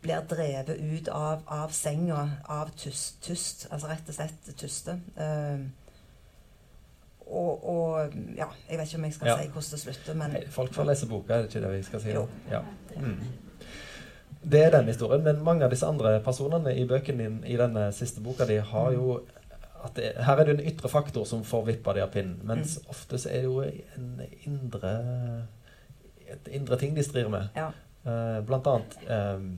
blir 0.00 0.22
drevet 0.30 0.78
ut 0.78 1.10
av, 1.10 1.42
av 1.50 1.74
senga 1.74 2.20
av 2.48 2.70
tyst, 2.78 3.18
tyst, 3.26 3.66
Altså 3.74 3.90
rett 3.90 4.06
og 4.08 4.16
slett 4.16 4.52
tyste. 4.54 4.94
Uh, 5.18 5.66
og, 7.26 7.66
og, 7.68 8.14
ja, 8.38 8.46
jeg 8.68 8.78
vet 8.78 8.86
ikke 8.86 9.00
om 9.02 9.04
jeg 9.08 9.18
skal 9.18 9.28
ja. 9.32 9.36
si 9.38 9.50
hvordan 9.50 9.74
det 9.74 9.80
slutter, 9.82 10.16
men 10.22 10.38
Folk 10.50 10.74
får 10.74 10.88
lese 10.88 11.10
boka, 11.10 11.34
er 11.34 11.44
det 11.44 11.50
ikke 11.50 11.66
det 11.66 11.76
vi 11.76 11.82
skal 11.86 12.02
si? 12.02 12.14
Jo. 12.14 12.24
Ja. 12.50 12.62
Mm. 12.96 13.49
Det 14.42 14.62
er 14.64 14.70
den 14.72 14.88
historien, 14.88 15.22
men 15.24 15.42
mange 15.44 15.64
av 15.64 15.72
disse 15.72 15.86
andre 15.86 16.14
personene 16.24 16.72
i 16.72 16.86
bøkene 16.88 17.26
din 17.26 17.40
i 17.44 17.58
denne 17.60 17.90
siste 17.92 18.22
boka 18.24 18.46
di 18.48 18.56
har 18.56 18.92
jo 18.96 19.20
at 19.84 19.96
det, 19.96 20.10
Her 20.20 20.36
er 20.36 20.44
det 20.44 20.54
en 20.58 20.66
ytre 20.68 20.88
faktor 20.92 21.24
som 21.24 21.44
får 21.44 21.64
vippa 21.70 21.94
de 21.96 22.02
av 22.04 22.10
pinnen, 22.12 22.40
mens 22.44 22.76
mm. 22.78 22.90
ofte 22.92 23.18
så 23.18 23.30
er 23.32 23.46
det 23.46 23.48
jo 23.48 23.62
en 23.96 24.20
indre 24.44 24.90
et 26.30 26.52
indre 26.54 26.78
ting 26.78 26.94
de 26.96 27.02
strir 27.02 27.28
med. 27.32 27.48
Ja. 27.56 27.70
Uh, 28.04 28.38
blant 28.46 28.68
annet 28.70 28.94
um, 29.08 29.48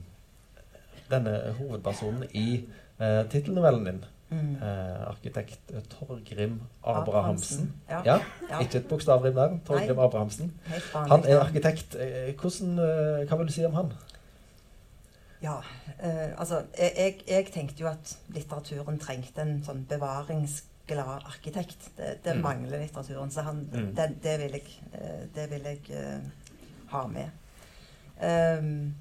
denne 1.11 1.35
hovedpersonen 1.59 2.25
i 2.31 2.63
uh, 3.01 3.23
tittelnovellen 3.29 3.85
din. 3.85 4.01
Mm. 4.33 4.55
Uh, 4.57 5.09
arkitekt 5.11 5.73
Torgrim 5.91 6.61
Abrahamsen. 6.81 7.69
Ja. 7.89 8.01
Ja, 8.05 8.17
ja. 8.49 8.63
Ikke 8.63 8.79
et 8.81 8.87
bokstavrim 8.89 9.35
der. 9.37 9.59
Torgrim 9.67 9.95
Nei. 9.95 10.07
Abrahamsen. 10.07 10.53
Han 10.95 11.27
er 11.27 11.43
arkitekt. 11.43 11.99
Hvordan, 12.39 12.79
uh, 12.79 13.27
hva 13.27 13.37
vil 13.37 13.51
du 13.51 13.53
si 13.53 13.67
om 13.67 13.77
han? 13.77 13.93
Ja, 15.43 15.57
Eh, 16.03 16.39
altså 16.39 16.63
jeg, 16.77 17.21
jeg, 17.27 17.45
tenkte 17.53 17.81
jo 17.81 17.87
at 17.87 18.17
litteraturen 18.35 18.99
trengte 18.99 19.43
en 19.43 19.61
sånn 19.63 19.85
bevaringsglad 19.87 21.27
arkitekt. 21.29 21.91
Det, 21.97 22.17
det 22.25 22.35
mm. 22.35 22.41
mangler 22.43 22.83
litteraturen, 22.83 23.31
så 23.31 23.45
han, 23.47 23.63
mm. 23.71 23.93
det, 23.95 24.09
det, 24.23 24.33
vil 24.41 24.57
jeg, 24.57 24.73
det 25.35 25.45
vil 25.51 25.69
jeg 25.69 25.79
ha 26.91 27.05
med. 27.07 27.39
Um, 28.19 28.91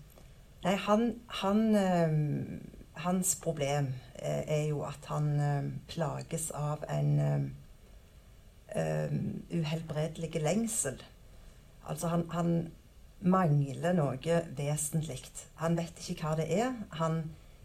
Nei, 0.62 0.76
han, 0.78 1.08
han 1.42 1.60
um, 1.74 2.60
Hans 3.02 3.32
problem 3.40 3.88
er 4.14 4.66
jo 4.68 4.82
at 4.86 5.06
han 5.10 5.28
um, 5.40 5.70
plages 5.90 6.50
av 6.54 6.84
en 6.92 7.54
uhelbredelig 9.52 10.42
lengsel. 10.44 11.00
Altså, 11.88 12.12
han, 12.12 12.26
han 12.30 12.52
mangler 13.22 13.94
noe 13.96 14.40
vesentlig. 14.56 15.22
Han 15.60 15.76
vet 15.78 16.02
ikke 16.02 16.26
hva 16.26 16.36
det 16.40 16.48
er. 16.54 16.74
Han 16.98 17.22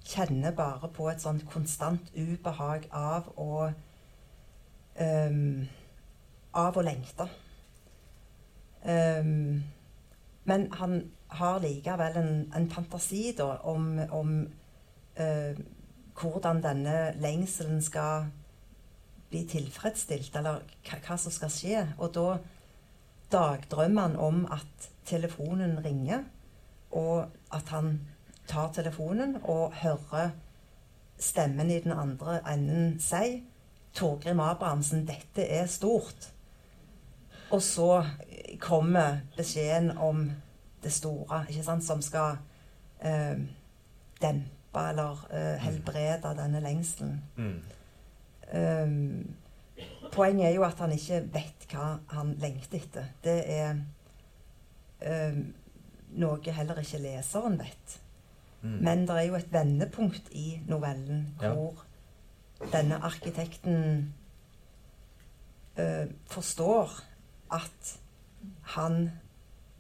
kjenner 0.08 0.56
bare 0.56 0.90
på 0.94 1.10
et 1.12 1.24
sånn 1.24 1.42
konstant 1.52 2.12
ubehag 2.16 2.88
av 2.96 3.32
å 3.36 3.72
um, 5.00 5.68
Av 6.58 6.78
å 6.80 6.82
lengte. 6.82 7.28
Um, 8.82 9.62
men 10.48 10.64
han 10.80 10.96
har 11.38 11.60
likevel 11.62 12.16
en, 12.18 12.32
en 12.56 12.66
fantasi 12.72 13.34
da, 13.38 13.60
om, 13.68 14.00
om 14.16 14.32
uh, 15.20 15.60
hvordan 16.18 16.64
denne 16.64 16.96
lengselen 17.22 17.84
skal 17.86 18.32
bli 19.30 19.44
tilfredsstilt, 19.52 20.36
eller 20.40 20.64
hva, 20.88 21.02
hva 21.04 21.18
som 21.20 21.36
skal 21.36 21.54
skje. 21.54 21.84
Og 22.00 22.16
da 22.16 22.28
dagdrømmer 23.32 24.08
han 24.08 24.18
om 24.24 24.46
at 24.56 24.90
telefonen 25.08 25.80
ringer, 25.86 26.24
og 26.92 27.28
at 27.54 27.70
han 27.70 28.00
tar 28.48 28.72
telefonen 28.74 29.38
og 29.44 29.74
hører 29.82 30.30
stemmen 31.20 31.72
i 31.72 31.80
den 31.80 31.92
andre 31.92 32.40
enden 32.54 33.00
si 33.00 33.44
Torgrim 33.98 34.40
Abrahamsen, 34.40 35.08
dette 35.08 35.48
er 35.48 35.66
stort. 35.66 36.34
Og 37.52 37.62
så 37.62 38.06
kommer 38.60 39.18
beskjeden 39.38 39.98
om 39.98 40.32
det 40.84 40.92
store, 40.94 41.46
ikke 41.50 41.64
sant, 41.64 41.84
som 41.84 42.02
skal 42.02 42.38
eh, 43.02 43.40
dempe 44.22 44.84
eller 44.90 45.24
eh, 45.32 45.56
helbrede 45.64 46.36
denne 46.38 46.62
lengselen. 46.62 47.24
Mm. 47.36 47.62
Um, 48.54 49.36
poenget 50.12 50.48
er 50.48 50.54
jo 50.56 50.64
at 50.64 50.80
han 50.80 50.92
ikke 50.92 51.24
vet 51.34 51.66
hva 51.72 51.98
han 52.14 52.36
lengter 52.40 52.78
etter. 52.80 53.10
Det 53.24 53.40
er 53.58 53.82
um, 55.06 55.42
noe 56.18 56.54
heller 56.54 56.80
ikke 56.82 57.02
leseren 57.04 57.60
vet. 57.60 58.00
Mm. 58.62 58.80
Men 58.84 59.06
det 59.08 59.18
er 59.18 59.28
jo 59.28 59.38
et 59.38 59.54
vendepunkt 59.54 60.32
i 60.32 60.60
novellen 60.68 61.28
ja. 61.42 61.54
hvor 61.54 61.84
denne 62.74 62.98
arkitekten 63.06 64.16
eh, 65.78 66.08
forstår 66.26 67.04
at 67.54 67.94
han 68.62 69.12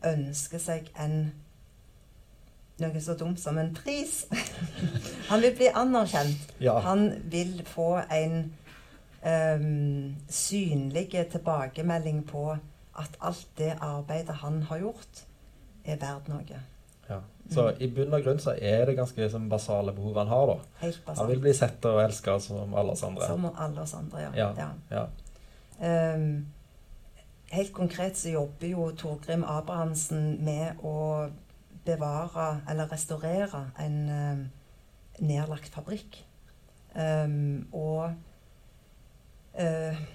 ønsker 0.05 0.61
seg 0.61 0.91
en 1.01 1.31
noe 2.77 3.01
så 3.01 3.15
dumt 3.17 3.41
som 3.41 3.57
en 3.57 3.73
pris. 3.73 4.27
han 5.31 5.41
vil 5.41 5.55
bli 5.57 5.71
anerkjent. 5.73 6.53
Ja. 6.61 6.77
Han 6.85 7.09
vil 7.31 7.63
få 7.65 7.95
en 8.13 8.51
um, 9.25 10.15
synlig 10.29 11.09
tilbakemelding 11.31 12.21
på 12.29 12.51
at 12.97 13.17
alt 13.21 13.47
det 13.57 13.75
arbeidet 13.81 14.41
han 14.41 14.63
har 14.69 14.81
gjort, 14.81 15.23
er 15.85 15.99
verdt 16.01 16.27
noe. 16.31 16.59
Ja. 17.07 17.21
Så 17.49 17.69
mm. 17.69 17.77
i 17.79 17.87
bunn 17.95 18.13
og 18.13 18.25
grunn 18.25 18.41
så 18.43 18.53
er 18.57 18.85
det 18.89 18.97
ganske 18.97 19.21
liksom, 19.21 19.47
basale 19.49 19.93
behov 19.95 20.17
han 20.19 20.27
har. 20.31 20.51
da. 20.51 20.57
Helt 20.81 20.99
basalt. 21.05 21.21
Han 21.21 21.31
vil 21.31 21.41
bli 21.45 21.53
sett 21.55 21.85
og 21.87 22.01
elska 22.03 22.39
som 22.43 22.75
alle 22.75 22.95
oss 22.97 23.03
andre. 23.07 23.29
Som 23.29 23.47
alle 23.53 23.81
oss 23.81 23.95
andre, 23.95 24.27
ja. 24.35 24.51
ja. 24.57 24.69
ja. 24.91 25.05
Um, 26.15 26.47
helt 27.53 27.73
konkret 27.73 28.17
så 28.17 28.33
jobber 28.33 28.67
jo 28.67 28.89
Torgrim 28.97 29.45
Abrahamsen 29.47 30.35
med 30.43 30.83
å 30.83 31.29
bevare 31.87 32.49
eller 32.67 32.91
restaurere 32.91 33.69
en 33.79 33.97
um, 34.09 34.45
nedlagt 35.23 35.71
fabrikk. 35.71 36.19
Um, 36.97 37.67
og 37.71 38.09
uh, 39.55 40.05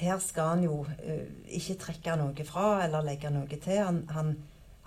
her 0.00 0.18
skal 0.24 0.54
han 0.54 0.64
jo 0.64 0.80
uh, 0.84 1.26
ikke 1.46 1.78
trekke 1.84 2.16
noe 2.20 2.46
fra 2.48 2.80
eller 2.84 3.04
legge 3.04 3.30
noe 3.32 3.60
til. 3.60 3.82
Han, 3.84 4.04
han 4.14 4.34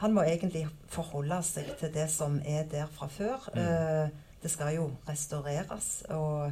han 0.04 0.12
må 0.12 0.26
egentlig 0.28 0.65
forholde 0.91 1.38
seg 1.47 1.69
til 1.80 1.91
det 1.93 2.10
som 2.12 2.41
er 2.43 2.65
der 2.67 2.89
fra 2.91 3.08
før. 3.08 3.45
Mm. 3.56 3.62
Uh, 3.62 4.10
det 4.43 4.52
skal 4.52 4.76
jo 4.76 4.89
restaureres. 5.08 6.04
Og 6.12 6.52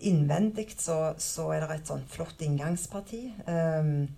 innvendig 0.00 0.70
så, 0.78 1.12
så, 1.18 1.50
er 1.52 1.66
det 1.66 1.76
et 1.76 1.90
sånn 1.90 2.06
flott 2.08 2.40
inngangsparti. 2.44 3.22
Um, 3.44 4.08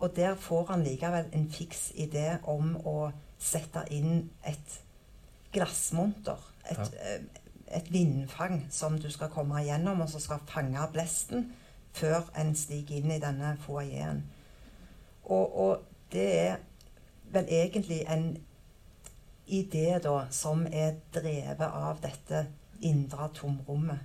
og 0.00 0.16
der 0.16 0.38
får 0.40 0.70
han 0.72 0.86
likevel 0.86 1.28
en 1.36 1.44
fiks 1.52 1.90
idé 2.00 2.38
om 2.48 2.74
å 2.80 3.10
sette 3.40 3.84
inn 3.92 4.30
et 4.48 4.78
glassmonter. 5.52 6.40
Et, 6.70 6.80
ja. 6.80 7.18
et 7.76 7.92
vindfang 7.92 8.62
som 8.72 8.96
du 8.96 9.10
skal 9.12 9.28
komme 9.32 9.60
igjennom, 9.60 10.00
og 10.00 10.08
som 10.08 10.22
skal 10.22 10.40
fange 10.48 10.88
blesten 10.96 11.50
før 11.94 12.30
en 12.40 12.54
stiger 12.58 12.98
inn 12.98 13.12
i 13.14 13.20
denne 13.22 13.54
foajeen. 13.62 14.24
Og, 15.24 15.58
og 15.58 15.84
det 16.12 16.26
er 16.40 16.56
vel 17.32 17.46
egentlig 17.48 18.02
en 18.10 18.36
idé 19.46 19.98
da, 20.02 20.24
som 20.30 20.66
er 20.72 20.98
drevet 21.14 21.64
av 21.68 22.00
dette 22.02 22.46
indre 22.84 23.28
tomrommet. 23.34 23.98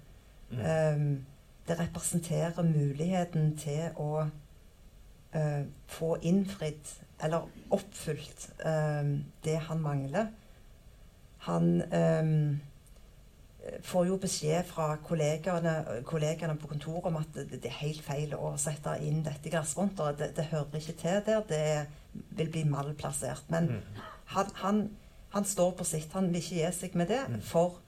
Mm. 0.49 0.59
Um, 0.59 1.25
det 1.67 1.77
representerer 1.79 2.63
muligheten 2.65 3.53
til 3.57 3.97
å 4.01 4.25
uh, 4.25 5.63
få 5.87 6.15
innfridd, 6.25 6.95
eller 7.23 7.49
oppfylt, 7.75 8.49
um, 8.65 9.13
det 9.45 9.59
han 9.67 9.83
mangler. 9.83 10.31
Han 11.45 11.81
um, 11.93 12.59
får 13.83 14.07
jo 14.07 14.17
beskjed 14.21 14.67
fra 14.69 14.93
kollegene, 15.03 16.01
kollegene, 16.07 16.55
på 16.59 16.69
kontoret 16.71 17.09
om 17.09 17.19
at 17.19 17.33
det, 17.35 17.59
det, 17.59 17.69
er 17.69 17.81
helt 17.81 18.01
feil 18.03 18.35
å 18.37 18.53
sette 18.59 18.95
inn 19.05 19.23
dette 19.25 19.51
glassmonteret. 19.51 20.19
Det, 20.19 20.29
det, 20.37 20.47
hører 20.53 20.79
ikke 20.79 20.95
til 21.01 21.19
der. 21.25 21.43
Det 21.49 22.23
vil 22.39 22.51
bli 22.53 22.63
malplassert. 22.69 23.49
Men 23.51 23.71
mm. 23.73 23.99
han, 24.35 24.53
han, 24.63 24.83
han, 25.35 25.45
står 25.45 25.73
på 25.79 25.87
sitt. 25.87 26.13
Han 26.15 26.31
vil 26.31 26.41
ikke 26.41 26.61
gi 26.61 26.71
seg 26.77 26.95
med 26.99 27.11
det. 27.11 27.21
Mm. 27.29 27.41
For 27.45 27.81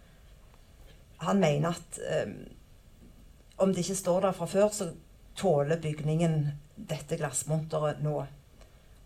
han 1.23 1.39
mener 1.41 1.71
at 1.71 2.01
um, 2.25 2.35
om 3.61 3.73
det 3.73 3.85
ikke 3.85 4.01
står 4.01 4.27
der 4.27 4.35
fra 4.35 4.49
før, 4.49 4.69
så 4.73 4.91
tåler 5.37 5.79
bygningen 5.81 6.37
dette 6.75 7.17
glassmonteret 7.17 8.01
nå. 8.03 8.17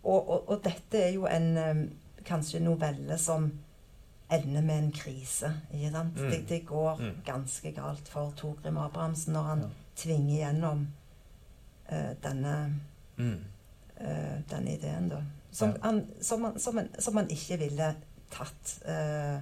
Og, 0.06 0.20
og, 0.20 0.50
og, 0.50 0.58
dette 0.64 1.02
er 1.02 1.14
jo 1.16 1.26
en 1.30 1.58
um, 1.58 1.86
kanskje 2.26 2.64
novelle 2.64 3.18
som 3.22 3.52
ender 4.32 4.62
med 4.62 4.78
en 4.78 4.92
krise. 4.92 5.52
ikke 5.74 5.92
sant? 5.92 6.20
Mm. 6.20 6.30
Det, 6.32 6.40
det, 6.50 6.62
går 6.66 7.02
mm. 7.02 7.18
ganske 7.26 7.72
galt 7.72 8.08
for 8.10 8.34
Torgrim 8.38 8.78
Abrahamsen 8.78 9.34
når 9.34 9.50
han 9.52 9.66
ja. 9.66 9.74
tvinger 9.96 10.38
gjennom 10.38 10.88
uh, 11.92 12.14
denne 12.24 12.56
mm 13.18 13.44
uh, 14.02 14.42
denne 14.50 14.74
ideen, 14.74 15.10
da. 15.10 15.22
Som, 15.52 15.70
ja. 15.70 15.76
han, 15.82 16.08
som, 16.22 16.44
han, 16.44 16.60
som, 16.60 16.78
han, 16.78 16.90
som, 17.00 17.16
han, 17.16 17.30
ikke 17.32 17.58
ville 17.60 17.92
tatt 18.34 18.74
uh, 18.90 19.40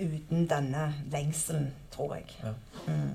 uten 0.00 0.48
denne 0.50 0.88
lengselen, 1.12 1.70
tror 1.94 2.18
jeg. 2.18 2.26
Ja. 2.42 2.52
Mm. 2.86 3.14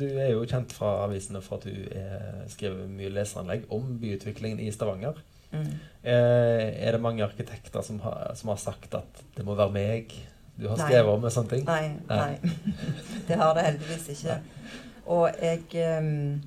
Du 0.00 0.04
er 0.18 0.32
jo 0.32 0.42
kjent 0.50 0.72
fra 0.74 1.04
avisene 1.04 1.38
for 1.46 1.60
at 1.60 1.68
du 1.70 1.92
er, 1.94 2.40
skriver 2.50 2.88
mye 2.90 3.12
leseranlegg 3.14 3.68
om 3.72 3.92
byutviklingen 4.02 4.58
i 4.64 4.72
Stavanger. 4.74 5.20
Mm. 5.50 5.70
er 6.06 6.94
det 6.94 7.00
mange 7.02 7.24
arkitekter 7.24 7.82
som 7.82 7.98
har, 8.04 8.30
som 8.38 8.52
har, 8.52 8.58
sagt 8.62 8.94
at 8.94 9.22
det 9.34 9.42
må 9.44 9.56
være 9.58 9.74
meg 9.74 10.12
du 10.60 10.68
har 10.68 10.78
skrevet 10.78 11.10
om 11.10 11.22
med 11.24 11.32
sånne 11.34 11.56
ting? 11.56 11.64
Nei. 11.66 11.96
nei. 12.06 12.54
det 13.28 13.38
har 13.40 13.54
det 13.56 13.64
heldigvis 13.64 14.08
ikke. 14.14 14.36
Og 15.10 15.42
jeg 15.42 15.98
um, 15.98 16.40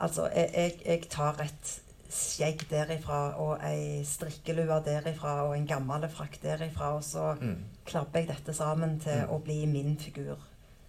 Altså, 0.00 0.30
jeg, 0.32 0.48
jeg, 0.54 0.76
jeg 0.86 1.08
tar 1.12 1.42
et 1.44 1.70
skjegg 2.10 2.62
derifra 2.70 3.34
og 3.38 3.60
ei 3.66 4.00
strikkelue 4.08 4.78
derifra 4.86 5.42
og 5.44 5.54
en 5.54 5.66
gammel 5.68 6.06
frakk 6.10 6.38
derifra, 6.42 6.94
og 6.96 7.04
så 7.04 7.34
mm. 7.36 7.58
klabber 7.86 8.22
jeg 8.22 8.30
dette 8.30 8.54
sammen 8.56 8.96
til 9.02 9.26
mm. 9.26 9.34
å 9.34 9.38
bli 9.44 9.58
min 9.70 9.98
figur. 10.00 10.40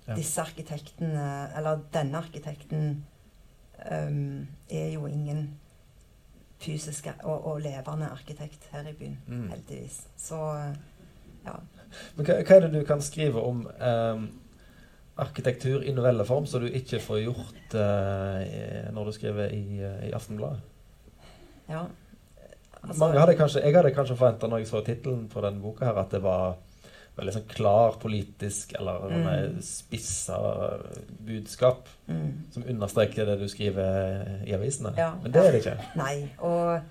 Ja. 0.07 0.15
Disse 0.17 0.41
arkitektene, 0.41 1.25
eller 1.57 1.83
denne 1.93 2.21
arkitekten, 2.23 3.03
um, 3.83 4.47
er 4.71 4.87
jo 4.95 5.05
ingen 5.11 5.49
fysisk 6.61 7.07
og, 7.23 7.35
og, 7.35 7.61
levende 7.61 8.09
arkitekt 8.11 8.69
her 8.71 8.87
i 8.89 8.93
byen, 8.97 9.17
mm. 9.27 9.47
heldigvis. 9.49 10.01
Så 10.17 10.39
ja. 11.45 11.57
Men 12.15 12.25
hva, 12.27 12.37
hva, 12.41 12.55
er 12.55 12.67
det 12.67 12.71
du 12.75 12.83
kan 12.87 13.01
skrive 13.03 13.41
om 13.43 13.63
eh, 13.67 14.25
arkitektur 15.21 15.83
i 15.83 15.93
novelleform 15.95 16.45
som 16.47 16.63
du 16.63 16.69
ikke 16.69 17.01
får 17.03 17.23
gjort 17.25 17.75
eh, 17.77 18.91
når 18.93 19.09
du 19.09 19.15
skriver 19.15 19.55
i, 19.55 19.65
uh, 19.81 20.05
i 20.07 20.13
Aftenbladet? 20.15 20.61
Ja. 21.69 21.85
Altså, 22.81 23.11
hadde 23.13 23.37
kanskje, 23.37 23.61
jeg 23.61 23.75
hadde 23.75 23.93
kanskje 23.93 24.17
forventa 24.17 24.49
når 24.49 24.63
jeg 24.63 24.71
så 24.71 24.81
tittelen 24.85 25.27
på 25.29 25.43
denne 25.43 25.61
boka, 25.61 25.85
her, 25.85 25.99
at 26.01 26.13
det 26.15 26.23
var 26.23 26.55
veldig 27.21 27.35
sånn 27.35 27.49
klar 27.51 27.97
politisk 28.01 28.73
eller 28.79 29.05
mm. 29.11 29.59
spissa 29.65 30.39
budskap 31.21 31.89
mm. 32.09 32.27
som 32.55 32.65
understreker 32.73 33.29
det 33.29 33.37
du 33.41 33.47
skriver 33.51 34.41
i 34.47 34.55
avisene. 34.57 34.95
Ja, 34.97 35.13
Men 35.21 35.35
det 35.35 35.45
er 35.45 35.53
det 35.53 35.61
ikke. 35.61 35.77
Nei. 36.01 36.15
Og 36.41 36.81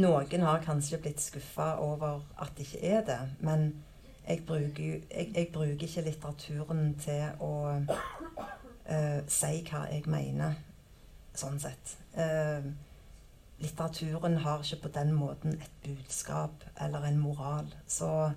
noen 0.00 0.46
har 0.46 0.64
kanskje 0.64 1.00
blitt 1.02 1.20
skuffa 1.20 1.74
over 1.84 2.22
at 2.40 2.54
det 2.56 2.66
ikke 2.66 2.84
er 2.96 3.02
det. 3.08 3.20
Men 3.44 3.72
jeg 4.28 4.44
bruker, 4.46 5.02
jeg, 5.10 5.32
jeg 5.34 5.48
bruker 5.52 5.88
ikke 5.88 6.06
litteraturen 6.06 6.94
til 7.02 7.42
å 7.42 7.52
uh, 7.82 9.18
si 9.28 9.58
hva 9.68 9.82
jeg 9.90 10.06
mener, 10.10 10.56
sånn 11.36 11.58
sett. 11.60 11.96
Uh, 12.16 12.70
litteraturen 13.62 14.38
har 14.44 14.62
ikke 14.64 14.86
på 14.86 14.94
den 14.96 15.12
måten 15.16 15.58
et 15.58 15.76
budskap 15.84 16.64
eller 16.80 17.10
en 17.10 17.20
moral. 17.20 17.68
Så 17.86 18.30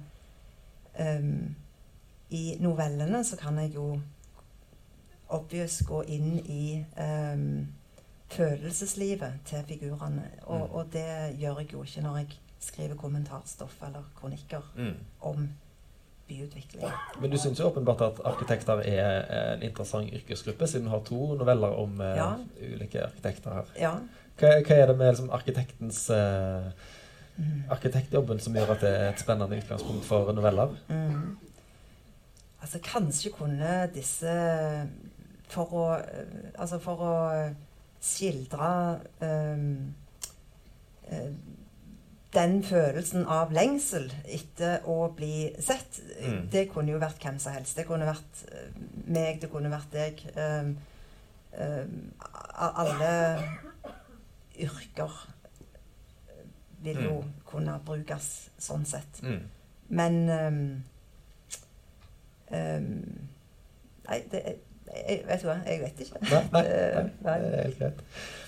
um, 1.00 1.56
i 2.30 2.58
novellene 2.60 3.24
så 3.24 3.38
kan 3.38 3.58
jeg 3.58 3.76
jo 3.76 4.00
obvious 5.30 5.82
gå 5.88 6.02
inn 6.08 6.40
i 6.46 6.86
um, 7.02 7.68
følelseslivet 8.30 9.34
til 9.46 9.64
figurene. 9.68 10.24
Og, 10.44 10.68
Mm. 10.68 10.74
og 10.76 10.86
det 10.94 11.06
gjør 11.40 11.58
jeg 11.60 11.74
jo 11.74 11.84
ikke 11.84 12.02
når 12.02 12.18
jeg 12.18 12.28
skriver 12.60 12.96
kommentarstoff 12.96 13.82
eller 13.88 14.04
kronikker 14.16 14.62
Mm. 14.76 14.94
om 15.22 15.50
byutvikling. 16.28 16.92
Men 17.22 17.32
du 17.32 17.38
syns 17.38 17.60
jo 17.60 17.66
åpenbart 17.70 18.02
at 18.02 18.20
arkitekter 18.26 18.74
er 18.86 19.54
en 19.54 19.62
interessant 19.64 20.10
yrkesgruppe, 20.14 20.68
siden 20.68 20.86
du 20.86 20.90
har 20.90 21.00
to 21.06 21.36
noveller 21.36 21.68
om 21.68 22.02
eh, 22.02 22.08
Ja. 22.18 22.34
ulike 22.74 23.04
arkitekter 23.04 23.54
her. 23.54 23.64
Ja. 23.80 23.92
Hva, 24.40 24.48
hva 24.68 24.76
er 24.76 24.86
det 24.88 24.98
med 24.98 25.08
liksom, 25.12 25.30
arkitektens 25.30 26.10
Mm. 26.10 26.72
Arkitektjobben 27.70 28.40
som 28.40 28.56
gjør 28.56 28.72
at 28.76 28.82
det 28.86 28.92
er 28.94 29.10
et 29.10 29.20
spennende 29.20 29.58
utgangspunkt 29.58 30.06
for 30.08 30.32
noveller? 30.34 30.76
Mm. 30.88 31.38
Altså, 32.62 32.80
kanskje 32.84 33.32
kunne 33.36 33.90
disse 33.94 34.32
For 35.52 35.74
å 35.78 35.84
eh, 36.00 36.48
Altså, 36.58 36.80
for 36.82 37.04
å 37.06 37.16
skildre 38.06 38.70
um, 39.22 39.94
eh, 41.10 41.30
den 42.36 42.58
følelsen 42.64 43.24
av 43.32 43.54
lengsel 43.56 44.10
etter 44.26 44.84
å 44.92 45.08
bli 45.16 45.54
sett, 45.64 46.02
Mm. 46.22 46.50
det 46.52 46.70
kunne 46.74 46.92
jo 46.92 47.00
vært 47.00 47.22
hvem 47.24 47.40
som 47.40 47.54
helst. 47.54 47.78
Det 47.78 47.86
kunne 47.88 48.06
vært 48.06 48.42
eh, 48.52 48.76
meg, 49.08 49.40
det 49.42 49.50
kunne 49.52 49.72
vært 49.72 49.92
deg. 49.94 50.22
Um, 50.36 50.78
um, 51.58 52.12
alle 52.60 53.14
yrker 54.60 55.16
vil 56.86 57.04
jo 57.04 57.16
Mm. 57.22 57.32
kunne 57.50 57.80
brukes 57.86 58.30
sånn 58.62 58.86
sett. 58.86 59.22
Mm. 59.24 59.42
Men 59.90 60.16
um, 60.30 60.84
um, 62.52 63.28
Nei, 64.06 64.20
det 64.32 64.42
er, 64.46 64.58
jeg, 65.10 65.22
vet 65.28 65.42
du 65.42 65.48
hva, 65.50 65.56
jeg 65.66 65.80
vet 65.82 66.02
ikke. 66.06 66.20
Nei, 66.30 66.42
nei, 66.54 66.62
nei, 67.26 67.38
Eh, 67.38 67.46
det 67.46 67.54
er 67.58 67.64
helt 67.64 67.80
greit. 67.80 68.04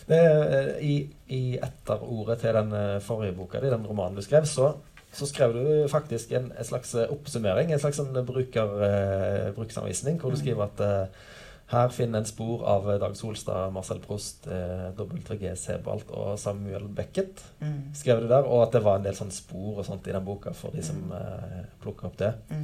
Det 0.07 0.19
eh, 0.19 0.67
I, 0.85 0.93
I 1.33 1.39
etterordet 1.65 2.37
til 2.43 2.53
den 2.55 2.69
eh, 2.77 2.99
forrige 3.03 3.33
boka 3.39 3.59
di, 3.63 3.71
den 3.73 3.87
romanen 3.89 4.15
du 4.15 4.21
skrev, 4.23 4.45
så, 4.47 4.69
så 5.17 5.25
skrev 5.27 5.55
du 5.57 5.87
faktisk 5.91 6.31
en, 6.37 6.51
en 6.53 6.63
slags 6.69 6.93
oppsummering, 7.07 7.73
en 7.73 7.81
slags 7.81 7.97
sånn 7.99 8.13
bruker, 8.27 8.69
uh, 8.77 9.49
bruksanvisning, 9.57 10.19
hvor 10.21 10.29
du 10.31 10.37
Mm. 10.37 10.43
skriver 10.43 10.63
at 10.69 10.85
eh, 10.85 11.25
her 11.67 11.89
finner 11.91 12.19
en 12.19 12.25
spor 12.25 12.61
av 12.65 12.85
eh, 12.91 12.99
Dag 12.99 13.15
Solstad, 13.19 13.71
Marcel 13.75 13.99
Prost, 13.99 14.47
eh, 14.47 14.91
WG 14.95 15.49
Sebald 15.59 16.09
og 16.15 16.37
Samuel 16.39 16.87
Beckett. 16.87 17.41
Mm. 17.61 17.93
Skrev 17.93 18.21
du 18.21 18.27
der, 18.27 18.43
Og 18.47 18.61
at 18.67 18.71
det 18.77 18.83
var 18.85 18.95
en 18.99 19.03
del 19.03 19.13
sånn 19.17 19.31
spor 19.31 19.79
og 19.81 19.85
sånt 19.85 20.07
i 20.07 20.11
den 20.15 20.23
boka 20.25 20.53
for 20.53 20.71
de 20.71 20.81
som 20.83 20.95
Mm. 20.95 21.11
eh, 21.11 21.65
plukka 21.81 22.07
opp 22.07 22.17
det. 22.17 22.33
Mm. 22.49 22.63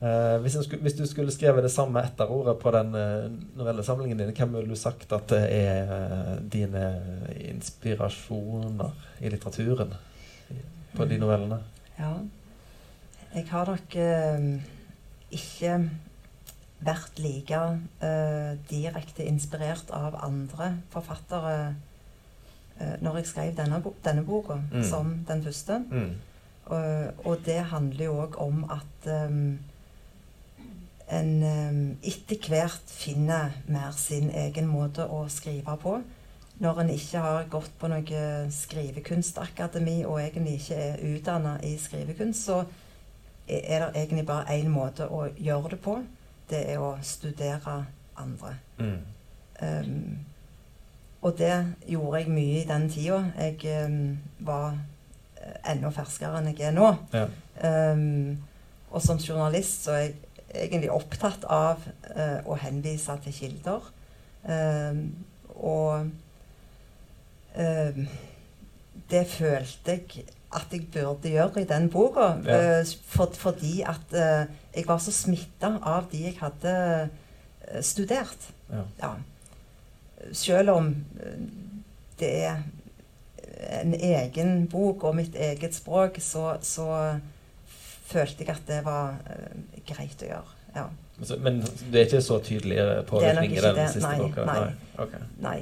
Eh, 0.00 0.38
hvis, 0.44 0.52
skulle, 0.64 0.82
hvis 0.82 0.94
du 0.94 1.06
skulle 1.06 1.32
skrevet 1.32 1.62
det 1.64 1.70
samme 1.72 2.02
etterordet 2.04 2.58
på 2.60 2.70
den 2.70 2.94
eh, 2.94 3.30
novellesamlingen 3.58 4.18
din, 4.18 4.30
hvem 4.36 4.52
ville 4.54 4.68
du 4.68 4.76
sagt 4.76 5.12
at 5.12 5.26
det 5.28 5.40
er 5.50 5.90
eh, 5.90 6.36
dine 6.52 6.84
inspirasjoner 7.50 8.92
i 9.20 9.28
litteraturen 9.32 9.94
på 10.94 11.04
de 11.08 11.14
Mm. 11.16 11.20
novellene? 11.20 11.58
Ja. 11.98 12.12
Jeg 13.34 13.46
har 13.50 13.66
nok 13.66 13.96
ikke 15.30 15.90
vært 16.80 17.18
like 17.18 17.58
uh, 17.58 18.54
direkte 18.70 19.24
inspirert 19.26 19.90
av 19.90 20.14
andre 20.22 20.76
forfattere 20.92 21.74
uh, 22.80 22.94
når 23.02 23.16
jeg 23.20 23.26
skrev 23.32 23.56
denne, 23.58 23.80
bo 23.82 23.94
denne 24.04 24.22
boka, 24.24 24.60
Mm. 24.72 24.84
som 24.84 25.24
den 25.28 25.42
første. 25.44 25.82
Mm. 25.90 26.12
Og, 26.68 27.12
og 27.24 27.40
det 27.46 27.58
handler 27.72 28.04
jo 28.04 28.20
òg 28.22 28.36
om 28.44 28.64
at 28.70 29.10
um, 29.26 29.58
en 31.10 31.42
um, 31.42 31.96
etter 32.02 32.48
hvert 32.48 32.92
finner 32.92 33.54
mer 33.66 33.94
sin 33.96 34.30
egen 34.30 34.66
måte 34.68 35.06
å 35.08 35.24
skrive 35.32 35.76
på. 35.80 35.98
Når 36.58 36.80
en 36.82 36.90
ikke 36.90 37.22
har 37.22 37.46
gått 37.50 37.72
på 37.78 37.88
noe 37.88 38.50
skrivekunstakademi 38.50 40.04
og 40.04 40.18
egentlig 40.20 40.58
ikke 40.58 40.74
er 40.74 41.02
utdanna 41.14 41.56
i 41.64 41.76
skrivekunst, 41.78 42.44
så 42.44 42.64
er 43.48 43.84
det 43.86 43.90
egentlig 43.94 44.26
bare 44.26 44.58
én 44.58 44.68
måte 44.68 45.06
å 45.08 45.28
gjøre 45.38 45.70
det 45.70 45.80
på. 45.80 45.96
Det 46.48 46.60
er 46.72 46.80
å 46.80 46.94
studere 47.04 47.82
andre. 48.18 48.54
Mm. 48.78 48.98
Um, 49.62 50.18
og 51.22 51.34
det 51.38 51.54
gjorde 51.90 52.22
jeg 52.22 52.30
mye 52.30 52.60
i 52.60 52.66
den 52.68 52.86
tida. 52.90 53.24
Jeg 53.38 53.86
um, 53.86 54.18
var 54.46 54.76
eh, 55.40 55.72
enda 55.72 55.90
ferskere 55.90 56.38
enn 56.38 56.52
jeg 56.52 56.68
er 56.68 56.76
nå. 56.76 56.92
Ja. 57.12 57.26
Um, 57.64 58.38
og 58.88 59.02
som 59.04 59.18
journalist 59.18 59.84
så 59.84 59.96
er 59.98 60.04
jeg 60.06 60.14
egentlig 60.68 60.92
opptatt 60.94 61.44
av 61.44 61.82
uh, 62.14 62.38
å 62.46 62.56
henvise 62.62 63.18
til 63.24 63.34
kilder. 63.42 63.90
Og 65.58 66.10
det 69.10 69.22
følte 69.26 69.96
jeg 69.96 70.22
at 70.54 70.72
jeg 70.72 70.86
burde 70.92 71.28
gjøre 71.28 71.62
i 71.62 71.68
den 71.68 71.90
boka. 71.92 72.30
Ja. 72.44 72.80
eh, 72.80 72.92
for, 73.06 73.32
fordi 73.36 73.82
at 73.86 74.14
eh, 74.16 74.46
jeg 74.76 74.86
var 74.88 74.98
så 75.04 75.12
smitta 75.12 75.74
av 75.82 76.08
de 76.12 76.22
jeg 76.24 76.38
hadde 76.40 76.74
eh, 77.68 77.82
studert. 77.84 78.48
Ja. 78.72 78.84
Ja. 79.02 79.12
Selv 80.32 80.70
om 80.70 80.92
det 82.18 82.30
er 82.44 82.62
en 83.82 83.94
egen 83.94 84.66
bok 84.70 85.04
og 85.04 85.16
mitt 85.16 85.36
eget 85.36 85.74
språk, 85.74 86.18
så, 86.20 86.56
så 86.62 86.88
følte 88.08 88.44
jeg 88.44 88.54
at 88.54 88.64
det 88.66 88.80
var 88.86 89.18
greit 89.86 90.24
å 90.24 90.30
gjøre. 90.32 90.56
Ja. 90.74 90.86
Men 91.42 91.60
det 91.90 92.00
er 92.00 92.06
ikke 92.06 92.22
så 92.22 92.38
tydelig 92.44 92.78
påvirkning 93.08 93.56
i 93.56 93.62
den 93.62 93.80
siste 93.90 94.06
Nei, 94.06 94.18
boka? 94.22 94.44
nei. 94.46 95.08
Nei. 95.42 95.58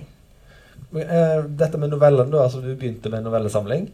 Men, 0.90 1.02
eh, 1.02 1.44
dette 1.58 1.78
med 1.78 1.90
novellen, 1.92 2.30
da. 2.30 2.44
Altså, 2.44 2.60
du 2.60 2.74
begynte 2.74 3.10
med 3.10 3.22
en 3.22 3.28
novellesamling. 3.30 3.88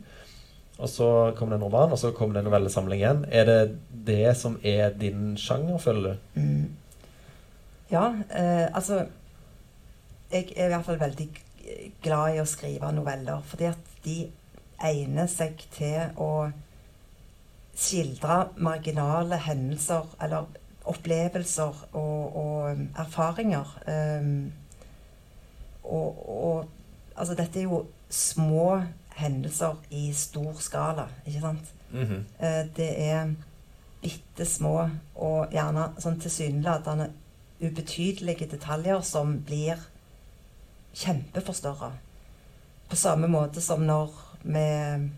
Og 0.82 0.90
så 0.90 1.08
kom 1.38 1.52
det 1.52 1.60
en 1.60 1.64
roman, 1.64 1.94
og 1.94 1.98
så 2.00 2.10
kom 2.16 2.32
det 2.34 2.42
en 2.42 2.48
novellesamling 2.50 3.00
igjen. 3.00 3.24
Er 3.30 3.46
det 3.46 3.58
det 4.06 4.34
som 4.38 4.58
er 4.66 4.90
din 4.98 5.36
sjanger, 5.38 5.78
føler 5.78 6.08
du? 6.08 6.40
Mm. 6.40 6.70
Ja, 7.92 8.08
eh, 8.30 8.68
altså 8.72 9.06
Jeg 10.32 10.48
er 10.56 10.64
i 10.64 10.68
hvert 10.72 10.84
fall 10.84 11.00
veldig 11.00 11.26
glad 12.02 12.34
i 12.34 12.40
å 12.40 12.48
skrive 12.48 12.88
noveller, 12.96 13.42
fordi 13.44 13.66
at 13.68 13.90
de 14.04 14.16
egner 14.82 15.28
seg 15.28 15.60
til 15.74 16.16
å 16.16 16.48
skildre 17.76 18.38
marginale 18.56 19.36
hendelser 19.44 20.08
eller 20.24 20.48
opplevelser 20.88 21.84
og, 21.92 22.36
og 22.36 22.72
um, 22.72 22.86
erfaringer. 22.98 23.76
Um, 23.86 24.52
og, 25.84 26.28
og 26.28 26.64
altså 27.16 27.36
dette 27.38 27.60
er 27.60 27.68
jo 27.68 27.84
små 28.12 28.82
hendelser 29.16 29.76
i 29.90 30.12
stor 30.16 30.54
skala, 30.60 31.08
ikke 31.26 31.40
sant? 31.40 31.72
Mm 31.92 32.04
-hmm. 32.04 32.22
det 32.76 33.02
er 33.10 33.34
bitte 34.02 34.44
små 34.44 34.90
og 35.14 35.52
gjerne 35.52 35.92
sånn 35.98 36.20
tilsynelatende 36.20 37.10
ubetydelige 37.60 38.46
detaljer 38.46 39.00
som 39.00 39.42
blir 39.42 39.76
kjempeforstørra. 40.94 41.92
På 42.88 42.96
samme 42.96 43.26
måte 43.26 43.60
som 43.60 43.86
når 43.86 44.10
vi 44.42 45.10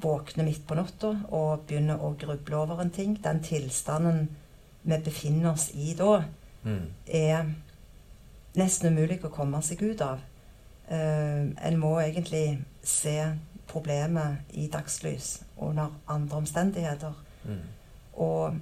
våkner 0.00 0.44
midt 0.44 0.66
på 0.66 0.74
natta 0.78 1.10
og 1.34 1.64
begynner 1.66 2.02
å 2.02 2.14
gruble 2.18 2.56
over 2.56 2.82
en 2.82 2.90
ting. 2.90 3.16
Den 3.22 3.42
tilstanden 3.42 4.28
vi 4.82 4.98
befinner 5.04 5.52
oss 5.52 5.70
i 5.74 5.94
da, 5.98 6.22
Mm. 6.64 6.86
er 7.06 7.54
nesten 8.54 8.92
umulig 8.92 9.20
å 9.24 9.30
komme 9.30 9.62
seg 9.62 9.82
ut 9.82 10.00
av. 10.00 10.18
En 11.64 11.76
må 11.76 11.98
egentlig 12.00 12.64
se 12.82 13.34
problemet 13.68 14.36
i 14.50 14.66
dagslys 14.72 15.42
under 15.56 16.00
andre 16.08 16.36
omstendigheter. 16.36 17.12
Mm. 17.44 17.58
Og 18.14 18.54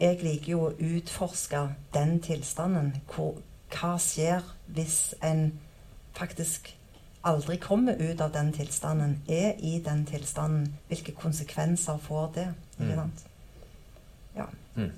jeg 0.00 0.18
liker 0.22 0.50
jo 0.52 0.60
å 0.66 0.72
utforske 0.78 1.68
den 1.94 2.20
tilstanden. 2.20 2.94
Hvor, 3.14 3.36
hva 3.72 3.96
skjer 3.98 4.42
hvis 4.66 5.14
en 5.24 5.52
faktisk 6.16 6.72
aldri 7.24 7.56
kommer 7.56 7.96
ut 8.00 8.20
av 8.20 8.32
den 8.32 8.52
tilstanden? 8.52 9.22
Er 9.28 9.52
i 9.58 9.78
den 9.84 10.04
tilstanden? 10.06 10.74
Hvilke 10.88 11.12
konsekvenser 11.12 11.98
får 11.98 12.32
det? 12.34 12.48
Ikke 12.78 12.92
Mm. 12.92 12.96
sant? 12.98 13.26
Ja. 14.36 14.44
Mm. 14.74 14.92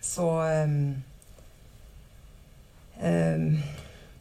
Så 0.00 0.26
um, 0.64 0.94
um, 3.02 3.58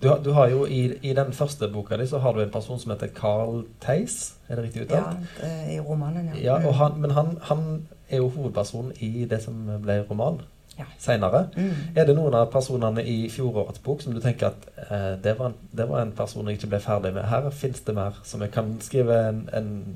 Du, 0.04 0.08
har- 0.10 0.20
du 0.24 0.32
har 0.36 0.48
jo 0.52 0.66
i, 0.66 0.82
I 1.02 1.14
den 1.14 1.34
første 1.34 1.68
boka 1.74 1.98
di 1.98 2.06
så 2.08 2.20
har 2.20 2.34
du 2.34 2.42
en 2.44 2.52
person 2.52 2.80
som 2.80 2.92
heter 2.92 3.08
Carl 3.16 3.64
Theis. 3.82 4.34
Er 4.50 4.56
det 4.56 4.64
riktig 4.66 4.82
Ja, 4.90 5.00
uttalt? 5.00 5.18
det, 5.42 5.74
i 5.74 5.80
romanen, 5.80 6.32
ja. 6.36 6.42
Ja, 6.44 6.58
Mm. 6.60 6.74
han, 6.74 7.02
men 7.02 7.12
han, 7.12 7.38
han 7.42 7.88
er 8.10 8.18
jo 8.18 8.30
hovedperson 8.30 8.92
i 9.00 9.26
det 9.26 9.42
som 9.44 9.54
ble 9.82 10.02
roman 10.10 10.42
Ja. 10.80 10.84
seinere. 11.00 11.48
Mm. 11.56 11.72
Er 11.96 12.06
det 12.06 12.16
noen 12.16 12.34
av 12.34 12.52
personene 12.52 13.04
i 13.06 13.30
fjorårets 13.30 13.80
bok 13.80 14.02
som 14.02 14.14
du 14.14 14.20
tenker 14.20 14.48
at 14.48 14.68
eh, 14.92 15.22
det, 15.24 15.36
var 15.40 15.46
en, 15.46 15.56
det 15.78 15.90
var 15.90 16.02
en 16.02 16.12
person 16.12 16.48
jeg 16.48 16.58
ikke 16.58 16.68
ble 16.70 16.80
ferdig 16.80 17.14
med? 17.14 17.24
Her 17.30 17.50
fins 17.50 17.80
det 17.82 17.96
mer 17.96 18.12
som 18.24 18.42
jeg 18.42 18.52
kan 18.52 18.78
skrive 18.82 19.30
en, 19.30 19.50
en 19.54 19.96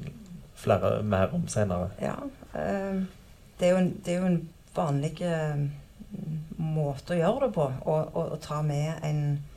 flere 0.55 1.03
mer 1.03 1.33
om 1.33 1.47
seinere. 1.47 1.89
Ja. 2.01 2.13
eh, 2.55 3.01
det, 3.59 3.67
er 3.67 3.71
jo 3.71 3.77
en, 3.77 3.93
det 4.05 4.13
er 4.13 4.19
jo 4.19 4.25
en 4.25 4.49
vanlig 4.75 5.21
eh, 5.21 5.67
måte 6.57 7.13
å 7.13 7.17
gjøre 7.19 7.47
det 7.47 7.53
på. 7.57 7.67
Å, 7.85 8.37
ta 8.41 8.61
med 8.61 8.93
en 9.03 9.21
eh, 9.33 9.56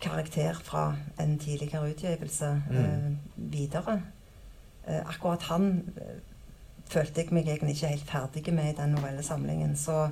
karakter 0.00 0.54
fra 0.64 0.96
en 1.20 1.38
tidligere 1.38 1.90
utgivelse 1.90 2.62
Mm. 2.70 2.76
eh, 2.76 3.12
videre. 3.36 4.02
Eh, 4.88 5.00
akkurat 5.08 5.42
han 5.42 5.84
eh, 5.96 6.18
følte 6.88 7.20
jeg 7.20 7.32
meg 7.32 7.48
egentlig 7.48 7.74
ikke 7.76 7.86
helt 7.86 8.10
ferdig 8.10 8.54
med 8.54 8.72
i 8.72 8.76
den 8.82 8.90
novellesamlingen. 8.96 9.76
Så 9.76 10.08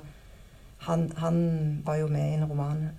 han, 0.79 1.11
han 1.17 1.81
var 1.85 1.95
jo 1.95 2.07
med 2.07 2.29
i 2.31 2.33
en 2.33 2.45
roman. 2.49 2.89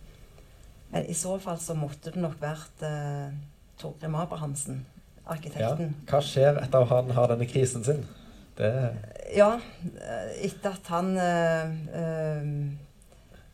Men 0.91 1.07
i 1.09 1.15
så 1.15 1.39
fall 1.39 1.59
så 1.59 1.75
måtte 1.75 2.11
det 2.11 2.21
nok 2.21 2.41
vært 2.43 2.83
eh, 2.83 3.33
Torgrim 3.79 4.15
Abrahamsen, 4.15 4.87
Ja. 5.31 5.75
Hva 6.11 6.21
skjer 6.21 6.59
etter 6.63 6.83
at 6.83 6.89
han 6.89 7.11
har 7.15 7.27
denne 7.31 7.47
krisen 7.47 7.85
sin? 7.85 8.05
Det 8.59 8.73
Ja, 9.37 9.53
eh, 9.55 10.45
etter 10.45 10.71
at 10.75 10.87
han 10.91 11.17
eh, 11.17 11.71
eh, 11.95 12.43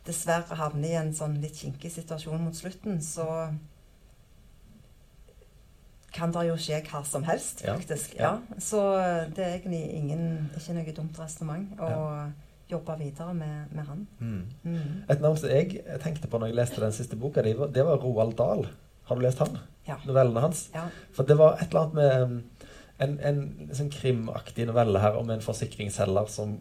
dessverre 0.06 0.58
havner 0.58 0.88
i 0.88 0.98
en 1.00 1.14
sånn 1.14 1.38
litt 1.42 1.58
kinkig 1.58 1.90
situasjon 1.92 2.44
mot 2.44 2.56
slutten, 2.56 3.00
så 3.04 3.26
kan 6.16 6.32
det 6.32 6.46
jo 6.48 6.56
skje 6.60 6.80
hva 6.88 7.02
som 7.04 7.26
helst, 7.28 7.62
faktisk. 7.66 8.16
ja. 8.16 8.36
Ja. 8.38 8.58
Så 8.62 8.80
det 9.36 9.44
er 9.44 9.54
egentlig 9.58 9.82
ingen, 9.98 10.50
ikke 10.56 10.76
noe 10.78 10.94
dumt 10.96 11.18
resonnement 11.20 11.80
å 11.82 11.92
jobbe 12.70 12.96
videre 12.98 13.34
med, 13.36 13.72
med 13.76 13.86
han. 13.86 14.06
mm. 14.18 14.40
Mm. 14.64 14.94
Et 15.12 15.20
navn 15.22 15.36
som 15.38 15.52
jeg 15.52 15.82
tenkte 16.02 16.30
på 16.30 16.40
når 16.40 16.50
jeg 16.50 16.58
leste 16.58 16.82
den 16.82 16.96
siste 16.96 17.18
boka, 17.20 17.44
det 17.44 17.54
var, 17.58 17.70
det 17.74 17.84
var 17.86 18.00
Roald 18.02 18.34
Dahl. 18.38 18.64
Har 19.06 19.18
du 19.18 19.22
lest 19.22 19.38
han? 19.38 19.58
Ja. 19.86 20.00
Novellene 20.06 20.42
hans? 20.42 20.68
ja. 20.74 20.88
For 21.14 21.28
det 21.28 21.36
var 21.38 21.60
et 21.60 21.68
eller 21.68 21.84
annet 21.84 21.94
med 21.94 22.40
en, 22.98 23.18
en, 23.20 23.42
en 23.68 23.76
sånn 23.76 23.92
krimaktig 23.92 24.66
novelle 24.66 25.02
her 25.02 25.18
om 25.20 25.30
en 25.30 25.44
forsikringsselger 25.44 26.32
som 26.32 26.56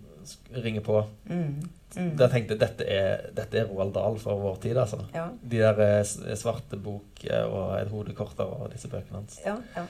ringer 0.55 0.81
på. 0.85 1.01
Mm. 1.29 1.69
Mm. 1.95 2.09
Der 2.19 2.27
tenkte 2.31 2.55
jeg 2.55 2.59
dette 2.59 2.87
er, 2.91 3.21
dette 3.37 3.59
er 3.61 3.69
Roald 3.69 3.93
Dahl 3.95 4.17
for 4.19 4.41
vår 4.41 4.57
tid, 4.65 4.77
altså. 4.81 4.99
Ja. 5.15 5.29
De 5.41 5.61
der 5.61 5.79
eh, 5.85 6.35
svarte 6.35 6.75
bok 6.81 7.23
eh, 7.29 7.45
og 7.45 7.77
et 7.79 7.91
hodekort 7.93 8.39
og 8.43 8.67
disse 8.73 8.89
bøkene 8.91 9.21
hans. 9.21 9.39
Ja, 9.45 9.55
ja. 9.77 9.85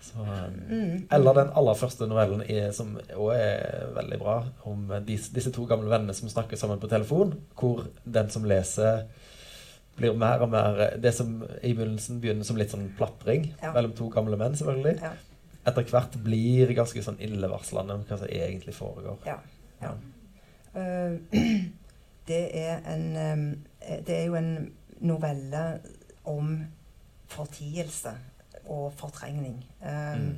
Så, 0.00 0.24
Mm. 0.70 1.06
eller 1.12 1.34
den 1.36 1.50
aller 1.54 1.74
første 1.76 2.06
novellen 2.08 2.40
er, 2.48 2.70
som 2.72 2.94
òg 3.14 3.34
er 3.36 3.90
veldig 3.94 4.18
bra, 4.18 4.36
om 4.64 4.88
disse, 5.06 5.28
disse 5.34 5.52
to 5.52 5.66
gamle 5.68 5.90
vennene 5.92 6.14
som 6.16 6.28
snakker 6.32 6.56
sammen 6.56 6.80
på 6.80 6.88
telefon, 6.88 7.34
hvor 7.54 7.84
den 8.04 8.30
som 8.32 8.44
leser 8.48 9.04
blir 10.00 10.16
mer 10.16 10.40
og 10.40 10.48
mer 10.50 10.96
Det 11.02 11.12
som 11.14 11.42
i 11.62 11.74
begynnelsen 11.74 12.20
begynner 12.22 12.44
som 12.48 12.56
litt 12.56 12.72
sånn 12.72 12.88
platring 12.96 13.50
mellom 13.74 13.92
to 13.92 14.08
gamle 14.08 14.38
menn, 14.40 14.56
selvfølgelig. 14.56 14.96
Etter 15.66 15.84
hvert 15.90 16.16
blir 16.24 16.72
ganske 16.76 17.02
sånn 17.04 17.20
illevarslende 17.20 17.94
om 17.98 18.04
hva 18.08 18.16
som 18.16 18.30
egentlig 18.32 18.74
foregår. 18.74 19.18
Ja. 19.28 19.36
ja. 19.82 19.94
Uh, 20.74 21.18
det 22.30 22.42
er 22.56 22.80
en 22.86 23.06
um, 23.16 23.46
Det 24.06 24.14
er 24.16 24.24
jo 24.28 24.36
en 24.38 24.52
novelle 25.00 25.80
om 26.24 26.60
fortielse 27.28 28.12
og 28.66 28.92
fortrengning. 28.96 29.64
Um, 29.82 30.20
Mm. 30.20 30.36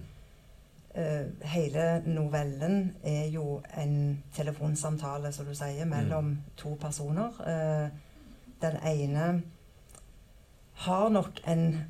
uh, 1.03 1.49
hele 1.49 2.03
novellen 2.07 2.97
er 3.03 3.27
jo 3.33 3.63
en 3.77 4.23
telefonsamtale, 4.35 5.33
som 5.33 5.47
du 5.47 5.55
sier, 5.55 5.85
mellom 5.85 6.39
to 6.57 6.75
personer. 6.81 7.33
Uh, 7.41 7.89
den 8.63 8.77
ene 8.87 9.43
har 10.75 11.09
nok 11.09 11.41
en 11.47 11.85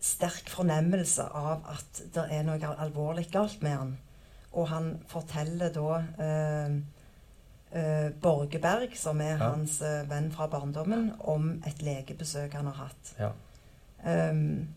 sterk 0.00 0.48
fornemmelse 0.48 1.26
av 1.36 1.66
at 1.68 2.02
det 2.14 2.24
er 2.32 2.42
noe 2.46 2.72
alvorlig 2.80 3.26
galt 3.32 3.60
med 3.62 3.76
han. 3.76 3.92
Og 4.52 4.68
han 4.68 4.88
forteller 5.08 5.70
da 5.74 5.98
eh, 6.24 6.76
eh, 7.78 8.08
Borge 8.22 8.58
Berg, 8.58 8.96
som 8.98 9.20
er 9.20 9.36
Ja. 9.36 9.50
hans 9.52 9.80
eh, 9.82 10.02
venn 10.10 10.32
fra 10.32 10.46
barndommen, 10.46 11.12
om 11.20 11.62
et 11.66 11.82
legebesøk 11.82 12.52
han 12.58 12.66
har 12.66 12.88
hatt. 12.88 13.14
Ja. 13.18 13.30
Um, 14.00 14.68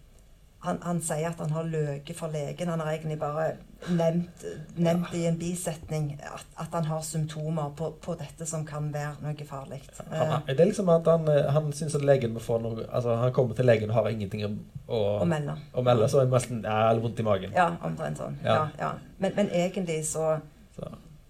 han, 0.64 0.80
han 0.84 1.00
sier 1.02 1.30
at 1.30 1.40
han 1.40 1.52
har 1.56 1.64
løyet 1.64 2.16
for 2.16 2.28
legen. 2.32 2.68
Han 2.68 2.80
har 2.80 2.92
egentlig 2.92 3.20
bare 3.20 3.54
nevnt, 3.90 4.44
nevnt 4.76 5.14
i 5.14 5.26
en 5.28 5.38
bisetning 5.40 6.20
at, 6.24 6.46
at 6.60 6.72
han 6.78 6.86
har 6.86 7.02
symptomer 7.02 7.70
på, 7.78 7.90
på 8.02 8.16
dette 8.20 8.46
som 8.48 8.66
kan 8.66 8.92
være 8.94 9.16
noe 9.22 9.46
farlig. 9.50 9.82
Uh, 10.12 10.40
det 10.48 10.60
er 10.60 10.70
liksom 10.70 10.90
at 10.94 11.08
han, 11.08 11.28
eh, 11.28 11.50
han 11.52 11.72
syns 11.76 11.96
at 11.96 12.06
legen 12.08 12.34
må 12.34 12.40
få 12.44 12.60
noe 12.64 12.86
Altså, 12.90 13.16
han 13.20 13.34
kommer 13.34 13.56
til 13.58 13.66
legen 13.66 13.90
og 13.90 13.96
har 14.00 14.10
ingenting 14.12 14.46
å, 14.46 14.52
å, 14.88 15.02
å 15.24 15.26
melde. 15.26 15.56
å 15.74 15.84
melde, 15.84 16.08
så 16.10 16.22
er 16.22 16.30
det 16.30 16.34
nesten 16.38 16.62
ja, 16.64 16.94
vondt 17.04 17.20
i 17.20 17.28
magen. 17.28 17.52
Ja, 17.56 17.68
omtrent 17.84 18.18
sånn. 18.22 18.38
Ja. 18.44 18.56
Ja. 18.56 18.70
Ja, 18.80 18.92
Men, 19.20 19.36
men 19.36 19.50
egentlig 19.52 20.06
så 20.10 20.40
Så, 20.76 20.90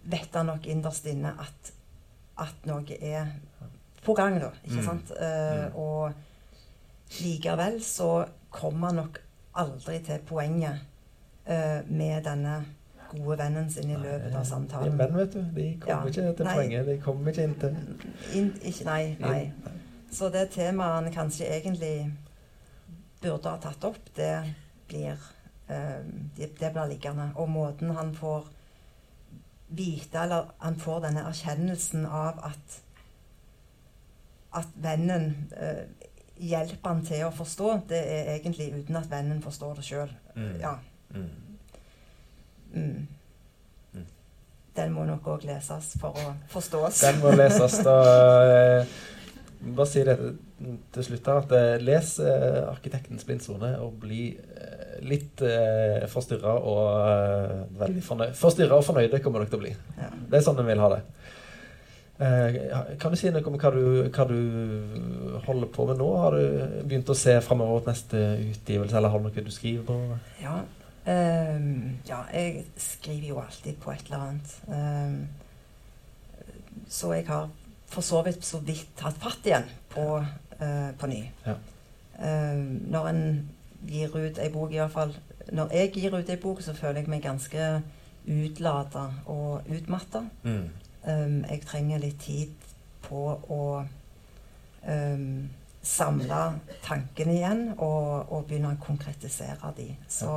vet 0.10 0.36
han 0.36 0.48
nok 0.52 0.66
innerst 0.68 1.06
inne 1.12 1.34
at, 1.40 1.74
at 2.38 2.66
noe 2.70 2.96
er 3.00 3.34
på 4.04 4.14
gang, 4.16 4.38
da. 4.40 4.52
Ikke 4.66 4.82
Mm. 4.82 4.86
sant? 4.86 5.12
Uh, 5.16 5.64
Mm. 5.64 5.76
Og 5.76 6.14
likevel 7.24 7.82
så 7.84 8.26
kommer 8.54 8.88
han 8.92 8.96
nok 9.04 9.20
aldri 9.62 10.00
til 10.06 10.20
poenget 10.28 10.82
med 11.46 12.24
denne 12.24 12.66
gode 13.12 13.38
vennen 13.38 13.70
sin 13.72 13.90
i 13.92 13.96
løpet 13.96 14.34
av 14.36 14.44
samtalen. 14.46 14.92
samtalen. 14.92 14.98
men 14.98 15.18
vet 15.18 15.34
du, 15.34 15.40
de 15.56 15.66
kommer 15.82 16.04
Ja. 16.04 16.08
ikke 16.08 16.36
til 16.38 16.46
Nei. 16.46 16.56
poenget. 16.56 16.86
De 16.88 16.98
kommer 17.02 17.32
ikke 17.32 17.44
inn 17.44 17.56
til 17.60 17.76
In, 18.34 18.54
ikke, 18.62 18.86
nei, 18.86 19.16
nei. 19.20 19.52
Så 20.12 20.30
det 20.30 20.50
temaet 20.50 21.04
han 21.04 21.14
kanskje 21.14 21.46
egentlig 21.50 22.14
burde 23.22 23.50
ha 23.50 23.58
tatt 23.58 23.84
opp, 23.84 24.00
det 24.16 24.54
blir, 24.88 25.18
eh, 25.70 26.00
det, 26.38 26.60
det 26.60 26.72
blir 26.74 26.88
liggende. 26.90 27.32
Og 27.36 27.50
måten 27.50 27.90
han 27.96 28.16
får 28.16 28.48
vite, 29.70 30.20
eller 30.24 30.52
han 30.60 30.76
får 30.76 31.00
denne 31.08 31.22
erkjennelsen 31.30 32.06
av 32.06 32.40
at 32.44 32.80
at 34.54 34.68
vennen 34.76 35.48
eh, 35.58 35.86
hjelper 36.38 36.90
han 36.90 37.06
til 37.06 37.24
å 37.26 37.32
forstå, 37.34 37.70
det 37.90 38.02
er 38.06 38.36
egentlig 38.36 38.68
uten 38.74 38.96
at 38.96 39.10
vennen 39.10 39.42
forstår 39.42 39.76
det 39.80 39.84
sjøl. 39.88 40.12
Mm. 40.36 40.60
Ja. 40.62 40.76
Mm. 41.14 41.30
Mm. 42.74 43.08
Mm. 43.94 44.06
Den 44.76 44.94
må 44.94 45.06
nok 45.06 45.28
òg 45.36 45.44
leses 45.48 45.94
for 46.02 46.18
å 46.18 46.32
forstås. 46.54 47.04
Den 47.06 47.20
må 47.22 47.34
leses. 47.38 47.80
da 47.86 47.98
eh, 48.50 48.96
Bare 49.64 49.88
si 49.88 50.02
det 50.04 50.18
til 50.94 51.06
slutt 51.08 51.28
her, 51.30 51.44
at 51.44 51.54
eh, 51.56 51.84
les 51.84 52.18
eh, 52.20 52.64
'Arkitektens 52.68 53.24
blindsone' 53.28 53.78
og 53.80 54.00
bli 54.02 54.34
eh, 54.36 54.98
litt 55.08 55.42
eh, 55.46 56.04
forstyrra 56.12 56.58
og 56.60 56.84
eh, 57.10 57.62
veldig 57.80 58.04
fornøyd. 58.04 58.36
Forstyrra 58.40 58.80
og 58.80 58.86
fornøyde 58.88 59.22
kommer 59.24 59.44
dere 59.44 59.54
til 59.54 59.62
å 59.62 59.64
bli. 59.64 59.74
Ja. 60.00 60.10
Det 60.12 60.40
er 60.40 60.46
sånn 60.46 60.60
en 60.60 60.70
vil 60.70 60.84
ha 60.84 60.92
det. 60.98 61.04
Kan 63.02 63.12
du 63.12 63.18
si 63.18 63.32
noe 63.34 63.42
om 63.50 63.56
hva 63.58 63.72
du, 63.74 63.86
hva 64.14 64.26
du 64.30 65.40
holder 65.48 65.70
på 65.74 65.88
med 65.90 65.98
nå? 66.00 66.10
Har 66.22 66.38
du 66.38 66.84
begynt 66.86 67.10
å 67.10 67.16
se 67.18 67.34
framover 67.44 67.82
mot 67.82 67.90
neste 67.90 68.20
utgivelse, 68.38 68.96
eller 68.96 69.12
har 69.12 69.20
du 69.20 69.28
noe 69.28 69.44
du 69.48 69.52
skriver 69.52 69.84
på? 69.88 69.98
Ja, 70.44 70.60
ehm, 71.08 72.00
ja, 72.08 72.22
jeg 72.34 72.66
skriver 72.78 73.28
jo 73.28 73.40
alltid 73.40 73.76
på 73.82 73.92
et 73.92 74.06
eller 74.06 74.18
annet. 74.18 74.62
Um, 74.68 75.28
så 76.90 77.14
jeg 77.14 77.28
har 77.28 77.50
for 77.88 78.02
så 78.02 78.22
vidt 78.26 78.46
så 78.46 78.60
vidt 78.60 78.90
tatt 78.98 79.18
fatt 79.22 79.46
igjen 79.46 79.68
på, 79.90 80.06
uh, 80.62 80.92
på 81.00 81.08
ny. 81.08 81.22
Ja. 81.46 81.58
Um, 82.20 82.64
når 82.94 83.08
en 83.10 83.50
gir 83.88 84.16
ut 84.16 84.40
ei 84.40 84.50
bok, 84.54 84.72
iallfall 84.72 85.16
Når 85.52 85.74
jeg 85.74 85.92
gir 85.92 86.14
ut 86.16 86.30
ei 86.30 86.38
bok, 86.40 86.62
så 86.62 86.74
føler 86.74 87.02
jeg 87.02 87.10
meg 87.12 87.22
ganske 87.22 87.82
utlada 88.24 89.10
og 89.26 89.68
utmatta. 89.68 90.22
Mm. 90.44 90.70
Jeg 91.50 91.62
trenger 91.66 92.00
litt 92.00 92.22
tid 92.24 92.54
på 93.04 93.26
å 93.52 93.84
samle 95.84 96.40
tankene 96.86 97.36
igjen 97.36 97.66
og, 97.74 98.32
og 98.32 98.48
begynne 98.48 98.72
å 98.72 98.80
konkretisere 98.86 99.74
de. 99.76 99.90
Så 100.08 100.32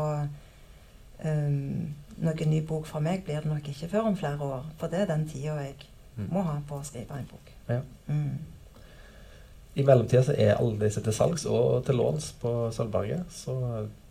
um, 1.24 1.94
noen 2.18 2.50
ny 2.50 2.60
bok 2.66 2.86
fra 2.86 3.00
meg 3.00 3.24
blir 3.24 3.40
det 3.40 3.50
nok 3.50 3.68
ikke 3.68 3.88
før 3.88 4.00
om 4.10 4.16
flere 4.16 4.38
år. 4.40 4.64
For 4.78 4.86
det 4.92 5.00
er 5.00 5.06
den 5.14 5.28
tida 5.28 5.54
jeg 5.62 5.74
Mm. 6.16 6.28
må 6.32 6.40
ha 6.42 6.54
på 6.68 6.78
å 6.78 6.84
skrive 6.84 7.12
en 7.18 7.26
bok. 7.28 7.50
Ja. 7.68 7.80
Mm. 8.08 8.38
I 9.76 9.82
mellomtida 9.84 10.22
så 10.24 10.32
er 10.38 10.54
alle 10.56 10.78
disse 10.80 11.02
til 11.04 11.12
salgs 11.12 11.44
og 11.44 11.84
til 11.84 11.94
låns 11.94 12.30
på 12.40 12.70
Sølvberget. 12.72 13.24
Så 13.30 13.52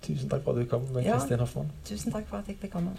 tusen 0.05 0.29
takk 0.29 0.43
for 0.43 0.51
at 0.51 0.57
du 0.61 0.65
kom, 0.69 0.85
Ja. 1.01 1.17
Kristin 1.17 1.39
Hoffmann. 1.39 1.71
Tusen 1.85 2.11
takk 2.11 2.27
for 2.27 2.37
at 2.37 2.47
jeg 2.47 2.57
fikk 2.61 2.71
komme. 2.71 2.91